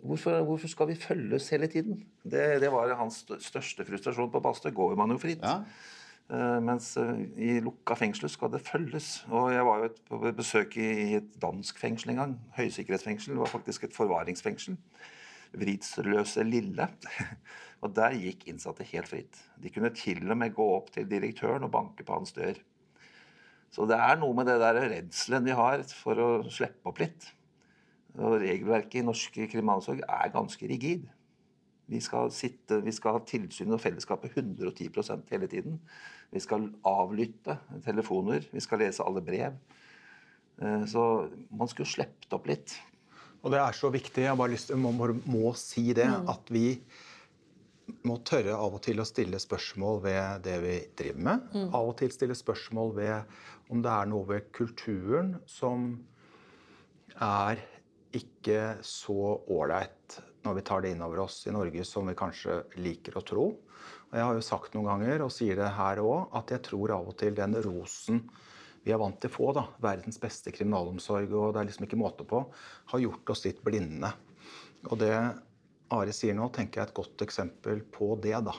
Hvorfor, 0.00 0.42
hvorfor 0.44 0.68
skal 0.68 0.88
vi 0.88 0.94
følges 0.94 1.50
hele 1.52 1.66
tiden? 1.66 2.06
Det, 2.24 2.60
det, 2.60 2.70
var 2.72 2.94
hans 2.96 3.24
største 3.44 3.84
frustrasjon 3.84 4.30
på 4.32 4.40
Bastøy. 4.40 4.70
Går 4.72 4.94
man 4.96 5.12
jo 5.12 5.18
fritt. 5.20 5.44
Ja. 5.44 5.58
Uh, 6.32 6.62
mens 6.64 6.94
uh, 6.96 7.18
i 7.36 7.58
lukka 7.60 7.96
fengsel 8.00 8.32
skal 8.32 8.54
det 8.54 8.62
følges. 8.64 9.26
Og 9.28 9.50
jeg 9.52 9.66
var 9.68 9.82
jo 9.82 9.90
et, 9.90 10.00
på 10.08 10.32
besøk 10.36 10.78
i, 10.80 10.88
i, 11.02 11.08
et 11.20 11.36
dansk 11.42 11.80
fengsel 11.80 12.14
en 12.14 12.22
gang. 12.22 12.34
Høysikkerhetsfengsel. 12.56 13.34
Det 13.34 13.44
var 13.44 13.52
faktisk 13.52 13.84
et 13.84 13.96
forvaringsfengsel. 13.96 14.78
Vridsløse 15.58 16.44
Lille. 16.46 16.88
Og 17.82 17.94
der 17.96 18.14
gikk 18.14 18.46
innsatte 18.50 18.86
helt 18.86 19.10
fritt. 19.10 19.38
De 19.58 19.72
kunne 19.74 19.90
til 19.96 20.22
og 20.30 20.38
med 20.38 20.54
gå 20.54 20.66
opp 20.76 20.92
til 20.94 21.08
direktøren 21.10 21.66
og 21.66 21.72
banke 21.74 22.06
på 22.06 22.14
hans 22.14 22.34
dør. 22.36 22.60
Så 23.72 23.86
det 23.88 23.96
er 23.96 24.18
noe 24.20 24.36
med 24.36 24.46
det 24.50 24.58
der 24.60 24.78
redselen 24.92 25.48
vi 25.48 25.56
har 25.56 25.82
for 25.96 26.20
å 26.20 26.28
slippe 26.52 26.90
opp 26.90 27.00
litt. 27.02 27.26
Og 28.20 28.36
regelverket 28.42 29.00
i 29.00 29.06
norsk 29.06 29.38
kriminalomsorg 29.48 30.04
er 30.04 30.32
ganske 30.34 30.68
rigid. 30.68 31.08
Vi 31.92 32.00
skal, 32.00 32.30
sitte, 32.32 32.78
vi 32.84 32.92
skal 32.94 33.16
ha 33.16 33.22
tilsyn 33.26 33.72
og 33.74 33.80
fellesskapet 33.82 34.36
110% 34.38 35.32
hele 35.32 35.48
tiden. 35.50 35.80
Vi 36.32 36.40
skal 36.40 36.68
avlytte 36.88 37.58
telefoner, 37.84 38.46
vi 38.52 38.62
skal 38.64 38.84
lese 38.84 39.04
alle 39.04 39.24
brev. 39.24 39.56
Eh, 40.62 40.84
så 40.88 41.02
man 41.50 41.68
skulle 41.68 41.90
sluppet 41.90 42.36
opp 42.36 42.48
litt. 42.48 42.76
Og 43.42 43.54
det 43.54 43.58
er 43.62 43.74
så 43.76 43.90
viktig. 43.92 44.26
Jeg 44.26 44.38
bare 44.38 44.54
lyst, 44.54 44.70
må, 44.78 44.92
må, 45.26 45.54
si 45.58 45.90
det. 45.96 46.06
Mm. 46.06 46.28
At 46.30 46.52
vi 46.54 46.66
må 48.06 48.18
tørre 48.26 48.54
av 48.54 48.78
og 48.78 48.82
til 48.84 49.02
å 49.02 49.06
stille 49.06 49.40
spørsmål 49.42 50.00
ved 50.04 50.44
det 50.46 50.56
vi 50.62 50.76
driver 50.98 51.26
med. 51.28 51.48
Mm. 51.50 51.66
Av 51.74 51.90
og 51.90 51.96
til 51.98 52.14
stille 52.14 52.38
spørsmål 52.38 52.94
ved 53.00 53.72
om 53.72 53.82
det 53.82 53.92
er 53.92 54.10
noe 54.10 54.28
ved 54.28 54.50
kulturen 54.54 55.34
som 55.50 55.94
er 57.22 57.60
ikke 58.14 58.78
så 58.84 59.38
ålreit 59.50 60.20
når 60.42 60.56
vi 60.58 60.64
tar 60.66 60.82
det 60.82 60.92
inn 60.92 61.04
over 61.04 61.22
oss 61.24 61.42
i 61.46 61.54
Norge 61.54 61.84
som 61.86 62.08
vi 62.10 62.18
kanskje 62.18 62.62
liker 62.82 63.18
å 63.18 63.24
tro. 63.26 63.44
Og 64.10 64.16
jeg 64.18 64.26
har 64.26 64.36
jo 64.36 64.44
sagt 64.44 64.74
noen 64.74 64.90
ganger, 64.90 65.22
og 65.24 65.32
sier 65.32 65.56
det 65.56 65.70
her 65.78 66.02
òg, 66.02 66.26
at 66.36 66.50
jeg 66.52 66.64
tror 66.66 66.92
av 66.98 67.06
og 67.08 67.16
til 67.20 67.36
den 67.38 67.56
rosen 67.64 68.24
vi 68.82 68.92
er 68.92 69.00
vant 69.00 69.18
til 69.22 69.30
å 69.30 69.34
få, 69.36 69.52
da, 69.56 69.66
verdens 69.82 70.18
beste 70.22 70.52
kriminalomsorg, 70.54 71.30
og 71.30 71.54
det 71.54 71.62
er 71.62 71.70
liksom 71.70 71.86
ikke 71.86 72.00
måte 72.00 72.26
på, 72.28 72.42
har 72.92 73.02
gjort 73.04 73.32
oss 73.34 73.44
litt 73.46 73.62
blinde. 73.64 74.10
Og 74.90 74.98
det 75.02 75.14
Are 75.92 76.12
sier 76.16 76.32
nå, 76.32 76.46
tenker 76.54 76.80
jeg 76.80 76.86
er 76.86 76.90
et 76.90 76.96
godt 76.96 77.22
eksempel 77.26 77.82
på 77.92 78.14
det. 78.24 78.38
da. 78.46 78.54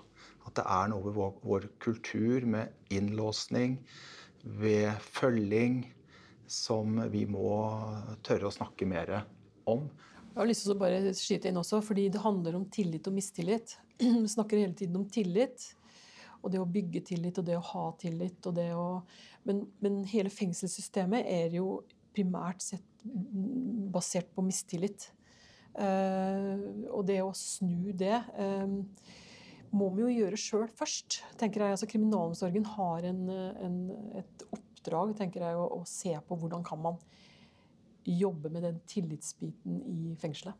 At 0.45 0.53
det 0.59 0.65
er 0.69 0.89
noe 0.91 1.07
ved 1.07 1.15
vår, 1.17 1.31
vår 1.41 1.67
kultur 1.81 2.45
med 2.45 2.93
innlåsning, 2.93 3.79
ved 4.43 4.91
følging, 5.01 5.79
som 6.45 6.99
vi 7.09 7.23
må 7.25 7.55
tørre 8.25 8.49
å 8.49 8.53
snakke 8.53 8.85
mer 8.85 9.15
om. 9.65 9.87
Jeg 10.33 10.41
har 10.41 10.49
lyst 10.49 10.65
til 10.67 10.75
å 10.75 10.81
bare 10.81 11.13
skyte 11.17 11.49
inn 11.49 11.61
også, 11.61 11.79
fordi 11.85 12.07
det 12.13 12.21
handler 12.21 12.59
om 12.59 12.67
tillit 12.73 13.09
og 13.09 13.15
mistillit. 13.17 13.75
Vi 14.01 14.29
snakker 14.29 14.59
hele 14.59 14.73
tiden 14.77 14.97
om 14.97 15.05
tillit. 15.09 15.71
Og 16.43 16.51
det 16.51 16.59
å 16.59 16.67
bygge 16.69 17.03
tillit 17.07 17.39
og 17.39 17.47
det 17.47 17.57
å 17.57 17.65
ha 17.71 17.87
tillit. 17.99 18.39
Og 18.49 18.55
det 18.57 18.69
å, 18.75 18.87
men, 19.47 19.63
men 19.83 20.01
hele 20.11 20.31
fengselssystemet 20.33 21.27
er 21.29 21.55
jo 21.55 21.81
primært 22.13 22.61
sett 22.63 23.03
basert 23.93 24.31
på 24.35 24.45
mistillit. 24.45 25.09
Uh, 25.73 26.85
og 26.93 27.07
det 27.09 27.17
å 27.23 27.31
snu 27.33 27.95
det 27.97 28.19
uh, 28.37 28.75
må 29.73 29.87
vi 29.95 30.03
jo 30.03 30.11
gjøre 30.11 30.37
sjøl 30.37 30.67
først. 30.69 31.23
tenker 31.39 31.63
jeg. 31.63 31.77
Altså, 31.77 31.89
kriminalomsorgen 31.89 32.67
har 32.75 33.07
en, 33.09 33.23
en, 33.65 33.79
et 34.19 34.45
oppdrag 34.53 35.15
tenker 35.17 35.47
jeg, 35.47 35.57
å, 35.57 35.79
å 35.79 35.87
se 35.89 36.13
på 36.27 36.37
hvordan 36.37 36.65
kan 36.67 36.81
man 36.83 36.99
jobbe 38.03 38.51
med 38.51 38.65
den 38.67 38.79
tillitsbiten 38.89 39.79
i 39.87 40.13
fengselet. 40.19 40.59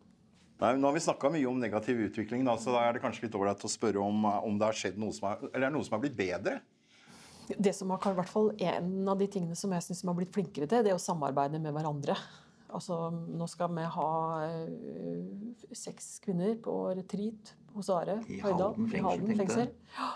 Nei, 0.64 0.78
nå 0.80 0.88
har 0.88 0.96
vi 0.96 1.02
snakka 1.04 1.28
mye 1.34 1.48
om 1.50 1.58
negativ 1.60 1.98
utvikling, 2.06 2.46
da, 2.48 2.54
så 2.56 2.72
da 2.72 2.86
er 2.88 2.96
det 2.96 3.02
kanskje 3.04 3.26
litt 3.26 3.34
ålreit 3.36 3.66
å 3.68 3.72
spørre 3.72 4.00
om, 4.00 4.24
om 4.48 4.60
det 4.60 4.70
har 4.70 4.78
skjedd 4.80 5.02
noe 5.02 5.12
som 5.16 5.28
er, 5.34 5.42
eller 5.50 5.68
er 5.68 5.74
noe 5.76 5.84
som 5.84 5.98
har 5.98 6.04
blitt 6.06 6.16
bedre? 6.16 6.62
Det 7.52 7.74
som 7.76 7.92
har, 7.92 8.00
i 8.08 8.16
hvert 8.16 8.32
fall 8.32 8.54
En 8.64 9.10
av 9.12 9.18
de 9.20 9.26
tingene 9.28 9.58
som 9.60 9.74
jeg 9.76 9.84
syns 9.84 10.00
vi 10.06 10.08
har 10.08 10.16
blitt 10.16 10.32
flinkere 10.32 10.70
til, 10.72 10.86
det 10.86 10.94
er 10.94 10.96
å 10.96 11.02
samarbeide 11.04 11.60
med 11.60 11.76
hverandre. 11.76 12.16
Altså, 12.74 12.96
nå 13.12 13.46
skal 13.52 13.74
vi 13.76 13.84
ha 13.98 14.14
øh, 14.48 15.20
seks 15.76 16.16
kvinner 16.24 16.56
på 16.64 16.78
retreat 16.96 17.52
hos 17.76 17.92
Are 17.92 18.22
I 18.32 18.40
Høydal. 18.42 18.78
Halden 18.80 18.88
I 18.96 19.04
Halden 19.04 19.42
fengsel. 19.44 19.74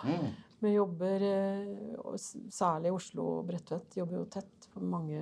Mm. 0.07 0.29
Vi 0.63 0.71
jobber, 0.73 1.25
og 2.01 2.15
særlig 2.17 2.95
Oslo 2.95 3.27
og 3.35 3.49
Bredtvet, 3.51 3.99
jobber 3.99 4.23
jo 4.23 4.29
tett 4.39 4.69
på 4.71 4.81
mange 4.81 5.19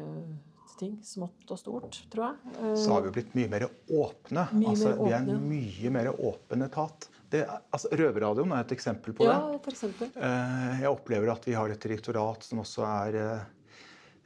ting. 0.80 0.96
Smått 1.06 1.52
og 1.54 1.60
stort, 1.60 2.00
tror 2.14 2.28
jeg. 2.30 2.54
Eh, 2.60 2.76
Så 2.80 2.94
har 2.94 3.06
vi 3.06 3.14
blitt 3.18 3.36
mye 3.38 3.52
mer 3.52 3.68
åpne. 3.88 4.48
Mye 4.54 4.72
altså, 4.74 4.94
mer 4.96 5.04
Vi 5.04 5.12
er 5.12 5.20
en 5.36 5.46
mye 5.50 5.94
mer 5.96 6.12
åpen 6.14 6.66
etat. 6.68 7.10
Det, 7.32 7.44
altså, 7.74 7.90
Røverradioen 7.98 8.54
er 8.56 8.64
et 8.64 8.74
eksempel 8.76 9.16
på 9.18 9.26
det. 9.26 9.34
Ja, 9.34 9.60
eksempel. 9.72 10.12
Eh, 10.16 10.82
Jeg 10.84 10.92
opplever 10.92 11.34
at 11.34 11.46
vi 11.48 11.56
har 11.58 11.70
et 11.74 11.88
direktorat 11.88 12.44
som 12.46 12.62
også 12.64 12.86
er 12.88 13.20
eh, 13.22 13.46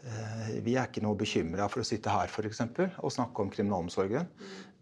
eh, 0.06 0.58
Vi 0.66 0.76
er 0.76 0.90
ikke 0.90 1.04
noe 1.06 1.18
bekymra 1.20 1.70
for 1.72 1.84
å 1.84 1.88
sitte 1.88 2.12
her 2.14 2.32
for 2.32 2.48
eksempel, 2.50 2.92
og 3.00 3.14
snakke 3.16 3.46
om 3.46 3.54
kriminalomsorgen. 3.54 4.28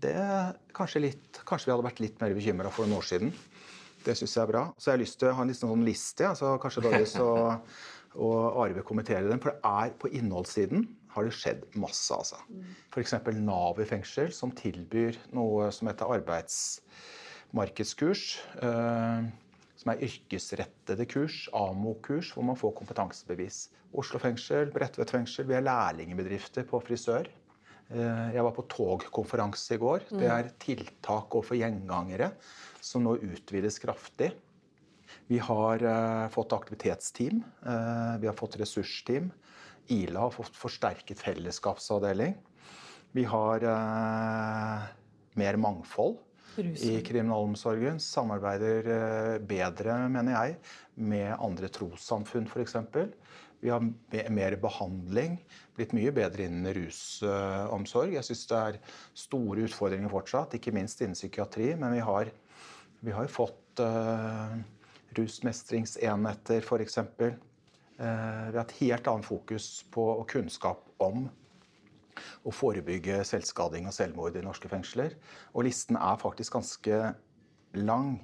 Det 0.02 0.14
er 0.14 0.58
kanskje, 0.78 1.04
litt, 1.08 1.44
kanskje 1.46 1.70
vi 1.70 1.76
hadde 1.76 1.88
vært 1.88 2.02
litt 2.04 2.20
mer 2.22 2.36
bekymra 2.38 2.74
for 2.74 2.86
noen 2.86 3.00
år 3.02 3.08
siden. 3.08 3.32
Det 4.06 4.16
syns 4.16 4.36
jeg 4.36 4.44
er 4.46 4.52
bra. 4.52 4.64
Så 4.78 4.92
jeg 4.92 4.98
har 4.98 5.04
lyst 5.04 5.20
til 5.20 5.30
å 5.30 5.36
ha 5.36 5.44
en 5.44 5.52
liten 5.52 5.70
sånn 5.72 5.86
liste. 5.88 6.28
Ja, 6.28 6.36
så 6.38 6.54
kanskje 6.62 6.84
Doris 6.86 7.16
og, 7.20 7.72
og 8.16 8.60
Arve 8.64 8.84
kommenterer 8.86 9.26
kommentere 9.26 9.32
den. 9.32 9.42
For 9.44 9.52
det 9.52 9.72
er 9.72 9.96
på 10.00 10.12
innholdssiden 10.16 10.86
har 11.18 11.24
det 11.28 11.34
skjedd 11.36 11.62
masse. 11.82 12.14
altså. 12.14 12.38
F.eks. 12.94 13.14
Nav 13.42 13.76
i 13.82 13.86
fengsel, 13.90 14.30
som 14.36 14.52
tilbyr 14.56 15.18
noe 15.36 15.72
som 15.76 15.88
heter 15.90 16.06
arbeidsmarkedskurs. 16.20 18.24
Eh, 18.62 19.22
som 19.78 19.92
er 19.94 20.02
yrkesrettede 20.08 21.06
kurs, 21.06 21.44
AMO-kurs, 21.54 22.32
hvor 22.34 22.44
man 22.48 22.58
får 22.58 22.72
kompetansebevis. 22.80 23.58
Oslo 23.98 24.18
fengsel, 24.20 24.72
Bredtvet 24.74 25.10
fengsel, 25.14 25.46
vi 25.48 25.54
er 25.54 25.62
lærlingbedrifter 25.68 26.64
på 26.68 26.80
frisør. 26.82 27.28
Eh, 27.94 28.30
Jeg 28.34 28.44
var 28.44 28.52
på 28.58 28.66
togkonferanse 28.74 29.76
i 29.78 29.78
går. 29.78 30.00
Det 30.10 30.28
er 30.34 30.50
tiltak 30.60 31.30
overfor 31.36 31.56
gjengangere 31.60 32.32
som 32.82 33.04
nå 33.06 33.16
utvides 33.22 33.78
kraftig. 33.80 34.32
Vi 35.30 35.38
har 35.40 35.78
eh, 35.84 36.28
fått 36.34 36.54
aktivitetsteam. 36.58 37.44
vi 38.20 38.28
har 38.28 38.34
fått 38.36 38.58
ressursteam. 38.60 39.32
Ila 39.94 40.28
har 40.28 40.36
fått 40.36 40.56
forsterket 40.58 41.20
fellesskapsavdeling. 41.24 42.36
Vi 43.16 43.24
har 43.24 43.64
eh, 43.64 44.88
mer 45.40 45.60
mangfold 45.62 46.18
i 46.58 47.02
kriminalomsorgen. 47.06 48.00
Samarbeider 48.00 48.92
eh, 48.94 49.34
bedre, 49.40 49.98
mener 50.12 50.36
jeg, 50.36 50.58
med 50.96 51.32
andre 51.38 51.70
trossamfunn 51.74 52.50
f.eks. 52.50 52.78
Vi 53.60 53.72
har 53.74 53.82
mer 54.30 54.56
behandling, 54.62 55.40
blitt 55.78 55.96
mye 55.98 56.12
bedre 56.14 56.46
innen 56.46 56.70
rusomsorg. 56.78 58.14
Jeg 58.14 58.28
syns 58.28 58.44
det 58.52 58.58
er 58.58 58.80
store 59.18 59.66
utfordringer 59.66 60.14
fortsatt, 60.14 60.54
ikke 60.60 60.76
minst 60.76 61.02
innen 61.02 61.18
psykiatri. 61.18 61.72
Men 61.80 61.96
vi 61.98 62.04
har, 62.06 62.30
vi 63.02 63.16
har 63.18 63.32
fått 63.34 63.82
uh, 63.82 64.54
rusmestringsenheter, 65.18 66.62
f.eks. 66.62 67.00
Uh, 67.98 68.52
vi 68.52 68.58
har 68.60 68.64
et 68.64 68.78
helt 68.80 69.08
annet 69.10 69.26
fokus 69.26 69.68
på 69.94 70.04
og 70.20 70.28
kunnskap 70.30 70.86
om 71.02 71.28
å 72.48 72.54
forebygge 72.54 73.20
selvskading 73.28 73.90
og 73.90 73.96
selvmord 73.96 74.38
i 74.38 74.46
norske 74.46 74.70
fengsler. 74.72 75.18
Og 75.54 75.68
listen 75.68 75.98
er 76.00 76.22
faktisk 76.22 76.58
ganske 76.58 77.02
lang. 77.78 78.16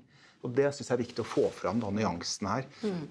Og 0.44 0.54
det 0.56 0.70
syns 0.76 0.90
jeg 0.90 0.98
er 0.98 1.04
viktig 1.06 1.24
å 1.24 1.28
få 1.28 1.50
fram, 1.56 1.82
da, 1.82 1.92
nyansen 1.94 2.50
her. 2.50 2.66
Mm. 2.84 3.04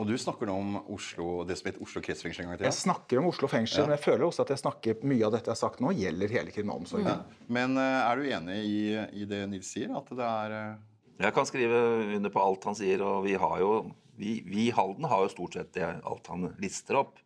Og 0.00 0.06
du 0.08 0.14
snakker 0.16 0.48
nå 0.48 0.54
om 0.56 0.76
Oslo, 0.94 1.42
det 1.44 1.58
som 1.58 1.68
heter 1.68 1.82
Oslo 1.84 2.00
kretsfengsel 2.04 2.46
en 2.46 2.52
gang 2.52 2.60
til? 2.62 2.68
Jeg 2.70 2.78
snakker 2.78 3.20
om 3.20 3.26
Oslo 3.28 3.48
fengsel, 3.50 3.82
Ja. 3.82 3.88
men 3.88 3.96
jeg 3.98 4.04
føler 4.06 4.24
også 4.24 4.46
at 4.46 4.52
jeg 4.54 4.62
snakker 4.62 5.02
mye 5.04 5.26
av 5.26 5.34
dette 5.34 5.50
jeg 5.50 5.52
har 5.52 5.60
sagt 5.60 5.82
nå, 5.84 5.92
gjelder 5.92 6.32
hele 6.32 6.54
kriminalomsorgen. 6.54 7.10
Ja. 7.10 7.44
Men 7.52 7.76
eh, 7.76 7.98
er 8.00 8.16
du 8.16 8.30
enig 8.38 8.56
i, 8.64 8.78
i 9.20 9.28
det 9.28 9.42
Nils 9.52 9.68
sier? 9.74 9.92
At 9.98 10.08
det 10.08 10.24
er 10.24 10.56
eh, 10.56 10.78
Jeg 11.26 11.36
kan 11.36 11.48
skrive 11.48 11.82
under 12.16 12.32
på 12.32 12.40
alt 12.40 12.64
han 12.70 12.78
sier, 12.78 13.04
og 13.04 13.26
vi 13.26 13.36
har 13.40 13.60
jo 13.60 13.72
Vi, 14.18 14.38
vi 14.46 14.66
i 14.68 14.74
Halden 14.74 15.04
har 15.10 15.24
jo 15.26 15.32
stort 15.34 15.56
sett 15.58 15.72
det 15.76 15.86
alt 16.06 16.26
han 16.32 16.48
lister 16.62 16.98
opp. 17.02 17.18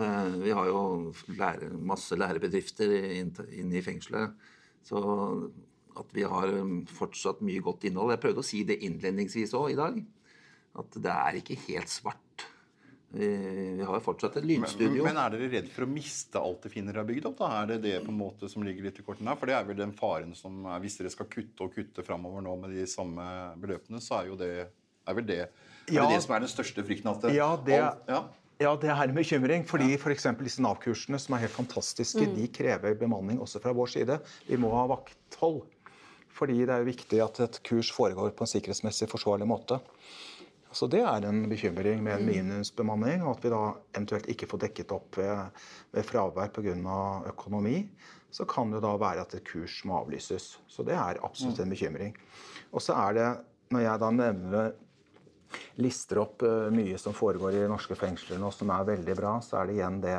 Eh, 0.00 0.30
Vi 0.44 0.50
har 0.56 0.66
jo 0.70 1.12
lære, 1.36 1.70
masse 1.76 2.16
lærebedrifter 2.18 2.92
inn- 3.20 3.34
inne 3.52 3.78
i 3.80 3.84
fengselet. 3.84 4.32
Så 4.86 5.00
at 6.00 6.12
vi 6.16 6.22
har 6.24 6.48
um, 6.62 6.84
fortsatt 6.86 7.42
mye 7.44 7.60
godt 7.60 7.84
innhold. 7.84 8.14
Jeg 8.14 8.22
prøvde 8.22 8.40
å 8.40 8.46
si 8.46 8.62
det 8.64 8.78
innledningsvis 8.86 9.52
òg 9.58 9.72
i 9.74 9.76
dag. 9.80 9.98
At 10.80 10.94
det 11.02 11.10
er 11.12 11.40
ikke 11.40 11.58
helt 11.66 11.90
svart. 11.90 12.46
Vi, 13.10 13.26
vi 13.80 13.82
har 13.82 13.98
fortsatt 14.00 14.36
et 14.38 14.44
men, 14.46 14.62
men 15.02 15.16
er 15.18 15.32
dere 15.34 15.48
redd 15.50 15.68
for 15.74 15.82
å 15.82 15.90
miste 15.90 16.38
alt 16.38 16.62
det 16.62 16.70
finner 16.70 16.94
dere 16.94 17.02
har 17.02 17.08
bygd 17.08 17.26
opp? 17.26 17.40
da? 17.42 17.48
Er 17.58 17.66
det 17.72 17.78
det 17.82 17.96
på 18.06 18.12
en 18.14 18.20
måte 18.20 18.48
som 18.48 18.62
ligger 18.62 18.86
litt 18.86 19.00
i 19.02 19.04
kortene 19.04 19.32
her? 19.34 19.40
For 19.40 19.50
det 19.50 19.56
er 19.58 19.66
vel 19.66 19.80
den 19.82 19.92
faren 19.98 20.30
som 20.38 20.62
er, 20.70 20.78
Hvis 20.84 21.00
dere 21.00 21.10
skal 21.10 21.26
kutte 21.32 21.66
og 21.66 21.74
kutte 21.74 22.04
framover 22.06 22.44
nå 22.46 22.54
med 22.62 22.70
de 22.78 22.86
samme 22.88 23.26
beløpene, 23.60 23.98
så 24.00 24.20
er 24.20 24.30
jo 24.30 24.38
det 24.38 24.52
er 25.10 25.14
vel 25.18 25.26
det, 25.26 25.38
er 25.40 25.48
Ja. 25.92 26.06
det, 26.06 26.16
det 26.16 26.22
som 26.24 26.34
er 26.36 26.44
den 26.46 26.48
største 26.52 26.84
frykten? 26.86 27.10
At 27.10 27.22
det, 27.26 27.34
Ja, 27.34 27.56
det, 27.56 27.80
alt- 27.80 28.08
ja. 28.08 28.20
ja, 28.60 28.76
det 28.76 28.90
er 28.90 29.02
en 29.08 29.14
bekymring. 29.14 29.66
fordi 29.66 29.96
for 29.98 30.10
eksempel 30.14 30.44
disse 30.46 30.62
Nav-kursene, 30.62 31.18
som 31.18 31.34
er 31.34 31.44
helt 31.46 31.52
fantastiske, 31.56 32.26
Mm. 32.26 32.34
de 32.36 32.48
krever 32.48 32.94
bemanning 32.98 33.40
også 33.40 33.60
fra 33.60 33.72
vår 33.72 33.86
side. 33.88 34.20
Vi 34.48 34.56
må 34.56 34.70
ha 34.70 34.86
vakthold. 34.86 35.62
Fordi 36.32 36.60
det 36.64 36.70
er 36.70 36.78
jo 36.84 36.90
viktig 36.92 37.20
at 37.22 37.40
et 37.40 37.60
kurs 37.64 37.90
foregår 37.92 38.30
på 38.32 38.46
en 38.46 38.46
sikkerhetsmessig 38.46 39.08
forsvarlig 39.10 39.46
måte. 39.46 39.80
Så 40.72 40.86
det 40.88 41.00
er 41.02 41.26
en 41.26 41.48
bekymring 41.50 42.00
med 42.02 42.20
en 42.20 42.26
minusbemanning, 42.26 43.24
og 43.26 43.36
at 43.36 43.42
vi 43.42 43.50
da 43.50 43.74
eventuelt 43.96 44.28
ikke 44.30 44.46
får 44.46 44.58
dekket 44.68 44.92
opp 44.94 45.16
ved, 45.18 45.50
ved 45.92 46.04
fravær 46.06 46.52
pga. 46.54 47.28
økonomi. 47.28 47.88
Så 48.30 48.46
kan 48.46 48.70
det 48.70 48.80
da 48.82 48.96
være 48.96 49.20
at 49.22 49.34
et 49.34 49.44
kurs 49.44 49.80
må 49.84 49.98
avlyses. 50.04 50.58
Så 50.68 50.84
det 50.86 50.94
er 50.94 51.18
absolutt 51.24 51.58
en 51.58 51.68
bekymring. 51.70 52.14
Og 52.72 52.80
så 52.80 52.94
er 52.94 53.12
det, 53.14 53.44
når 53.72 53.80
jeg 53.80 53.98
da 54.00 54.10
nevner 54.10 54.72
lister 55.80 56.20
opp 56.22 56.44
eh, 56.46 56.68
mye 56.74 56.98
som 57.00 57.16
foregår 57.16 57.58
i 57.58 57.66
norske 57.70 57.96
fengsler 57.98 58.40
nå 58.40 58.52
som 58.54 58.70
er 58.74 58.86
veldig 58.92 59.16
bra, 59.18 59.34
så 59.44 59.60
er 59.60 59.68
det 59.68 59.78
igjen 59.78 59.98
det 60.04 60.18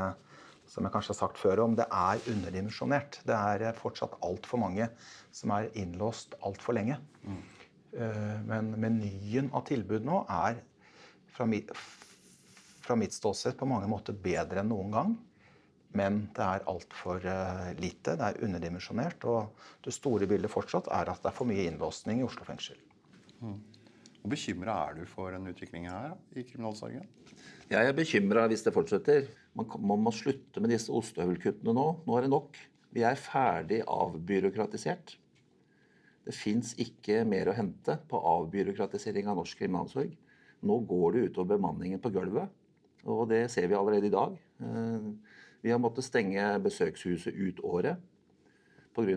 som 0.72 0.86
jeg 0.88 0.94
kanskje 0.94 1.12
har 1.12 1.20
sagt 1.20 1.40
før 1.42 1.66
om, 1.66 1.74
det 1.76 1.88
er 1.88 2.22
underdimensjonert. 2.32 3.20
Det 3.28 3.38
er 3.38 3.66
eh, 3.68 3.78
fortsatt 3.78 4.20
altfor 4.26 4.62
mange 4.64 4.88
som 5.36 5.54
er 5.56 5.72
innlåst 5.80 6.38
altfor 6.48 6.78
lenge. 6.78 7.00
Mm. 7.24 7.42
Men 8.48 8.70
menyen 8.80 9.50
av 9.52 9.66
tilbud 9.68 10.06
nå 10.08 10.22
er 10.32 10.62
fra 11.36 11.44
mitt, 11.44 11.74
fra 12.80 12.96
mitt 12.96 13.12
ståsted 13.12 13.58
på 13.60 13.68
mange 13.68 13.90
måter 13.92 14.16
bedre 14.16 14.62
enn 14.62 14.72
noen 14.72 14.96
gang. 14.96 15.12
Men 16.00 16.22
det 16.32 16.46
er 16.46 16.64
altfor 16.72 17.20
lite, 17.82 18.14
det 18.16 18.30
er 18.30 18.40
underdimensjonert. 18.48 19.28
Og 19.28 19.68
det 19.84 19.92
store 19.92 20.30
bildet 20.32 20.54
fortsatt 20.54 20.88
er 20.88 21.12
at 21.12 21.20
det 21.20 21.34
er 21.34 21.36
for 21.36 21.52
mye 21.52 21.68
innlåsning 21.68 22.24
i 22.24 22.28
Oslo 22.30 22.48
fengsel. 22.48 22.80
Hvor 24.22 24.34
bekymra 24.36 24.76
er 24.88 25.00
du 25.00 25.06
for 25.10 25.34
den 25.34 25.50
utviklingen 25.50 25.90
her 25.90 26.14
i 26.38 26.44
kriminalsorgen? 26.46 27.08
Jeg 27.72 27.88
er 27.88 27.96
bekymra 27.98 28.46
hvis 28.52 28.62
det 28.66 28.74
fortsetter. 28.76 29.26
Man, 29.58 29.70
man 29.82 30.04
må 30.06 30.14
slutte 30.14 30.62
med 30.62 30.74
disse 30.74 30.94
ostehøvelkuttene 30.94 31.74
nå. 31.74 31.88
Nå 32.06 32.18
er 32.18 32.28
det 32.28 32.34
nok. 32.34 32.60
Vi 32.94 33.06
er 33.08 33.18
ferdig 33.18 33.82
avbyråkratisert. 33.90 35.16
Det 36.22 36.36
fins 36.38 36.76
ikke 36.78 37.24
mer 37.26 37.50
å 37.50 37.56
hente 37.58 37.96
på 38.12 38.20
avbyråkratisering 38.36 39.32
av 39.32 39.40
norsk 39.40 39.58
kriminalomsorg. 39.64 40.12
Nå 40.62 40.78
går 40.86 41.16
det 41.16 41.24
utover 41.32 41.56
bemanningen 41.56 42.02
på 42.04 42.12
gulvet, 42.14 42.52
og 43.10 43.24
det 43.32 43.48
ser 43.50 43.66
vi 43.72 43.78
allerede 43.78 44.12
i 44.12 44.14
dag. 44.14 44.36
Eh, 44.62 45.12
Vi 45.62 45.70
har 45.70 45.78
måttet 45.78 46.06
stenge 46.06 46.42
besøkshuset 46.62 47.34
ut 47.34 47.60
året 47.62 47.98
pga. 48.96 49.16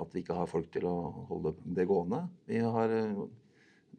at 0.00 0.14
vi 0.14 0.20
ikke 0.20 0.34
har 0.34 0.46
folk 0.46 0.70
til 0.72 0.86
å 0.88 1.26
holde 1.28 1.54
det 1.64 1.86
gående. 1.86 2.28
Vi 2.46 2.58
har 2.58 2.88
eh, 2.88 3.24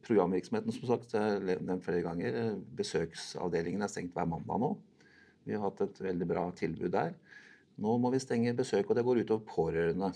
programvirksomheten, 0.05 0.73
som 0.75 0.89
sagt, 0.89 1.15
jeg 1.15 1.59
nevnt 1.65 1.85
flere 1.85 2.03
ganger. 2.05 2.55
Besøksavdelingen 2.77 3.85
er 3.85 3.91
stengt 3.91 4.15
hver 4.15 4.29
mandag 4.29 4.61
nå. 4.61 4.71
Vi 5.45 5.53
har 5.55 5.65
hatt 5.67 5.83
et 5.85 5.99
veldig 6.01 6.27
bra 6.29 6.45
tilbud 6.57 6.93
der. 6.93 7.13
Nå 7.81 7.97
må 8.01 8.11
vi 8.13 8.21
stenge 8.23 8.55
besøk, 8.57 8.87
og 8.89 8.97
det 8.97 9.03
går 9.05 9.21
utover 9.23 9.43
pårørende. 9.49 10.13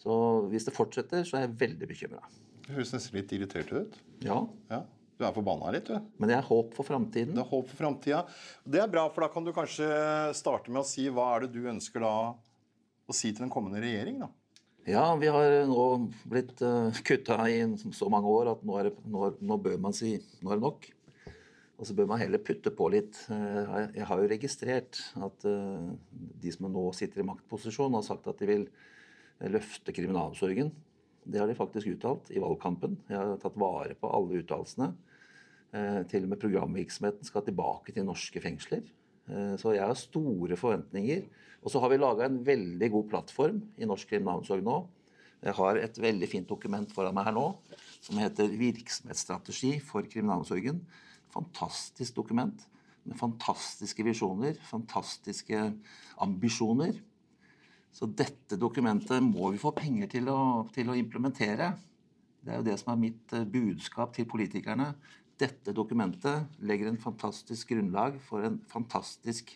Så 0.00 0.14
hvis 0.52 0.64
det 0.68 0.76
fortsetter, 0.76 1.26
så 1.28 1.36
er 1.36 1.44
jeg 1.46 1.58
veldig 1.60 1.88
bekymra. 1.90 2.22
Du 2.64 2.72
høres 2.76 2.94
nesten 2.94 3.18
litt 3.18 3.32
irritert 3.36 3.72
ut. 3.74 3.98
Ja. 4.24 4.38
ja. 4.70 4.84
Du 5.20 5.26
er 5.28 5.34
forbanna 5.36 5.72
litt, 5.74 5.90
du. 5.90 6.12
Men 6.16 6.30
det 6.30 6.38
er 6.38 6.46
håp 6.46 6.72
for 6.76 6.88
framtiden. 6.88 7.34
Det 7.36 7.42
er 7.42 7.50
håp 7.50 7.66
for 7.68 7.82
framtida. 7.82 8.22
Det 8.64 8.80
er 8.80 8.92
bra, 8.92 9.04
for 9.12 9.26
da 9.26 9.28
kan 9.32 9.44
du 9.44 9.52
kanskje 9.52 9.88
starte 10.38 10.72
med 10.72 10.80
å 10.80 10.88
si 10.88 11.04
hva 11.12 11.34
er 11.34 11.44
det 11.44 11.58
du 11.58 11.68
ønsker 11.68 12.00
da 12.06 12.14
å 12.30 13.16
si 13.16 13.32
til 13.32 13.44
den 13.44 13.52
kommende 13.52 13.82
regjering, 13.82 14.22
da? 14.22 14.30
Ja, 14.90 15.04
vi 15.20 15.28
har 15.30 15.52
nå 15.70 15.84
blitt 16.30 16.60
uh, 16.66 16.90
kutta 17.06 17.44
i 17.50 17.60
så 17.94 18.08
mange 18.10 18.30
år 18.30 18.50
at 18.56 18.64
nå, 18.66 18.78
det, 18.86 18.94
nå, 19.06 19.28
nå, 19.38 19.58
bør 19.62 19.76
man 19.82 19.94
si 19.94 20.16
nå 20.40 20.50
er 20.50 20.58
det 20.58 20.66
nok. 20.66 20.88
Og 21.80 21.88
så 21.88 21.94
bør 21.96 22.10
man 22.10 22.20
heller 22.20 22.42
putte 22.44 22.72
på 22.74 22.88
litt. 22.92 23.22
Uh, 23.30 23.88
jeg 23.94 24.08
har 24.10 24.20
jo 24.20 24.30
registrert 24.32 25.02
at 25.22 25.46
uh, 25.46 25.92
de 26.10 26.54
som 26.54 26.66
nå 26.68 26.88
sitter 26.96 27.22
i 27.22 27.28
maktposisjon, 27.28 27.94
har 27.94 28.06
sagt 28.06 28.26
at 28.30 28.42
de 28.42 28.50
vil 28.50 28.66
løfte 29.50 29.94
kriminalomsorgen. 29.96 30.74
Det 31.24 31.40
har 31.40 31.48
de 31.48 31.56
faktisk 31.56 31.94
uttalt 31.94 32.32
i 32.34 32.42
valgkampen. 32.42 32.98
Jeg 33.08 33.20
har 33.20 33.38
tatt 33.40 33.58
vare 33.60 33.94
på 33.96 34.10
alle 34.10 34.42
uttalelsene. 34.42 34.90
Eh, 35.70 36.00
til 36.10 36.24
og 36.26 36.32
med 36.32 36.40
programvirksomheten 36.42 37.26
skal 37.26 37.44
tilbake 37.46 37.94
til 37.94 38.06
norske 38.06 38.40
fengsler. 38.42 38.82
Eh, 39.30 39.54
så 39.60 39.74
jeg 39.76 39.86
har 39.86 39.98
store 39.98 40.58
forventninger. 40.58 41.26
Og 41.60 41.72
så 41.72 41.82
har 41.82 41.92
vi 41.92 42.00
laga 42.00 42.26
en 42.26 42.40
veldig 42.44 42.88
god 42.92 43.10
plattform 43.12 43.60
i 43.78 43.88
norsk 43.88 44.10
kriminalomsorg 44.10 44.64
nå. 44.66 44.80
Jeg 45.40 45.56
har 45.56 45.78
et 45.80 46.00
veldig 46.00 46.28
fint 46.28 46.48
dokument 46.48 46.90
foran 46.92 47.14
meg 47.16 47.30
her 47.30 47.36
nå 47.36 47.46
som 48.00 48.18
heter 48.20 48.48
'Virksomhetsstrategi 48.48 49.78
for 49.80 50.02
kriminalomsorgen'. 50.02 50.80
Fantastisk 51.32 52.14
dokument 52.14 52.66
med 53.04 53.16
fantastiske 53.16 54.04
visjoner, 54.04 54.56
fantastiske 54.68 55.74
ambisjoner. 56.20 57.00
Så 57.92 58.06
dette 58.06 58.56
dokumentet 58.56 59.22
må 59.22 59.50
vi 59.50 59.58
få 59.58 59.72
penger 59.74 60.06
til 60.06 60.28
å, 60.28 60.68
til 60.74 60.90
å 60.90 60.96
implementere. 60.98 61.72
Det 62.40 62.52
er 62.52 62.60
jo 62.60 62.68
det 62.68 62.78
som 62.80 62.92
er 62.92 63.02
mitt 63.02 63.32
eh, 63.36 63.44
budskap 63.44 64.14
til 64.14 64.28
politikerne. 64.30 64.94
Dette 65.40 65.72
dokumentet 65.72 66.60
legger 66.60 66.90
en 66.90 67.00
fantastisk 67.00 67.72
grunnlag 67.72 68.18
for 68.26 68.44
en 68.44 68.58
fantastisk 68.68 69.54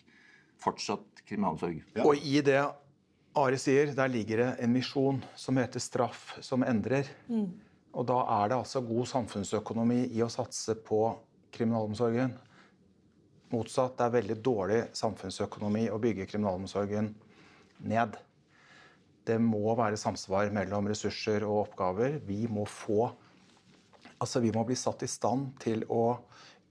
fortsatt 0.61 1.21
kriminalomsorg. 1.27 1.83
Ja. 1.93 2.07
Og 2.07 2.17
i 2.25 2.41
det 2.45 2.63
Are 3.35 3.57
sier, 3.59 3.89
der 3.91 4.07
ligger 4.07 4.39
det 4.39 4.51
en 4.63 4.71
misjon 4.71 5.17
som 5.35 5.57
heter 5.59 5.79
'straff 5.83 6.37
som 6.41 6.63
endrer'. 6.63 7.09
Mm. 7.27 7.51
Og 7.93 8.05
da 8.07 8.21
er 8.43 8.47
det 8.47 8.57
altså 8.57 8.81
god 8.81 9.05
samfunnsøkonomi 9.11 10.05
i 10.15 10.23
å 10.23 10.29
satse 10.31 10.75
på 10.75 11.17
kriminalomsorgen. 11.51 12.31
Motsatt, 13.51 13.97
det 13.97 14.05
er 14.05 14.15
veldig 14.15 14.37
dårlig 14.43 14.79
samfunnsøkonomi 14.93 15.89
å 15.91 15.99
bygge 15.99 16.27
kriminalomsorgen 16.31 17.13
ned. 17.79 18.15
Det 19.25 19.37
må 19.41 19.75
være 19.75 19.99
samsvar 19.99 20.51
mellom 20.53 20.87
ressurser 20.87 21.43
og 21.43 21.67
oppgaver. 21.67 22.19
Vi 22.25 22.47
må 22.47 22.65
få 22.65 23.11
Altså, 24.21 24.39
vi 24.43 24.53
må 24.55 24.63
bli 24.67 24.77
satt 24.79 25.03
i 25.03 25.11
stand 25.11 25.53
til 25.63 25.83
å 25.91 26.17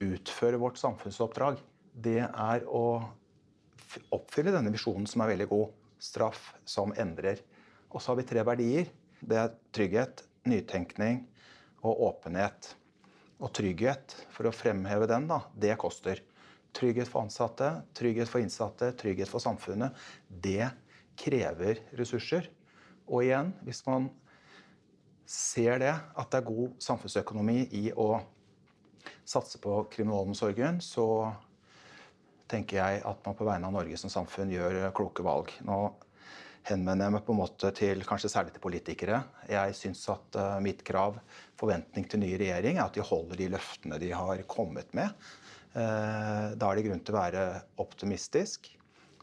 utføre 0.05 0.61
vårt 0.61 0.81
samfunnsoppdrag. 0.81 1.61
Det 1.95 2.23
er 2.25 2.65
å 2.67 2.85
oppfylle 4.15 4.55
denne 4.55 4.73
visjonen 4.75 5.07
som 5.11 5.23
er 5.23 5.35
veldig 5.35 5.49
god. 5.51 5.75
Straff 6.03 6.53
som 6.69 6.93
endrer. 7.01 7.41
Og 7.93 8.03
så 8.03 8.13
har 8.13 8.21
vi 8.21 8.29
tre 8.29 8.45
verdier. 8.47 8.89
Det 9.21 9.39
er 9.41 9.53
trygghet, 9.77 10.25
nytenkning 10.49 11.23
og 11.85 12.03
åpenhet. 12.09 12.73
Og 13.43 13.53
trygghet, 13.55 14.15
for 14.33 14.49
å 14.49 14.55
fremheve 14.55 15.09
den, 15.11 15.29
da, 15.31 15.43
det 15.55 15.77
koster. 15.81 16.21
Trygghet 16.75 17.11
for 17.11 17.27
ansatte, 17.27 17.71
trygghet 17.95 18.31
for 18.31 18.43
innsatte, 18.43 18.91
trygghet 18.99 19.31
for 19.31 19.43
samfunnet. 19.43 19.95
Det 20.29 20.73
krever 21.21 21.83
ressurser. 21.99 22.49
Og 23.07 23.27
igjen, 23.27 23.53
hvis 23.67 23.85
man 23.87 24.09
ser 25.27 25.81
det, 25.83 25.93
at 25.95 26.31
det 26.31 26.41
er 26.41 26.49
god 26.49 26.79
samfunnsøkonomi 26.85 27.59
i 27.81 27.89
å 27.97 28.19
satse 29.25 29.61
på 29.63 29.83
kriminalomsorgen, 29.93 30.81
så 30.85 31.33
tenker 32.51 32.81
jeg 32.81 33.05
at 33.09 33.23
man 33.25 33.37
på 33.37 33.47
vegne 33.49 33.69
av 33.69 33.77
Norge 33.79 33.99
som 34.01 34.13
samfunn 34.13 34.53
gjør 34.53 34.91
kloke 34.97 35.25
valg. 35.25 35.53
Nå 35.65 35.79
henvender 36.69 37.09
jeg 37.09 37.15
meg 37.17 37.25
på 37.27 37.35
en 37.35 37.41
måte 37.41 37.71
til 37.77 38.05
kanskje 38.09 38.31
særlig 38.33 38.55
til 38.55 38.65
politikere. 38.65 39.21
Jeg 39.51 39.77
syns 39.77 40.05
at 40.13 40.39
uh, 40.41 40.61
mitt 40.65 40.85
krav, 40.87 41.19
forventning 41.61 42.07
til 42.09 42.23
ny 42.23 42.31
regjering, 42.41 42.79
er 42.79 42.87
at 42.87 42.97
de 42.97 43.05
holder 43.05 43.41
de 43.41 43.51
løftene 43.57 44.01
de 44.01 44.13
har 44.17 44.45
kommet 44.51 44.93
med. 44.97 45.13
Uh, 45.75 46.55
da 46.57 46.71
er 46.71 46.79
det 46.79 46.87
grunn 46.87 47.05
til 47.05 47.17
å 47.17 47.21
være 47.21 47.45
optimistisk. 47.85 48.71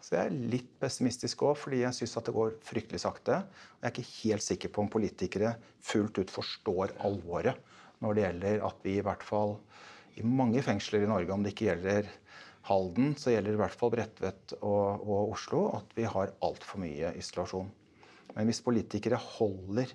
Så 0.01 0.15
jeg 0.15 0.27
er 0.27 0.51
litt 0.53 0.69
pessimistisk 0.81 1.43
òg, 1.45 1.55
fordi 1.61 1.83
jeg 1.83 1.93
syns 1.93 2.15
det 2.25 2.33
går 2.33 2.55
fryktelig 2.65 3.03
sakte. 3.03 3.43
Og 3.45 3.85
jeg 3.85 3.89
er 3.89 3.93
ikke 3.93 4.13
helt 4.15 4.45
sikker 4.45 4.73
på 4.73 4.83
om 4.83 4.89
politikere 4.91 5.53
fullt 5.85 6.17
ut 6.23 6.33
forstår 6.33 6.95
alvoret 7.05 7.69
når 8.01 8.17
det 8.17 8.23
gjelder 8.25 8.63
at 8.65 8.79
vi 8.81 8.95
i 8.97 9.03
hvert 9.05 9.21
fall 9.21 9.59
i 10.17 10.23
mange 10.25 10.63
fengsler 10.65 11.05
i 11.05 11.09
Norge, 11.09 11.31
om 11.33 11.43
det 11.45 11.53
ikke 11.53 11.69
gjelder 11.69 12.09
Halden, 12.67 13.13
så 13.17 13.31
gjelder 13.33 13.53
det 13.53 13.57
i 13.57 13.61
hvert 13.61 13.77
fall 13.77 13.91
Bredtvet 13.93 14.55
og, 14.59 15.05
og 15.05 15.31
Oslo, 15.35 15.63
at 15.77 15.93
vi 15.97 16.05
har 16.09 16.33
altfor 16.45 16.81
mye 16.83 17.13
isolasjon. 17.17 17.69
Men 18.35 18.49
hvis 18.49 18.61
politikere 18.65 19.17
holder 19.21 19.93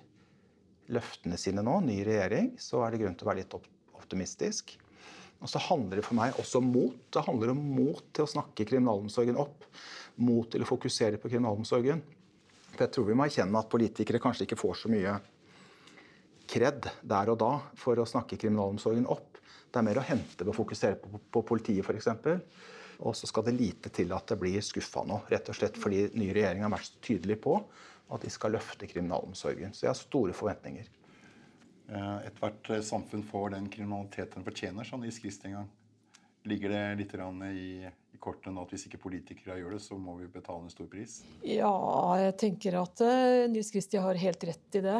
løftene 0.93 1.39
sine 1.39 1.63
nå, 1.63 1.79
ny 1.83 1.99
regjering, 2.07 2.53
så 2.59 2.83
er 2.83 2.93
det 2.93 3.01
grunn 3.03 3.15
til 3.17 3.27
å 3.27 3.31
være 3.31 3.43
litt 3.43 3.55
optimistisk. 3.55 4.75
Og 5.37 5.49
så 5.51 5.61
handler 5.61 5.99
det 5.99 6.05
for 6.07 6.17
meg 6.17 6.37
også 6.41 6.61
om 6.61 6.69
mot. 6.73 6.97
Det 7.13 7.23
handler 7.27 7.53
om 7.53 7.63
mot 7.77 8.03
til 8.15 8.25
å 8.25 8.31
snakke 8.31 8.65
kriminalomsorgen 8.65 9.37
opp. 9.39 9.65
Mot 10.17 10.49
til 10.51 10.63
å 10.65 10.69
fokusere 10.69 11.19
på 11.21 11.29
kriminalomsorgen. 11.29 12.01
For 12.71 12.85
jeg 12.85 12.93
tror 12.95 13.07
vi 13.09 13.17
må 13.17 13.27
erkjenne 13.27 13.61
at 13.61 13.69
politikere 13.71 14.21
kanskje 14.21 14.47
ikke 14.47 14.59
får 14.59 14.79
så 14.81 14.91
mye 14.91 15.17
kred 16.47 16.87
der 17.03 17.29
og 17.33 17.39
da 17.41 17.51
for 17.77 17.99
å 17.99 18.07
snakke 18.07 18.39
kriminalomsorgen 18.39 19.07
opp. 19.13 19.37
Det 19.67 19.81
er 19.81 19.85
mer 19.85 19.99
å 20.01 20.07
hente 20.07 20.45
ved 20.45 20.53
å 20.53 20.57
fokusere 20.57 20.97
på, 21.01 21.21
på 21.33 21.43
politiet 21.45 21.85
f.eks. 21.85 22.09
Og 23.05 23.13
så 23.17 23.29
skal 23.29 23.45
det 23.45 23.57
lite 23.59 23.91
til 23.93 24.13
at 24.15 24.31
det 24.31 24.39
blir 24.41 24.57
skuffa 24.65 25.03
nå, 25.05 25.19
rett 25.29 25.51
og 25.51 25.57
slett 25.57 25.77
fordi 25.77 26.07
nye 26.17 26.33
regjering 26.33 26.63
har 26.65 26.73
vært 26.73 26.89
så 26.89 27.03
tydelig 27.03 27.37
på 27.43 27.59
at 28.07 28.23
de 28.23 28.31
skal 28.31 28.55
løfte 28.55 28.87
kriminalomsorgen. 28.89 29.75
Så 29.75 29.85
jeg 29.85 29.91
har 29.91 29.99
store 29.99 30.33
forventninger. 30.37 30.87
Eh, 31.87 32.27
ethvert 32.27 32.69
eh, 32.69 32.81
samfunn 32.81 33.23
får 33.23 33.49
den 33.55 33.69
kriminaliteten 33.71 34.43
fortjener, 34.43 34.83
sa 34.83 34.97
Nils 34.99 35.21
Christ 35.21 35.45
en 35.45 35.59
gang. 35.59 35.69
Ligger 36.47 36.71
det 36.71 36.81
litt 36.99 37.13
i, 37.15 37.87
i 37.87 38.19
kortene 38.19 38.55
nå 38.55 38.63
at 38.63 38.71
hvis 38.71 38.85
ikke 38.87 38.99
politikere 39.03 39.57
gjør 39.59 39.75
det, 39.75 39.79
så 39.83 39.97
må 39.99 40.15
vi 40.19 40.27
betale 40.31 40.63
en 40.63 40.71
stor 40.71 40.87
pris? 40.91 41.21
Ja, 41.43 41.71
jeg 42.21 42.35
tenker 42.39 42.79
at 42.79 43.03
uh, 43.03 43.47
Nils 43.51 43.71
Kristi 43.71 43.99
har 43.99 44.19
helt 44.19 44.45
rett 44.47 44.77
i 44.79 44.83
det. 44.83 44.99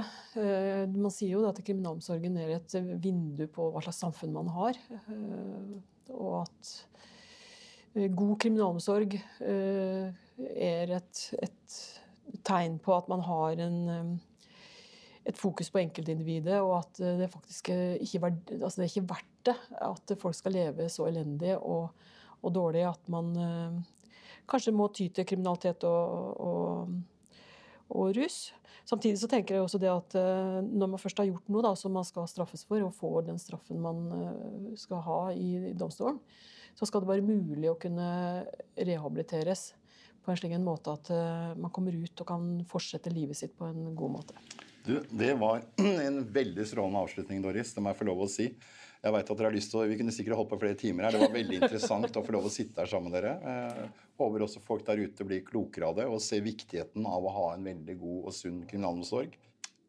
Man 0.92 1.14
sier 1.16 1.38
jo 1.38 1.46
at 1.48 1.62
kriminalomsorgen 1.64 2.36
er 2.44 2.58
et 2.58 2.76
vindu 3.04 3.46
på 3.52 3.70
hva 3.72 3.84
slags 3.86 4.02
samfunn 4.04 4.36
man 4.36 4.52
har. 4.52 4.80
Og 6.12 6.42
at 6.42 6.74
god 7.96 8.36
kriminalomsorg 8.44 9.16
er 9.40 10.96
et, 11.00 11.24
et, 11.40 11.80
tegn 12.44 12.76
på 12.84 12.92
at 12.96 13.08
man 13.08 13.24
har 13.24 13.64
en 13.64 14.20
et 15.28 15.38
fokus 15.38 15.70
på 15.74 15.82
enkeltindividet, 15.82 16.62
og 16.64 16.78
at 16.80 17.02
det 17.20 17.28
faktisk 17.34 17.70
ikke, 17.74 18.32
altså 18.62 18.80
det 18.80 18.86
er 18.86 18.92
ikke 18.94 19.10
verdt 19.10 19.38
det 19.48 19.56
at 19.84 20.16
folk 20.22 20.36
skal 20.36 20.56
leve 20.56 20.90
så 20.92 21.08
elendig 21.08 21.56
og, 21.58 21.90
og 22.42 22.54
dårlig 22.56 22.86
at 22.88 23.10
man 23.12 23.32
uh, 23.38 23.80
kanskje 24.50 24.76
må 24.76 24.90
ty 24.94 25.10
til 25.14 25.28
kriminalitet 25.28 25.84
og, 25.88 26.42
og, 26.42 26.94
og, 27.90 28.12
rus. 28.18 28.52
Samtidig 28.88 29.20
så 29.20 29.28
tenker 29.32 29.56
jeg 29.58 29.66
også 29.66 29.82
det 29.84 29.92
at 29.92 30.20
uh, 30.20 30.60
når 30.64 30.94
man 30.94 31.02
først 31.02 31.20
har 31.22 31.30
gjort 31.30 31.50
noe 31.52 31.66
da, 31.66 31.74
som 31.80 31.96
man 31.96 32.08
skal 32.08 32.30
straffes 32.30 32.64
for, 32.68 32.84
og 32.84 32.96
får 32.96 33.28
den 33.32 33.42
straffen 33.42 33.82
man 33.84 34.06
uh, 34.14 34.78
skal 34.80 35.04
ha 35.08 35.20
i 35.34 35.74
domstolen, 35.78 36.22
så 36.78 36.86
skal 36.86 37.04
det 37.04 37.10
være 37.10 37.26
mulig 37.26 37.72
å 37.72 37.80
kunne 37.82 38.08
rehabiliteres 38.78 39.72
på 40.22 40.32
en 40.32 40.38
slik 40.38 40.54
en 40.54 40.66
måte 40.66 40.92
at 40.92 41.10
man 41.56 41.72
kommer 41.74 41.96
ut 41.96 42.22
og 42.22 42.28
kan 42.28 42.50
fortsette 42.68 43.14
livet 43.16 43.40
sitt 43.40 43.54
på 43.58 43.66
en 43.66 43.96
god 43.98 44.12
måte. 44.12 44.36
Du, 44.88 45.02
det 45.10 45.34
var 45.34 45.62
en 46.08 46.22
veldig 46.32 46.64
strålende 46.68 47.00
avslutning, 47.00 47.42
Doris. 47.44 47.74
Det 47.76 47.82
må 47.84 47.92
jeg 47.92 48.00
få 48.00 48.06
lov 48.08 48.22
å 48.24 48.28
si. 48.32 48.46
Jeg 49.04 49.14
vet 49.14 49.30
at 49.30 49.40
dere 49.40 49.50
har 49.50 49.56
lyst 49.56 49.74
til 49.74 49.82
å, 49.82 49.88
Vi 49.90 49.98
kunne 50.00 50.14
sikkert 50.16 50.40
holdt 50.40 50.52
på 50.54 50.60
flere 50.62 50.78
timer 50.80 51.06
her. 51.06 51.18
Det 51.18 51.26
var 51.26 51.34
veldig 51.34 51.58
interessant 51.60 52.20
å 52.20 52.24
få 52.24 52.36
lov 52.38 52.48
å 52.48 52.52
sitte 52.54 52.80
her 52.80 52.92
sammen 52.92 53.12
med 53.12 53.18
dere. 53.20 53.34
Jeg 53.44 53.84
eh, 53.84 54.06
håper 54.22 54.46
også 54.48 54.64
folk 54.64 54.86
der 54.88 55.04
ute 55.04 55.28
blir 55.28 55.44
klokere 55.48 55.90
av 55.90 56.00
det 56.00 56.08
og 56.08 56.24
ser 56.24 56.46
viktigheten 56.46 57.04
av 57.04 57.28
å 57.28 57.34
ha 57.36 57.50
en 57.58 57.68
veldig 57.68 57.98
god 58.00 58.32
og 58.32 58.38
sunn 58.38 58.64
kriminalomsorg. 58.70 59.36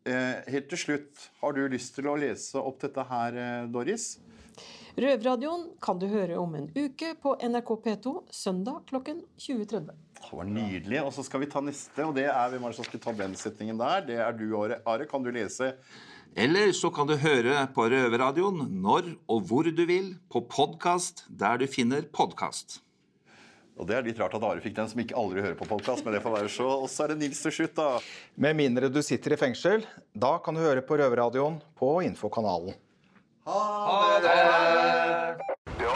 Eh, 0.08 0.50
helt 0.50 0.68
til 0.72 0.82
slutt, 0.82 1.28
har 1.44 1.54
du 1.54 1.62
lyst 1.70 1.94
til 1.94 2.10
å 2.10 2.18
lese 2.18 2.58
opp 2.58 2.82
dette 2.82 3.06
her, 3.06 3.38
eh, 3.38 3.70
Doris? 3.70 4.16
Røverradioen 4.98 5.68
kan 5.78 6.02
du 6.02 6.08
høre 6.10 6.42
om 6.42 6.58
en 6.58 6.66
uke 6.74 7.14
på 7.22 7.36
NRK 7.38 7.74
P2 7.86 8.16
søndag 8.34 8.82
klokken 8.90 9.22
20.30. 9.38 9.94
Det 10.18 10.36
var 10.36 10.48
nydelig. 10.48 11.00
Og 11.04 11.12
så 11.14 11.24
skal 11.26 11.42
vi 11.44 11.48
ta 11.50 11.62
neste, 11.64 12.04
og 12.04 12.14
det 12.16 12.26
er 12.28 12.52
hvem 12.52 12.66
er 12.66 12.74
det 12.74 12.78
som 12.78 12.88
skal 12.88 13.02
ta 13.04 13.14
den 13.16 13.36
setningen 13.38 13.78
der? 13.80 14.04
Det 14.08 14.18
er 14.20 14.34
du, 14.36 14.50
Are. 14.58 15.06
Kan 15.08 15.24
du 15.24 15.30
lese? 15.34 15.72
Eller 16.36 16.72
så 16.76 16.90
kan 16.94 17.08
du 17.08 17.16
høre 17.18 17.62
på 17.74 17.86
Røverradioen 17.88 18.66
når 18.82 19.14
og 19.30 19.46
hvor 19.48 19.70
du 19.70 19.84
vil, 19.88 20.12
på 20.30 20.44
podkast 20.44 21.24
der 21.30 21.62
du 21.62 21.66
finner 21.70 22.04
podkast. 22.12 22.82
Og 23.78 23.86
det 23.86 23.94
er 23.94 24.06
litt 24.08 24.18
rart 24.18 24.34
at 24.34 24.42
Are 24.42 24.62
fikk 24.62 24.74
den 24.76 24.90
som 24.90 25.00
ikke 25.00 25.16
aldri 25.18 25.42
hører 25.44 25.56
på 25.58 25.68
podkast, 25.70 26.04
men 26.04 26.16
det 26.16 26.22
får 26.24 26.34
være 26.34 26.50
så. 26.50 26.66
Og 26.82 26.88
så 26.90 27.06
er 27.06 27.14
det 27.14 27.20
Nils 27.22 27.40
til 27.46 27.54
slutt, 27.60 27.76
da. 27.78 28.02
Med 28.34 28.58
mindre 28.58 28.90
du 28.90 28.98
sitter 29.06 29.36
i 29.36 29.40
fengsel, 29.40 29.86
da 30.12 30.34
kan 30.42 30.58
du 30.58 30.64
høre 30.64 30.82
på 30.84 30.98
Røverradioen 30.98 31.60
på 31.78 31.92
Infokanalen. 32.08 32.74
Ha 33.48 34.18
Det 34.20 35.57